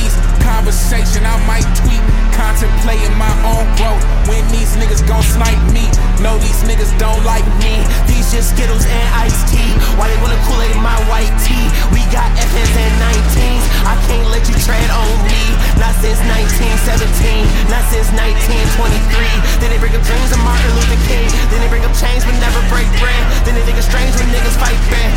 Conversation 0.50 1.22
I 1.22 1.38
might 1.46 1.66
tweet. 1.78 2.02
Contemplating 2.34 3.14
my 3.14 3.30
own 3.46 3.62
growth. 3.78 4.02
When 4.26 4.42
these 4.50 4.74
niggas 4.74 5.06
gon' 5.06 5.22
snipe 5.22 5.62
me. 5.70 5.86
No, 6.18 6.34
these 6.42 6.66
niggas 6.66 6.90
don't 6.98 7.22
like 7.22 7.46
me. 7.62 7.78
These 8.10 8.34
just 8.34 8.50
Skittles 8.50 8.82
and 8.82 9.08
iced 9.14 9.46
tea. 9.46 9.70
Why 9.94 10.10
they 10.10 10.18
wanna 10.18 10.36
Kool-Aid 10.50 10.74
my 10.82 10.98
white 11.06 11.30
tea? 11.46 11.66
We 11.94 12.02
got 12.10 12.26
FNs 12.34 12.74
and 12.82 12.94
19s. 12.98 13.64
I 13.86 13.94
can't 14.10 14.26
let 14.34 14.42
you 14.50 14.56
tread 14.66 14.90
on 14.90 15.14
me. 15.30 15.42
Not 15.78 15.94
since 16.02 16.18
1917. 16.26 17.46
Not 17.70 17.86
since 17.94 18.10
1923. 18.10 19.30
Then 19.62 19.70
they 19.70 19.78
bring 19.78 19.94
up 19.94 20.02
dreams 20.02 20.34
of 20.34 20.42
Martin 20.42 20.70
Luther 20.74 20.98
King. 21.06 21.30
Then 21.54 21.62
they 21.62 21.70
bring 21.70 21.86
up 21.86 21.94
chains 21.94 22.26
but 22.26 22.34
never 22.42 22.58
break 22.66 22.90
bread. 22.98 23.22
Then 23.46 23.54
they 23.54 23.62
think 23.62 23.78
it's 23.78 23.86
strange 23.86 24.18
when 24.18 24.26
niggas 24.34 24.58
fight 24.58 24.80
back. 24.90 25.14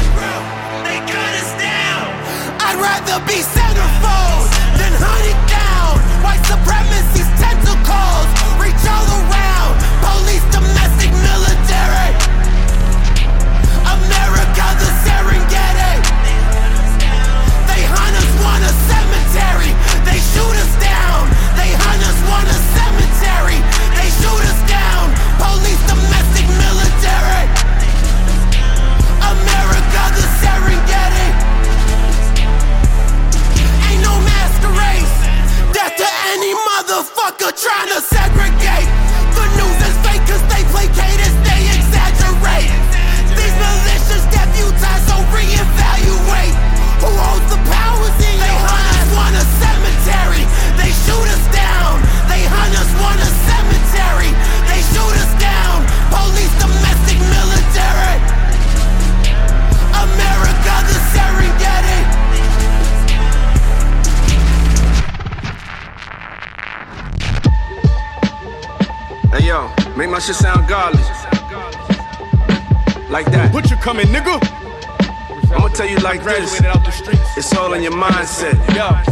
They 0.85 1.01
cut 1.09 1.33
us 1.41 1.51
down. 1.57 2.05
I'd 2.61 2.77
rather 2.77 3.17
be 3.25 3.41
centerfold 3.41 4.32
than 4.79 4.93
hunted 4.97 5.39
down. 5.45 6.01
White 6.25 6.43
supremacy's 6.49 7.29
tentacles 7.37 8.27
reach 8.57 8.83
all 8.89 9.07
around. 9.21 9.73
Police, 10.01 10.45
domestic, 10.49 11.11
military. 11.13 12.11
America, 13.85 14.65
the 14.81 14.89
Serengeti. 15.05 15.93
They 17.69 17.81
hunt 17.85 18.15
us, 18.17 18.29
want 18.41 18.63
a 18.65 18.73
cemetery. 18.89 19.71
They 20.07 20.19
shoot 20.33 20.55
us 20.57 20.73
down. 20.81 21.29
They 21.59 21.69
hunt 21.77 21.92
motherfucker 36.93 37.51
trying 37.59 37.87
to 37.87 38.01
segregate. 38.01 38.92
My 70.13 70.19
shit 70.19 70.35
sound 70.35 70.67
godly. 70.67 71.01
Like 73.09 73.25
that. 73.31 73.49
What 73.51 73.71
you 73.71 73.77
coming, 73.77 74.05
nigga? 74.13 74.37
I'ma 75.55 75.69
tell 75.73 75.87
you 75.87 75.97
like 75.97 76.23
this. 76.23 76.61
It's 77.35 77.53
all 77.55 77.73
in 77.73 77.81
your 77.81 77.93
mindset. 77.93 78.53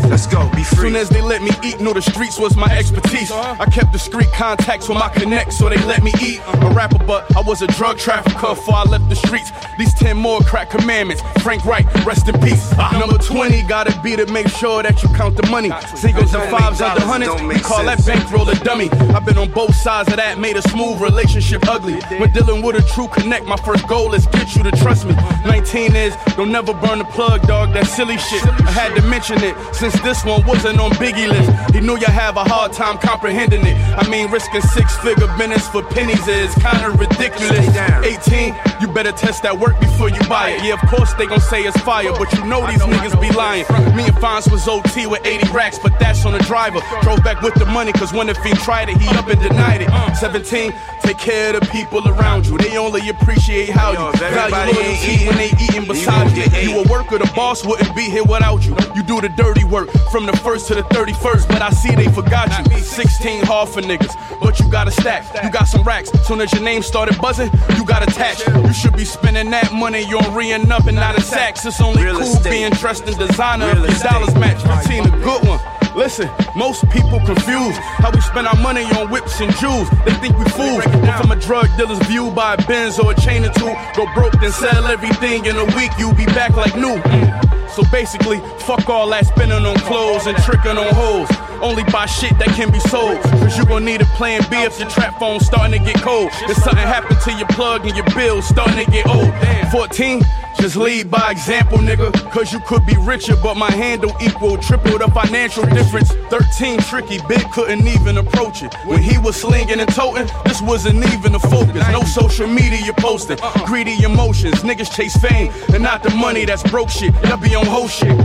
Let's 0.10 0.28
go, 0.28 0.50
be 0.56 0.64
free. 0.64 0.90
Soon 0.90 0.96
as 0.96 1.10
they 1.10 1.22
let 1.22 1.42
me 1.42 1.52
eat, 1.64 1.80
know 1.80 1.94
the 1.94 2.02
streets 2.02 2.38
was 2.40 2.56
my 2.56 2.68
expertise. 2.78 3.32
Uh-huh. 3.32 3.56
I 3.60 3.66
kept 3.70 3.92
discreet 3.92 4.32
contacts 4.34 4.88
with 4.88 4.98
my 4.98 5.10
connects, 5.10 5.58
so 5.58 5.70
they 5.70 5.78
let 5.86 6.04
me 6.04 6.14
eat. 6.22 6.40
A 6.40 6.72
rapper, 6.76 7.04
but 7.06 7.36
I 7.36 7.42
was 7.42 7.62
a 7.62 7.68
drug 7.68 7.98
trafficker 7.98 8.50
before 8.56 8.76
I 8.76 8.84
left 8.84 9.10
the 9.10 9.16
streets. 9.16 9.52
These 9.78 9.94
10 9.96 10.18
more 10.18 10.42
crack 10.42 10.70
commandments. 10.70 11.24
Frank 11.42 11.66
White, 11.66 11.86
rest 12.06 12.28
in 12.30 12.40
peace. 12.42 12.72
Uh-huh. 12.74 13.00
Number 13.00 13.18
20, 13.18 13.64
gotta 13.64 14.00
be 14.02 14.16
to 14.16 14.26
make 14.28 14.48
sure 14.50 14.84
that 14.84 15.02
you 15.02 15.10
count 15.10 15.38
the 15.38 15.48
money. 15.48 15.72
Singles 15.96 16.34
and 16.34 16.50
fives 16.52 16.82
under 16.82 17.00
dollars, 17.00 17.28
hundreds. 17.28 17.42
We 17.44 17.60
call 17.60 17.84
that 17.86 18.06
bankroll 18.06 18.48
a 18.50 18.56
dummy. 18.56 18.90
I've 19.16 19.26
been 19.26 19.38
on 19.38 19.52
both 19.52 19.76
sides 19.76 20.10
of 20.10 20.18
that, 20.18 20.38
made 20.38 20.58
a 20.58 20.62
smooth 20.70 21.02
relationship 21.02 21.68
ugly. 21.68 22.00
When 22.20 22.32
dealing 22.32 22.62
with 22.62 22.76
a 22.76 22.88
true 22.94 23.08
connect, 23.08 23.46
my 23.46 23.58
first 23.58 23.88
goal 23.88 24.14
is 24.14 24.28
get 24.28 24.56
you 24.56 24.64
to 24.64 24.72
trust 24.72 25.06
me. 25.06 25.14
Uh-huh. 25.14 25.50
19 25.50 25.96
is, 25.96 26.16
don't 26.36 26.51
never 26.52 26.74
burn 26.74 27.00
the 27.00 27.06
plug, 27.06 27.48
dog, 27.48 27.74
that 27.74 27.88
silly 27.88 28.18
shit. 28.18 28.44
I 28.44 28.72
had 28.72 28.96
to 28.96 29.02
mention 29.08 29.42
it, 29.44 29.56
since 29.74 30.00
this 30.02 30.26
one 30.26 30.46
wasn't 30.46 30.80
on 30.80 30.92
Biggie 30.92 31.30
list. 31.30 31.74
He 31.74 31.80
knew 31.80 31.98
you 31.98 32.08
have 32.08 32.36
a 32.36 32.44
hard 32.44 32.74
time 32.74 32.98
comprehending 32.98 33.66
it. 33.66 33.78
I 33.98 34.08
mean, 34.10 34.30
risking 34.30 34.62
six 34.62 34.98
figure 34.98 35.28
minutes 35.38 35.68
for 35.68 35.82
pennies 35.82 36.28
is 36.28 36.54
kinda 36.56 36.90
ridiculous. 36.92 37.66
18, 38.04 38.56
you 38.82 38.88
better 38.88 39.12
test 39.12 39.44
that 39.44 39.58
work 39.58 39.80
before 39.80 40.10
you 40.10 40.22
buy 40.28 40.50
it. 40.50 40.64
Yeah, 40.64 40.74
of 40.74 40.82
course 40.90 41.14
they 41.14 41.26
gon' 41.26 41.40
say 41.40 41.64
it's 41.64 41.80
fire, 41.82 42.12
but 42.18 42.32
you 42.34 42.44
know 42.46 42.66
these 42.68 42.82
niggas 42.82 43.20
be 43.22 43.32
lying. 43.32 43.66
Me 43.96 44.04
and 44.04 44.18
Fonz 44.18 44.52
was 44.52 44.68
OT 44.68 45.08
with 45.08 45.26
80 45.26 45.50
racks, 45.52 45.80
but 45.80 45.98
that's 46.00 46.26
on 46.26 46.34
the 46.34 46.44
driver. 46.44 46.82
Drove 47.02 47.24
back 47.24 47.42
with 47.42 47.54
the 47.56 47.66
money, 47.66 47.94
cause 47.94 48.12
when 48.12 48.28
the 48.28 48.36
fiend 48.36 48.60
tried 48.60 48.90
it, 48.90 48.98
he 48.98 49.08
up 49.16 49.28
and 49.28 49.42
denied 49.42 49.82
it. 49.84 49.90
17, 50.18 50.74
take 51.02 51.18
care 51.18 51.56
of 51.56 51.62
the 51.62 51.68
people 51.68 52.06
around 52.08 52.46
you. 52.46 52.58
They 52.58 52.78
only 52.78 53.08
appreciate 53.10 53.70
how 53.70 53.92
you 53.92 54.12
value 54.20 54.74
loyalty 54.74 55.26
when 55.28 55.38
they 55.38 55.52
eating 55.64 55.86
beside 55.86 56.36
you. 56.36 56.41
You 56.64 56.80
a 56.80 56.88
worker, 56.88 57.18
the 57.18 57.32
boss 57.36 57.66
wouldn't 57.66 57.96
be 57.96 58.04
here 58.04 58.24
without 58.24 58.66
you. 58.66 58.76
You 58.96 59.04
do 59.04 59.22
the 59.22 59.30
dirty 59.30 59.64
work 59.64 59.90
from 60.12 60.26
the 60.26 60.36
first 60.38 60.68
to 60.68 60.76
the 60.76 60.82
31st, 60.84 61.48
but 61.48 61.62
I 61.62 61.70
see 61.72 61.94
they 61.96 62.08
forgot 62.12 62.50
you. 62.72 62.80
16 62.80 63.44
hard 63.46 63.70
for 63.70 63.82
niggas, 63.82 64.14
but 64.40 64.60
you 64.60 64.70
got 64.70 64.88
a 64.88 64.92
stack. 64.92 65.26
You 65.44 65.52
got 65.52 65.66
some 65.68 65.84
racks. 65.84 66.12
Soon 66.28 66.42
as 66.42 66.52
your 66.54 66.62
name 66.64 66.82
started 66.82 67.20
buzzing, 67.22 67.52
you 67.76 67.86
got 67.86 68.02
attached. 68.04 68.48
You 68.48 68.74
should 68.74 68.96
be 68.96 69.06
spending 69.06 69.50
that 69.52 69.72
money 69.74 70.04
on 70.06 70.34
re 70.36 70.52
up 70.54 70.86
and 70.88 70.96
not 70.96 71.18
a 71.18 71.22
sax. 71.22 71.66
It's 71.66 71.80
only 71.82 72.04
Real 72.04 72.16
cool 72.16 72.24
estate. 72.24 72.52
being 72.52 72.72
dressed 72.72 73.08
in 73.08 73.18
designer 73.18 73.68
Real 73.68 73.84
if 73.86 73.90
your 73.90 73.92
estate. 73.96 74.10
dollars 74.12 74.36
match. 74.36 74.64
Routine, 74.66 75.06
a 75.06 75.24
good 75.24 75.48
one. 75.48 75.60
Listen, 75.96 76.30
most 76.56 76.90
people 76.90 77.20
confused 77.20 77.78
how 78.00 78.12
we 78.12 78.22
spend 78.22 78.48
our 78.48 78.56
money 78.56 78.84
on 78.98 79.10
whips 79.10 79.42
and 79.42 79.54
jewels. 79.58 79.90
They 80.06 80.14
think 80.16 80.38
we 80.38 80.46
fools. 80.46 80.86
But 80.86 81.22
from 81.22 81.32
a 81.32 81.36
drug 81.36 81.68
dealer's 81.78 82.00
view, 82.08 82.32
buy 82.32 82.54
a 82.54 82.68
Benz 82.68 82.98
or 82.98 83.12
a 83.12 83.16
chain 83.16 83.44
or 83.44 83.52
two, 83.54 83.74
go 83.96 84.08
broke, 84.14 84.40
then 84.40 84.52
sell 84.52 84.86
everything 84.86 85.46
in 85.46 85.58
a 85.58 85.66
week. 85.76 85.92
You 86.00 86.14
be 86.14 86.26
back 86.28 86.56
like 86.56 86.76
new. 86.76 86.96
Mm. 86.96 87.70
So 87.72 87.84
basically, 87.92 88.40
fuck 88.60 88.90
all 88.90 89.10
that 89.10 89.26
spending 89.26 89.66
on 89.66 89.76
clothes 89.80 90.28
and 90.28 90.38
tricking 90.44 90.78
on 90.78 90.94
hoes. 90.94 91.30
Only 91.62 91.84
buy 91.86 92.06
shit 92.06 92.38
that 92.40 92.50
can 92.50 92.72
be 92.72 92.80
sold. 92.80 93.22
Cause 93.22 93.58
you 93.58 93.66
gon' 93.66 93.86
need 93.86 94.02
a 94.02 94.06
plan 94.18 94.42
B 94.50 94.58
if 94.64 94.80
your 94.80 94.90
trap 94.90 95.20
phone's 95.20 95.46
starting 95.46 95.80
to 95.80 95.86
get 95.86 96.02
cold. 96.02 96.30
If 96.44 96.58
something 96.58 96.84
happened 96.84 97.20
to 97.22 97.34
your 97.34 97.48
plug 97.50 97.86
and 97.86 97.96
your 97.96 98.08
bills 98.16 98.48
starting 98.48 98.86
to 98.86 98.92
get 98.92 99.08
old. 99.08 99.32
14, 99.72 100.22
just 100.62 100.76
lead 100.76 101.10
by 101.10 101.32
example, 101.32 101.80
nigga. 101.80 102.12
Cause 102.32 102.54
you 102.54 102.60
could 102.60 102.86
be 102.86 102.96
richer, 103.02 103.36
but 103.42 103.56
my 103.56 103.72
handle 103.72 104.16
equal 104.22 104.58
triple 104.58 104.98
the 104.98 105.08
financial 105.08 105.66
difference. 105.66 106.12
13, 106.30 106.80
tricky, 106.82 107.20
big 107.28 107.50
couldn't 107.52 107.88
even 107.88 108.20
approach 108.20 108.62
it. 108.62 108.72
When 108.86 109.02
he 109.02 109.18
was 109.18 109.36
slinging 109.36 109.80
and 109.80 109.92
toting, 109.94 110.28
this 110.46 110.62
wasn't 110.62 111.04
even 111.14 111.34
the 111.34 111.40
focus. 111.40 111.88
No 111.92 112.04
social 112.04 112.48
media 112.48 112.94
posting, 112.98 113.38
greedy 113.66 114.04
emotions. 114.04 114.62
Niggas 114.62 114.96
chase 114.96 115.18
fame 115.18 115.52
and 115.74 115.82
not 115.82 116.04
the 116.04 116.12
money 116.12 116.46
that's 116.46 116.64
broke 116.70 116.90
shit. 116.90 117.14
Y'all 117.24 117.38
be 117.38 117.56
on 117.56 117.66
whole 117.66 117.88
shit. 117.88 118.16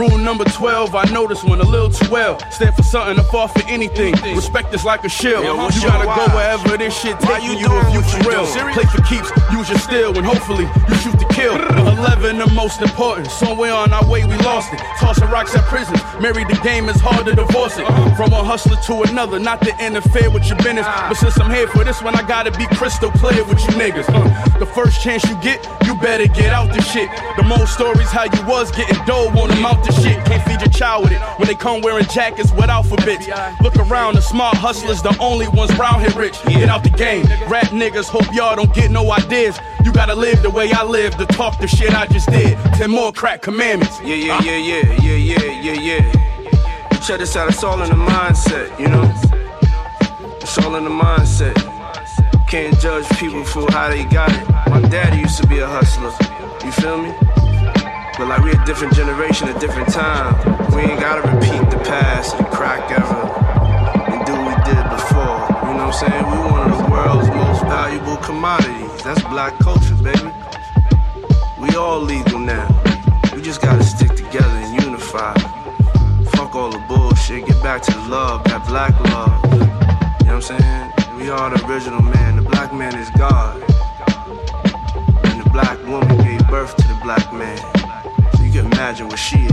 Rule 0.00 0.16
number 0.16 0.44
12, 0.44 0.94
I 0.94 1.04
know 1.12 1.26
this 1.26 1.44
one 1.44 1.60
a 1.60 1.62
little 1.62 1.90
too 1.90 2.10
well. 2.10 2.38
Stand 2.50 2.74
for 2.74 2.82
something 2.82 3.16
to 3.16 3.22
fall 3.24 3.48
for 3.48 3.60
anything. 3.68 4.14
Respect 4.34 4.72
is 4.72 4.82
like 4.82 5.04
a 5.04 5.10
shield. 5.10 5.44
You 5.44 5.82
gotta 5.82 6.06
go 6.06 6.34
wherever 6.34 6.78
this 6.78 6.98
shit 6.98 7.20
taking 7.20 7.58
you 7.58 7.68
you 7.68 7.68
if 7.68 7.92
you 7.92 8.00
for 8.08 8.30
real. 8.30 8.46
Play 8.72 8.84
for 8.84 9.02
keeps, 9.02 9.28
use 9.52 9.68
your 9.68 9.78
steel, 9.78 10.16
and 10.16 10.24
hopefully 10.24 10.64
you 10.88 10.94
shoot 11.04 11.20
to 11.20 11.26
kill. 11.34 11.52
11, 11.52 12.38
the 12.38 12.46
most 12.54 12.80
important. 12.80 13.30
Somewhere 13.30 13.74
on 13.74 13.92
our 13.92 14.08
way, 14.08 14.24
we 14.24 14.38
lost 14.38 14.72
it. 14.72 14.80
Tossing 14.98 15.28
rocks 15.28 15.54
at 15.54 15.64
prisons. 15.64 16.00
Married 16.18 16.48
the 16.48 16.58
game, 16.64 16.88
it's 16.88 17.00
hard 17.00 17.26
to 17.26 17.34
divorce 17.34 17.76
it. 17.76 17.84
From 18.16 18.32
a 18.32 18.42
hustler 18.42 18.80
to 18.86 19.02
another, 19.02 19.38
not 19.38 19.60
to 19.68 19.84
interfere 19.84 20.30
with 20.30 20.48
your 20.48 20.56
business. 20.64 20.86
But 20.86 21.18
since 21.18 21.38
I'm 21.38 21.50
here 21.50 21.68
for 21.68 21.84
this 21.84 22.00
one, 22.00 22.14
I 22.14 22.22
gotta 22.26 22.52
be 22.52 22.64
crystal 22.72 23.10
clear 23.20 23.44
with 23.44 23.60
you 23.68 23.76
niggas. 23.76 24.08
Uh, 24.08 24.58
the 24.58 24.64
first 24.64 25.02
chance 25.02 25.28
you 25.28 25.36
get, 25.42 25.60
you 25.84 25.94
better 25.96 26.26
get 26.26 26.54
out 26.54 26.72
the 26.72 26.80
shit. 26.80 27.10
The 27.36 27.42
most 27.42 27.74
stories 27.74 28.08
how 28.08 28.24
you 28.24 28.46
was 28.48 28.72
getting 28.72 28.96
dough 29.04 29.28
on 29.36 29.48
the 29.50 29.56
mouth 29.56 29.89
the 29.90 30.02
shit. 30.02 30.24
Can't 30.24 30.42
feed 30.44 30.60
your 30.60 30.70
child 30.70 31.04
with 31.04 31.12
it 31.12 31.20
when 31.38 31.48
they 31.48 31.54
come 31.54 31.80
wearing 31.80 32.06
jackets 32.06 32.52
with 32.52 32.68
alphabets. 32.70 33.28
Look 33.60 33.76
around, 33.76 34.14
the 34.14 34.22
smart 34.22 34.56
hustlers, 34.56 35.02
the 35.02 35.16
only 35.18 35.48
ones 35.48 35.74
round 35.76 36.02
here 36.02 36.16
rich. 36.18 36.42
Get 36.44 36.68
out 36.68 36.84
the 36.84 36.90
game. 36.90 37.24
Rap 37.48 37.68
niggas, 37.68 38.08
hope 38.08 38.32
y'all 38.34 38.56
don't 38.56 38.72
get 38.74 38.90
no 38.90 39.10
ideas. 39.12 39.58
You 39.84 39.92
gotta 39.92 40.14
live 40.14 40.42
the 40.42 40.50
way 40.50 40.70
I 40.72 40.84
live 40.84 41.16
to 41.16 41.26
talk 41.26 41.58
the 41.60 41.68
shit 41.68 41.94
I 41.94 42.06
just 42.06 42.28
did. 42.30 42.58
Ten 42.74 42.90
more 42.90 43.12
crack 43.12 43.42
commandments. 43.42 44.00
Yeah, 44.02 44.14
yeah, 44.14 44.40
yeah, 44.42 44.56
yeah, 44.56 44.94
yeah, 44.94 45.16
yeah, 45.16 45.72
yeah, 45.72 46.02
yeah. 46.02 47.00
Check 47.00 47.18
this 47.18 47.34
out, 47.36 47.48
it's 47.48 47.64
all 47.64 47.80
in 47.82 47.88
the 47.88 47.96
mindset, 47.96 48.78
you 48.78 48.88
know? 48.88 49.10
It's 50.40 50.58
all 50.58 50.76
in 50.76 50.84
the 50.84 50.90
mindset. 50.90 51.56
Can't 52.46 52.78
judge 52.80 53.08
people 53.18 53.44
for 53.44 53.70
how 53.72 53.88
they 53.88 54.04
got 54.04 54.30
it. 54.32 54.48
My 54.68 54.80
daddy 54.88 55.18
used 55.18 55.40
to 55.40 55.46
be 55.46 55.60
a 55.60 55.66
hustler. 55.66 56.12
You 56.64 56.72
feel 56.72 56.98
me? 56.98 57.29
But 58.20 58.28
like 58.28 58.44
we 58.44 58.50
a 58.52 58.64
different 58.66 58.92
generation, 58.92 59.48
a 59.48 59.58
different 59.58 59.88
time. 59.88 60.36
We 60.76 60.82
ain't 60.82 61.00
gotta 61.00 61.22
repeat 61.22 61.70
the 61.70 61.82
past, 61.88 62.36
the 62.36 62.44
crack 62.44 62.90
era, 62.90 63.32
and 64.12 64.26
do 64.26 64.32
what 64.34 64.44
we 64.44 64.54
did 64.68 64.84
before. 64.90 65.40
You 65.64 65.80
know 65.80 65.88
what 65.88 66.04
I'm 66.04 66.04
saying? 66.04 66.24
We 66.28 66.36
one 66.52 66.70
of 66.70 66.76
the 66.76 66.90
world's 66.90 67.28
most 67.28 67.62
valuable 67.62 68.18
commodities. 68.18 69.02
That's 69.02 69.22
black 69.22 69.58
culture, 69.60 69.94
baby. 70.04 70.30
We 71.62 71.74
all 71.76 71.98
legal 71.98 72.38
now. 72.38 72.68
We 73.34 73.40
just 73.40 73.62
gotta 73.62 73.82
stick 73.82 74.10
together 74.10 74.52
and 74.52 74.84
unify. 74.84 75.32
Fuck 76.36 76.54
all 76.54 76.70
the 76.70 76.84
bullshit. 76.88 77.46
Get 77.46 77.62
back 77.62 77.80
to 77.84 77.90
the 77.90 78.08
love, 78.10 78.44
that 78.44 78.66
black 78.68 78.92
love. 79.00 79.32
You 80.20 80.26
know 80.26 80.36
what 80.36 80.50
I'm 80.50 80.60
saying? 80.60 80.92
We 81.16 81.30
are 81.30 81.48
the 81.48 81.64
original 81.66 82.02
man. 82.02 82.36
The 82.36 82.42
black 82.42 82.74
man 82.74 82.94
is 82.96 83.08
God. 83.16 83.62
And 85.24 85.42
the 85.42 85.48
black 85.48 85.82
woman 85.86 86.18
gave 86.18 86.46
birth 86.48 86.76
to 86.76 86.86
the 86.86 86.98
black 87.02 87.32
man. 87.32 87.58
Imagine 88.80 89.08
what 89.08 89.18
she 89.18 89.36
is. 89.36 89.50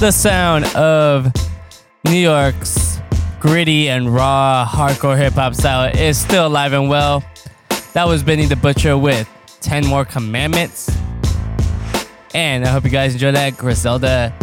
the 0.00 0.10
sound 0.10 0.64
of 0.74 1.32
New 2.04 2.16
York's 2.16 2.98
gritty 3.38 3.88
and 3.88 4.12
raw 4.12 4.68
hardcore 4.68 5.16
hip 5.16 5.34
hop 5.34 5.54
style 5.54 5.96
is 5.96 6.18
still 6.18 6.48
alive 6.48 6.72
and 6.72 6.88
well. 6.88 7.22
That 7.92 8.08
was 8.08 8.24
Benny 8.24 8.46
the 8.46 8.56
Butcher 8.56 8.98
with 8.98 9.28
10 9.60 9.86
More 9.86 10.04
Commandments. 10.04 10.97
And 12.34 12.64
I 12.64 12.68
hope 12.68 12.84
you 12.84 12.90
guys 12.90 13.14
enjoy 13.14 13.32
that. 13.32 13.56
Griselda 13.56 14.34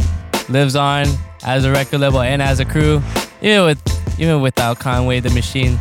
lives 0.49 0.75
on 0.75 1.05
as 1.43 1.65
a 1.65 1.71
record 1.71 1.99
label 1.99 2.21
and 2.21 2.41
as 2.41 2.59
a 2.59 2.65
crew, 2.65 3.01
even 3.41 3.65
with 3.65 4.19
even 4.19 4.41
without 4.41 4.79
Conway 4.79 5.19
the 5.19 5.29
Machine. 5.31 5.77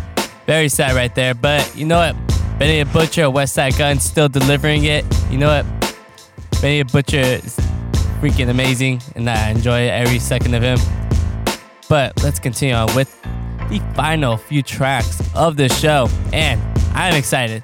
Very 0.46 0.68
sad 0.68 0.94
right 0.94 1.14
there. 1.14 1.34
But 1.34 1.74
you 1.76 1.86
know 1.86 1.98
what? 1.98 2.58
Benny 2.58 2.82
the 2.82 2.90
Butcher, 2.90 3.22
Westside 3.22 3.76
Gunn, 3.78 3.98
still 3.98 4.28
delivering 4.28 4.84
it. 4.84 5.04
You 5.30 5.38
know 5.38 5.48
what? 5.48 5.66
Benny 6.60 6.82
the 6.82 6.90
Butcher 6.92 7.18
is 7.18 7.56
freaking 8.20 8.48
amazing, 8.48 9.00
and 9.16 9.28
I 9.28 9.50
enjoy 9.50 9.88
every 9.88 10.18
second 10.18 10.54
of 10.54 10.62
him. 10.62 10.78
But 11.88 12.22
let's 12.22 12.38
continue 12.38 12.74
on 12.74 12.94
with 12.94 13.20
the 13.68 13.82
final 13.94 14.36
few 14.36 14.62
tracks 14.62 15.20
of 15.34 15.56
the 15.56 15.68
show, 15.68 16.08
and 16.32 16.60
I'm 16.94 17.14
excited, 17.14 17.62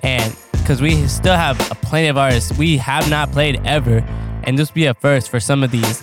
and 0.00 0.36
because 0.70 0.82
we 0.82 1.08
still 1.08 1.34
have 1.34 1.58
a 1.72 1.74
plenty 1.74 2.06
of 2.06 2.16
artists 2.16 2.56
we 2.56 2.76
have 2.76 3.10
not 3.10 3.32
played 3.32 3.60
ever, 3.64 4.04
and 4.44 4.56
this 4.56 4.70
will 4.70 4.74
be 4.76 4.86
a 4.86 4.94
first 4.94 5.28
for 5.28 5.40
some 5.40 5.64
of 5.64 5.72
these. 5.72 6.00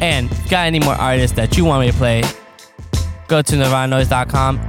And 0.00 0.30
got 0.48 0.68
any 0.68 0.78
more 0.78 0.94
artists 0.94 1.34
that 1.34 1.56
you 1.56 1.64
want 1.64 1.84
me 1.84 1.90
to 1.90 1.98
play, 1.98 2.22
go 3.26 3.42
to 3.42 3.56
nirvananoise.com 3.56 4.60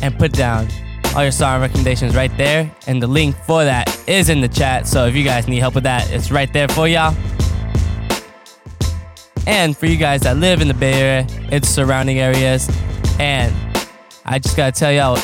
and 0.00 0.18
put 0.18 0.32
down 0.32 0.68
all 1.14 1.22
your 1.22 1.30
song 1.30 1.60
recommendations 1.60 2.16
right 2.16 2.34
there. 2.38 2.74
And 2.86 3.02
the 3.02 3.06
link 3.06 3.36
for 3.36 3.62
that 3.62 3.94
is 4.08 4.30
in 4.30 4.40
the 4.40 4.48
chat. 4.48 4.86
So 4.86 5.04
if 5.04 5.14
you 5.14 5.22
guys 5.22 5.46
need 5.46 5.58
help 5.58 5.74
with 5.74 5.84
that, 5.84 6.10
it's 6.10 6.30
right 6.30 6.50
there 6.50 6.68
for 6.68 6.88
y'all. 6.88 7.14
And 9.46 9.76
for 9.76 9.84
you 9.84 9.98
guys 9.98 10.22
that 10.22 10.38
live 10.38 10.62
in 10.62 10.68
the 10.68 10.72
Bay 10.72 10.94
Area, 10.94 11.26
its 11.52 11.68
surrounding 11.68 12.20
areas, 12.20 12.70
and 13.20 13.54
I 14.24 14.38
just 14.38 14.56
gotta 14.56 14.72
tell 14.72 14.90
y'all, 14.90 15.18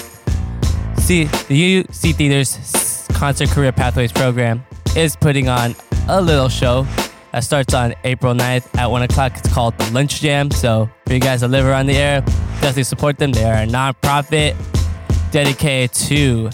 the 1.10 1.26
UC 1.26 2.14
Theaters 2.14 3.08
Concert 3.14 3.48
Career 3.48 3.72
Pathways 3.72 4.12
program 4.12 4.64
is 4.96 5.16
putting 5.16 5.48
on 5.48 5.74
a 6.06 6.20
little 6.20 6.48
show 6.48 6.86
that 7.32 7.42
starts 7.42 7.74
on 7.74 7.96
April 8.04 8.32
9th 8.32 8.78
at 8.78 8.88
1 8.88 9.02
o'clock. 9.02 9.32
It's 9.36 9.52
called 9.52 9.76
the 9.76 9.90
Lunch 9.90 10.20
Jam. 10.20 10.52
So 10.52 10.88
for 11.06 11.14
you 11.14 11.18
guys 11.18 11.40
that 11.40 11.48
live 11.48 11.66
around 11.66 11.86
the 11.86 11.96
area, 11.96 12.20
definitely 12.60 12.84
support 12.84 13.18
them. 13.18 13.32
They 13.32 13.42
are 13.42 13.54
a 13.54 13.66
nonprofit 13.66 14.54
dedicated 15.32 15.92
to 16.06 16.50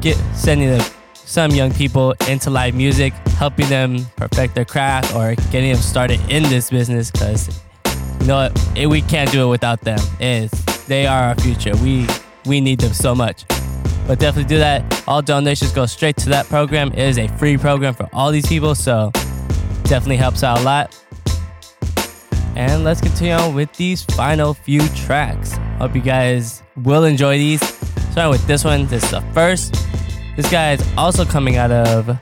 get 0.00 0.16
sending 0.34 0.80
some 1.14 1.52
young 1.52 1.72
people 1.72 2.16
into 2.28 2.50
live 2.50 2.74
music, 2.74 3.12
helping 3.38 3.68
them 3.68 4.06
perfect 4.16 4.56
their 4.56 4.64
craft 4.64 5.14
or 5.14 5.36
getting 5.52 5.70
them 5.70 5.80
started 5.80 6.18
in 6.28 6.42
this 6.42 6.70
business 6.70 7.12
because 7.12 7.62
you 8.22 8.26
know 8.26 8.50
we 8.88 9.02
can't 9.02 9.30
do 9.30 9.46
it 9.46 9.50
without 9.50 9.82
them. 9.82 10.00
It's, 10.18 10.84
they 10.86 11.06
are 11.06 11.28
our 11.28 11.36
future. 11.36 11.76
We 11.76 12.08
we 12.46 12.60
need 12.60 12.80
them 12.80 12.92
so 12.92 13.14
much. 13.14 13.44
But 14.06 14.18
definitely 14.18 14.48
do 14.48 14.58
that. 14.58 15.04
All 15.06 15.22
donations 15.22 15.72
go 15.72 15.86
straight 15.86 16.16
to 16.18 16.28
that 16.30 16.46
program. 16.46 16.88
It 16.92 16.98
is 16.98 17.18
a 17.18 17.28
free 17.28 17.56
program 17.56 17.94
for 17.94 18.08
all 18.12 18.30
these 18.30 18.46
people, 18.46 18.74
so 18.74 19.10
definitely 19.84 20.16
helps 20.16 20.42
out 20.42 20.60
a 20.60 20.62
lot. 20.62 20.98
And 22.54 22.84
let's 22.84 23.00
continue 23.00 23.32
on 23.32 23.54
with 23.54 23.72
these 23.74 24.02
final 24.04 24.54
few 24.54 24.86
tracks. 24.90 25.54
Hope 25.78 25.94
you 25.94 26.02
guys 26.02 26.62
will 26.76 27.04
enjoy 27.04 27.38
these. 27.38 27.62
Starting 28.10 28.30
with 28.30 28.46
this 28.46 28.64
one, 28.64 28.86
this 28.86 29.04
is 29.04 29.10
the 29.10 29.22
first. 29.32 29.74
This 30.36 30.50
guy 30.50 30.72
is 30.72 30.86
also 30.98 31.24
coming 31.24 31.56
out 31.56 31.70
of 31.70 32.18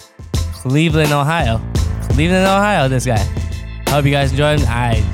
Cleveland, 0.53 1.13
Ohio. 1.13 1.61
Cleveland, 2.11 2.47
Ohio, 2.47 2.89
this 2.89 3.07
guy. 3.07 3.19
Hope 3.89 4.05
you 4.05 4.13
guys 4.13 4.31
enjoy 4.31 4.59
him. 4.59 4.67
I 4.69 5.05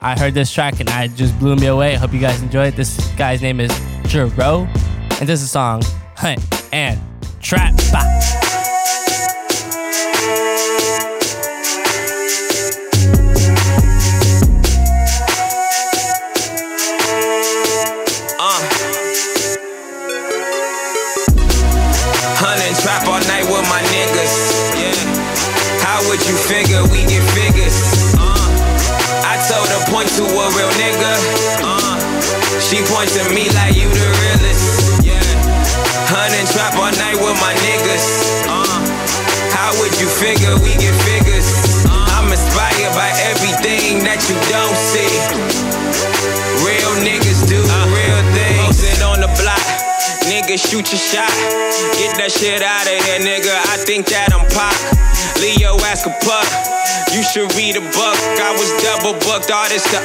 I 0.00 0.18
heard 0.18 0.32
this 0.32 0.52
track 0.52 0.80
and 0.80 0.88
I 0.88 1.08
just 1.08 1.38
blew 1.38 1.56
me 1.56 1.66
away. 1.66 1.96
Hope 1.96 2.12
you 2.12 2.20
guys 2.20 2.40
enjoy 2.40 2.68
it. 2.68 2.76
This 2.76 2.96
guy's 3.16 3.42
name 3.42 3.60
is 3.60 3.70
Jerreau. 4.08 4.66
And 5.20 5.28
this 5.28 5.40
is 5.40 5.46
a 5.46 5.48
song, 5.48 5.82
Hunt 6.16 6.40
and 6.72 6.98
Trap. 7.40 7.74
Bah. 7.92 8.37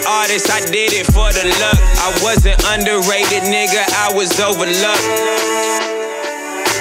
Artist. 0.08 0.49
I 0.51 0.60
did 0.60 0.93
it 0.93 1.06
for 1.08 1.32
the 1.32 1.45
luck. 1.62 1.80
I 2.01 2.10
wasn't 2.24 2.62
underrated, 2.68 3.43
nigga. 3.43 3.84
I 3.93 4.14
was 4.14 4.39
overlooked. 4.39 5.93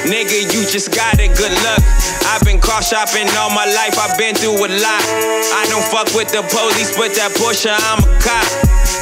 Nigga, 0.03 0.51
you 0.51 0.67
just 0.67 0.91
got 0.91 1.15
it, 1.23 1.31
good 1.39 1.55
luck. 1.63 1.79
I've 2.35 2.43
been 2.43 2.59
car 2.59 2.83
shopping 2.83 3.31
all 3.39 3.55
my 3.55 3.67
life, 3.71 3.95
I've 3.95 4.19
been 4.19 4.35
through 4.35 4.59
a 4.59 4.67
lot. 4.67 5.03
I 5.55 5.63
don't 5.71 5.87
fuck 5.87 6.11
with 6.19 6.27
the 6.35 6.43
police, 6.51 6.91
but 6.99 7.15
that 7.15 7.31
Porsche, 7.39 7.71
I'm 7.71 8.03
a 8.03 8.11
cop. 8.19 8.43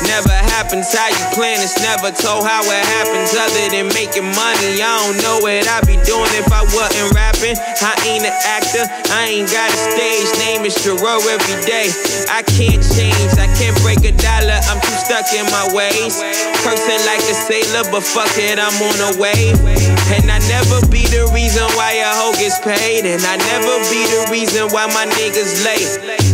Never 0.05 0.32
happens 0.32 0.92
how 0.92 1.09
you 1.09 1.24
plan, 1.32 1.57
it's 1.64 1.80
never 1.80 2.12
told 2.12 2.44
how 2.44 2.61
it 2.68 2.84
happens. 3.01 3.32
Other 3.32 3.72
than 3.72 3.88
making 3.96 4.28
money, 4.36 4.80
I 4.80 4.92
don't 5.01 5.16
know 5.24 5.40
what 5.40 5.64
I'd 5.64 5.88
be 5.88 5.96
doing 6.05 6.28
if 6.36 6.53
I 6.53 6.68
wasn't 6.68 7.16
rapping. 7.16 7.57
I 7.80 7.96
ain't 8.05 8.28
an 8.28 8.36
actor, 8.44 8.84
I 9.16 9.40
ain't 9.40 9.48
got 9.48 9.72
a 9.72 9.78
stage. 9.96 10.28
Name 10.36 10.68
is 10.68 10.76
Jerome 10.84 11.24
every 11.24 11.59
day. 11.64 11.88
I 12.28 12.44
can't 12.44 12.84
change, 12.92 13.32
I 13.40 13.48
can't 13.57 13.76
break 13.80 14.05
a 14.05 14.12
dollar, 14.12 14.61
I'm 14.68 14.80
too 14.84 14.98
stuck 15.01 15.32
in 15.32 15.48
my 15.48 15.64
ways. 15.72 16.20
Cursing 16.61 17.03
like 17.09 17.24
a 17.24 17.36
sailor, 17.36 17.88
but 17.88 18.05
fuck 18.05 18.36
it, 18.36 18.61
I'm 18.61 18.76
on 18.84 18.98
a 19.01 19.11
wave. 19.16 19.79
And 20.11 20.26
I 20.26 20.42
never 20.50 20.82
be 20.90 21.06
the 21.06 21.30
reason 21.30 21.62
why 21.78 21.94
a 22.02 22.11
hoe 22.11 22.34
gets 22.34 22.58
paid. 22.58 23.06
And 23.06 23.22
I 23.22 23.38
never 23.38 23.78
be 23.86 24.02
the 24.11 24.26
reason 24.26 24.66
why 24.74 24.90
my 24.90 25.06
niggas 25.06 25.62
late. 25.62 25.86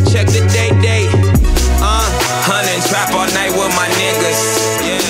Check 0.09 0.33
the 0.33 0.41
day 0.49 0.73
date. 0.81 1.13
Uh, 1.85 2.09
hunting 2.49 2.81
trap 2.89 3.13
all 3.13 3.29
night 3.37 3.53
with 3.53 3.69
my 3.77 3.85
niggas. 4.01 4.41
Yeah. 4.81 5.05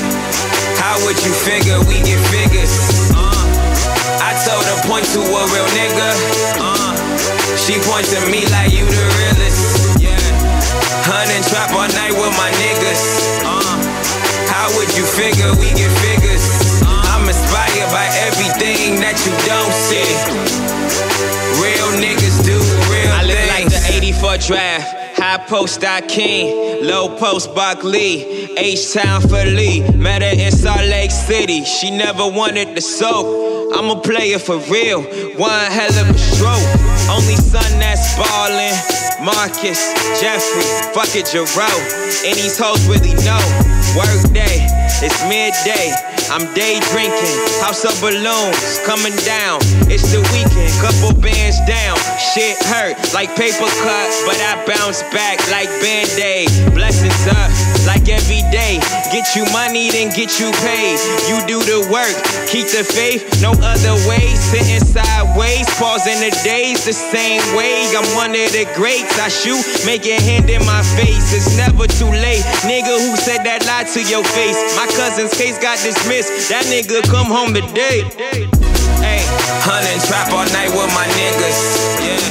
How 0.83 0.99
would 1.07 1.15
you 1.23 1.31
figure 1.31 1.79
we 1.87 2.03
get 2.03 2.19
figures? 2.27 2.75
Uh, 3.15 3.39
I 4.19 4.35
told 4.43 4.67
her 4.67 4.79
point 4.91 5.07
to 5.15 5.23
a 5.23 5.43
real 5.55 5.69
nigga. 5.79 6.11
Uh, 6.59 6.91
she 7.55 7.79
points 7.87 8.11
to 8.19 8.21
me 8.27 8.51
like 8.51 8.75
you 8.75 8.83
the 8.83 9.07
realest. 9.15 10.03
Yeah. 10.03 10.19
Hunting 11.07 11.47
trap 11.47 11.71
all 11.71 11.87
night 11.95 12.19
with 12.19 12.35
my 12.35 12.51
niggas. 12.59 13.03
Uh, 13.47 13.79
how 14.51 14.67
would 14.75 14.91
you 14.99 15.07
figure 15.07 15.55
we 15.63 15.71
get 15.79 15.91
figures? 16.03 16.16
You 19.27 19.33
don't 19.43 19.73
see. 19.73 20.07
Real 21.59 21.91
niggas 21.99 22.45
do 22.47 22.55
real 22.93 23.11
I 23.11 23.25
look 23.27 23.43
like 23.49 23.67
the 23.67 23.83
84 23.93 24.39
draft. 24.39 25.19
High 25.19 25.45
post 25.49 25.83
Hakeem, 25.83 26.87
low 26.87 27.09
post 27.19 27.53
Barkley, 27.53 28.55
H 28.57 28.93
Town 28.93 29.21
for 29.23 29.45
Lee. 29.45 29.81
Met 29.97 30.23
her 30.23 30.29
in 30.29 30.53
Salt 30.53 30.87
Lake 30.87 31.11
City, 31.11 31.65
she 31.65 31.91
never 31.91 32.29
wanted 32.29 32.77
the 32.77 32.81
soap. 32.81 33.27
I'm 33.75 33.91
a 33.91 34.01
player 34.01 34.39
for 34.39 34.59
real, 34.71 35.03
one 35.35 35.73
hell 35.73 35.95
of 35.99 36.15
a 36.15 36.19
stroke. 36.19 36.63
Only 37.11 37.35
son 37.35 37.81
that's 37.81 38.15
ballin', 38.15 38.79
Marcus, 39.27 39.93
Jeffrey, 40.21 40.63
fuck 40.95 41.11
it, 41.19 41.27
Jerome. 41.27 41.83
And 42.23 42.39
these 42.39 42.55
hoes 42.57 42.79
really 42.87 43.11
know. 43.27 43.43
Work 43.99 44.23
day, 44.31 44.63
it's 45.03 45.19
midday. 45.27 45.91
I'm 46.31 46.47
day 46.55 46.79
drinking, 46.95 47.35
house 47.59 47.83
of 47.83 47.95
balloons 47.99 48.79
coming 48.87 49.15
down. 49.27 49.59
It's 49.91 50.15
the 50.15 50.23
weekend, 50.31 50.71
couple 50.79 51.11
bands 51.19 51.59
down. 51.67 51.99
Shit 52.35 52.55
hurt 52.71 52.95
like 53.15 53.35
paper 53.35 53.67
cut, 53.83 54.09
but 54.27 54.39
I 54.39 54.63
bounce 54.63 55.03
back 55.11 55.43
like 55.51 55.71
band 55.83 56.11
aid. 56.23 56.47
Blessings 56.75 57.27
up 57.27 57.51
like 57.83 58.07
every 58.07 58.47
day. 58.55 58.79
Get 59.11 59.35
you 59.35 59.43
money, 59.51 59.91
then 59.91 60.15
get 60.15 60.39
you 60.39 60.55
paid. 60.63 60.99
You 61.27 61.43
do 61.51 61.59
the 61.67 61.83
work, 61.91 62.15
keep 62.47 62.71
the 62.71 62.87
faith, 62.87 63.27
no 63.43 63.55
other 63.59 63.95
way. 64.07 64.31
Sitting 64.39 64.83
sideways, 64.87 65.67
pausing 65.79 66.19
the 66.23 66.31
days 66.47 66.85
the 66.85 66.95
same 66.95 67.43
way. 67.59 67.91
I'm 67.95 68.07
one 68.15 68.31
of 68.31 68.51
the 68.55 68.69
greats. 68.75 69.16
I 69.19 69.29
shoot, 69.33 69.65
make 69.89 70.05
your 70.05 70.21
hand 70.21 70.51
in 70.51 70.61
my 70.67 70.83
face. 70.95 71.33
It's 71.33 71.57
never 71.57 71.89
too 71.89 72.11
late. 72.11 72.45
Nigga 72.69 72.95
who 73.01 73.17
said 73.17 73.43
that 73.49 73.65
lie 73.65 73.89
to 73.97 74.01
your 74.05 74.23
face. 74.23 74.59
My 74.77 74.87
cousin's 74.93 75.33
case 75.33 75.57
got 75.57 75.81
dismissed. 75.81 76.53
That 76.53 76.69
nigga 76.69 77.01
come 77.09 77.27
home 77.27 77.57
today. 77.57 78.05
Hey, 79.01 79.25
hunting 79.65 80.01
trap 80.05 80.29
all 80.37 80.45
night 80.53 80.69
with 80.69 80.91
my 80.93 81.09
niggas. 81.17 81.59
Yeah. 82.05 82.23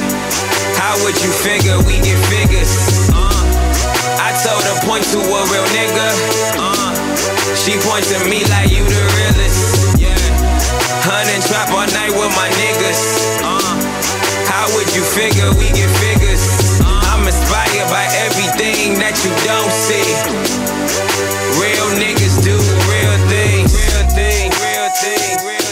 How 0.78 0.94
would 1.02 1.18
you 1.20 1.32
figure 1.42 1.76
we 1.84 1.98
get 2.06 2.18
figures? 2.30 2.70
Uh, 3.10 3.44
I 4.22 4.30
told 4.46 4.62
her 4.62 4.78
point 4.86 5.04
to 5.10 5.18
a 5.18 5.40
real 5.50 5.66
nigga. 5.74 6.08
Uh, 6.54 6.92
she 7.58 7.74
points 7.82 8.14
to 8.14 8.20
me 8.30 8.46
like 8.52 8.70
you 8.70 8.84
the 8.84 9.02
realest. 9.20 10.00
Yeah. 10.00 10.14
Hunting 11.02 11.42
trap 11.50 11.72
all 11.74 11.88
night 11.92 12.14
with 12.14 12.32
my 12.38 12.48
niggas. 12.56 13.00
Uh, 13.42 13.74
how 14.46 14.70
would 14.76 14.88
you 14.94 15.02
figure 15.02 15.50
we 15.58 15.66
get 15.74 15.90
figures? 15.98 16.35
By 17.90 18.04
everything 18.26 18.98
that 18.98 19.14
you 19.22 19.30
don't 19.46 19.70
see. 19.70 20.06
Real 21.60 21.88
niggas 21.94 22.42
do 22.42 22.56
real 22.90 23.16
things. 23.30 23.72
Real 23.74 24.06
thing, 24.10 24.50
real 24.50 24.90
thing, 25.02 25.46
real 25.46 25.65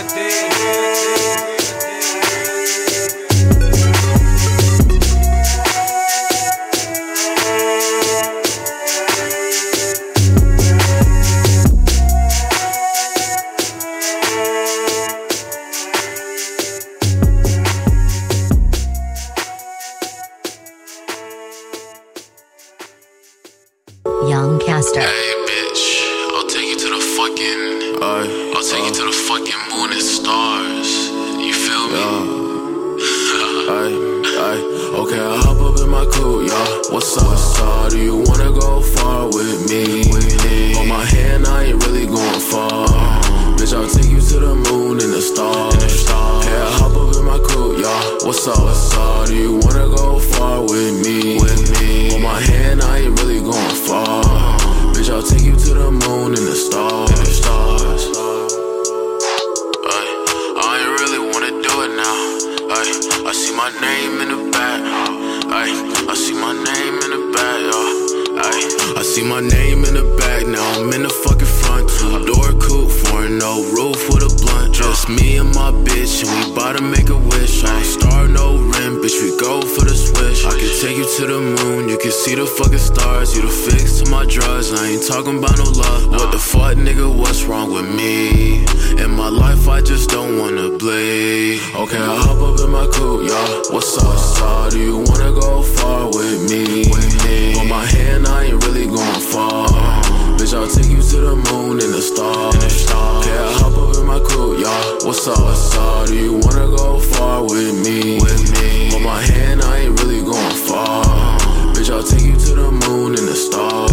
okay, 35.15 35.23
I 35.23 35.39
hop 35.39 35.61
up 35.61 35.81
in 35.81 35.89
my 35.91 36.05
coupe, 36.07 36.49
yeah. 36.49 36.93
What's 36.93 37.17
up, 37.17 37.27
what's 37.27 37.61
up? 37.61 37.91
Do 37.91 37.99
you 37.99 38.17
wanna 38.27 38.51
go 38.53 38.81
far 38.81 39.27
with 39.27 39.71
me? 39.71 40.05
On 40.79 40.89
my 40.89 41.05
hand, 41.05 41.47
I 41.47 41.65
ain't 41.65 41.85
really 41.87 42.07
going 42.07 42.41
far. 42.41 42.87
Bitch, 43.57 43.73
I'll 43.75 43.89
take 43.89 44.11
you 44.11 44.21
to 44.21 44.39
the 44.41 44.55
moon 44.55 45.01
and 45.01 45.13
the 45.13 45.23
stars. 45.23 45.75
Okay, 45.75 46.61
I 46.67 46.71
hop 46.79 46.97
up 46.97 47.17
in 47.17 47.25
my 47.25 47.39
coupe, 47.39 47.79
yeah. 47.79 48.27
What's 48.27 48.47
up, 48.47 48.59
what's 48.59 48.95
up? 48.95 49.27
Do 49.29 49.35
you 49.37 49.61
wanna 49.63 49.89
go 49.89 50.19
far 50.19 50.63
with 50.63 50.95
me? 51.05 51.39
With 51.39 51.81
me 51.81 52.15
On 52.15 52.23
my 52.23 52.41
hand, 52.41 52.83
I 52.83 52.99
ain't 52.99 53.19
really 53.21 53.41
going 53.41 53.77
far. 53.87 54.25
Bitch, 54.95 55.11
I'll 55.11 55.23
take 55.23 55.43
you 55.43 55.57
to 55.57 55.75
the 55.75 55.91
moon 55.91 56.35
and 56.35 56.47
the 56.47 56.57
stars. 56.67 57.11
I 60.67 60.79
ain't 60.81 61.01
really 61.01 61.21
wanna 61.31 61.51
do 61.63 61.73
it 61.85 61.93
now. 61.97 62.35
I 63.27 63.33
see 63.33 63.55
my 63.55 63.71
name 63.81 64.21
in 64.21 64.29
the 64.29 64.51
back. 64.51 65.04
Ay, 65.57 65.71
I 66.11 66.15
see 66.15 66.35
my 66.35 66.53
name 66.53 66.97
in 67.05 67.11
the 67.15 67.31
back, 67.33 67.59
yo. 67.71 67.81
Ay, 68.43 68.59
I 68.99 69.03
see 69.05 69.23
my 69.23 69.39
name 69.39 69.85
in 69.85 69.95
the 69.95 70.03
back, 70.19 70.49
now 70.49 70.67
I'm 70.75 70.93
in 70.93 71.05
the 71.05 71.09
fucking 71.09 71.54
front. 71.75 71.89
Two 71.89 72.25
door 72.27 72.53
coupe, 72.61 72.91
foreign, 72.91 73.39
no 73.39 73.63
roof 73.73 74.09
with 74.09 74.23
a 74.23 74.33
blunt. 74.43 74.75
Just 74.75 75.09
me 75.09 75.39
and 75.39 75.55
my 75.55 75.71
bitch, 75.71 76.23
and 76.23 76.31
we 76.31 76.55
bout 76.55 76.77
to 76.77 76.83
make 76.83 77.09
a 77.09 77.17
wish. 77.17 77.65
I 77.65 77.69
don't 77.69 77.85
star, 77.85 78.29
no 78.29 78.57
rim, 78.57 79.01
bitch, 79.03 79.21
we 79.23 79.37
go 79.39 79.61
for 79.63 79.85
the 79.85 79.95
swish. 79.95 80.45
I 80.45 80.51
can 80.51 80.71
take 80.81 80.97
you 80.97 81.07
to 81.17 81.27
the 81.27 81.41
moon, 81.41 81.89
you 81.89 81.99
can 81.99 82.11
see 82.11 82.35
the 82.35 82.47
fucking 82.47 82.79
stars. 82.79 83.35
You 83.35 83.43
the 83.43 83.49
fix 83.49 84.01
to 84.01 84.11
my 84.11 84.25
drugs, 84.27 84.73
I 84.73 84.87
ain't 84.87 85.07
talking 85.07 85.39
about 85.39 85.59
no 85.59 85.65
love. 85.65 86.11
What 86.11 86.33
the 86.33 86.39
fuck, 86.39 86.77
nigga, 86.77 87.09
what's 87.17 87.45
wrong 87.45 87.73
with 87.73 87.89
me? 87.95 88.65
In 89.03 89.11
my 89.11 89.29
life, 89.29 89.69
I 89.69 89.81
just 89.81 90.11
don't 90.11 90.39
wanna 90.39 90.77
bleed. 90.79 91.61
Okay, 91.75 91.99
I 91.99 92.17
hop 92.27 92.41
up 92.43 92.61
in 92.61 92.71
my 92.71 92.87
coupe, 92.87 93.29
y'all. 93.29 93.73
What's 93.73 93.97
up, 93.99 94.43
up? 94.43 94.71
Do 94.71 94.79
you 94.79 94.99
wanna 94.99 95.33
go 95.33 95.63
far 95.63 96.07
with 96.09 96.51
me? 96.51 96.85
On 97.59 97.69
my 97.69 97.87
hand, 97.87 98.27
I 98.27 98.45
ain't 98.45 98.65
really 98.65 98.87
going 98.87 99.21
far. 99.21 100.04
Bitch, 100.45 100.53
I'll 100.53 100.69
take 100.69 100.91
you 100.93 101.01
to 101.01 101.21
the 101.25 101.37
moon 101.37 101.81
and 101.81 101.95
the 101.95 102.03
stars. 102.03 102.55
Okay, 102.55 103.33
I 103.33 103.51
hop 103.57 103.79
up 103.79 103.97
in 103.97 104.05
my 104.05 104.19
coupe, 104.21 104.61
y'all. 104.61 105.07
What's 105.07 105.27
up, 105.27 105.39
what's 105.41 105.75
up? 105.75 106.07
Do 106.09 106.15
you 106.15 106.35
wanna 106.35 106.69
go 106.69 107.01
far 107.01 107.43
with 107.43 107.73
me? 107.83 108.21
On 108.95 109.03
my 109.03 109.23
hand, 109.23 109.63
I 109.63 109.79
ain't 109.89 109.99
really 110.03 110.21
going 110.21 110.57
far. 110.69 111.39
Bitch, 111.73 111.89
I'll 111.89 112.03
take 112.03 112.27
you 112.27 112.37
to 112.37 112.55
the 112.57 112.71
moon 112.71 113.17
and 113.17 113.27
the 113.27 113.35
stars. 113.35 113.89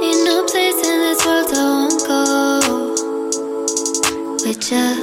Ain't 0.00 0.24
no 0.24 0.46
place 0.48 0.80
in 0.88 1.00
this 1.04 1.20
world 1.26 1.52
I 1.52 1.60
won't 1.76 2.00
go 2.08 2.24
with 4.40 4.72
ya. 4.72 4.96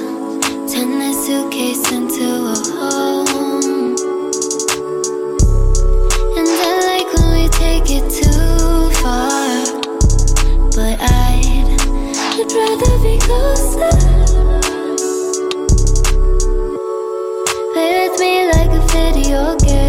Turn 0.65 0.97
this 0.97 1.27
suitcase 1.27 1.91
into 1.91 2.25
a 2.25 2.55
home. 2.73 3.32
Play 17.73 18.07
with 18.07 18.19
me 18.19 18.47
like 18.51 18.71
a 18.71 18.81
video 18.87 19.55
game. 19.57 19.82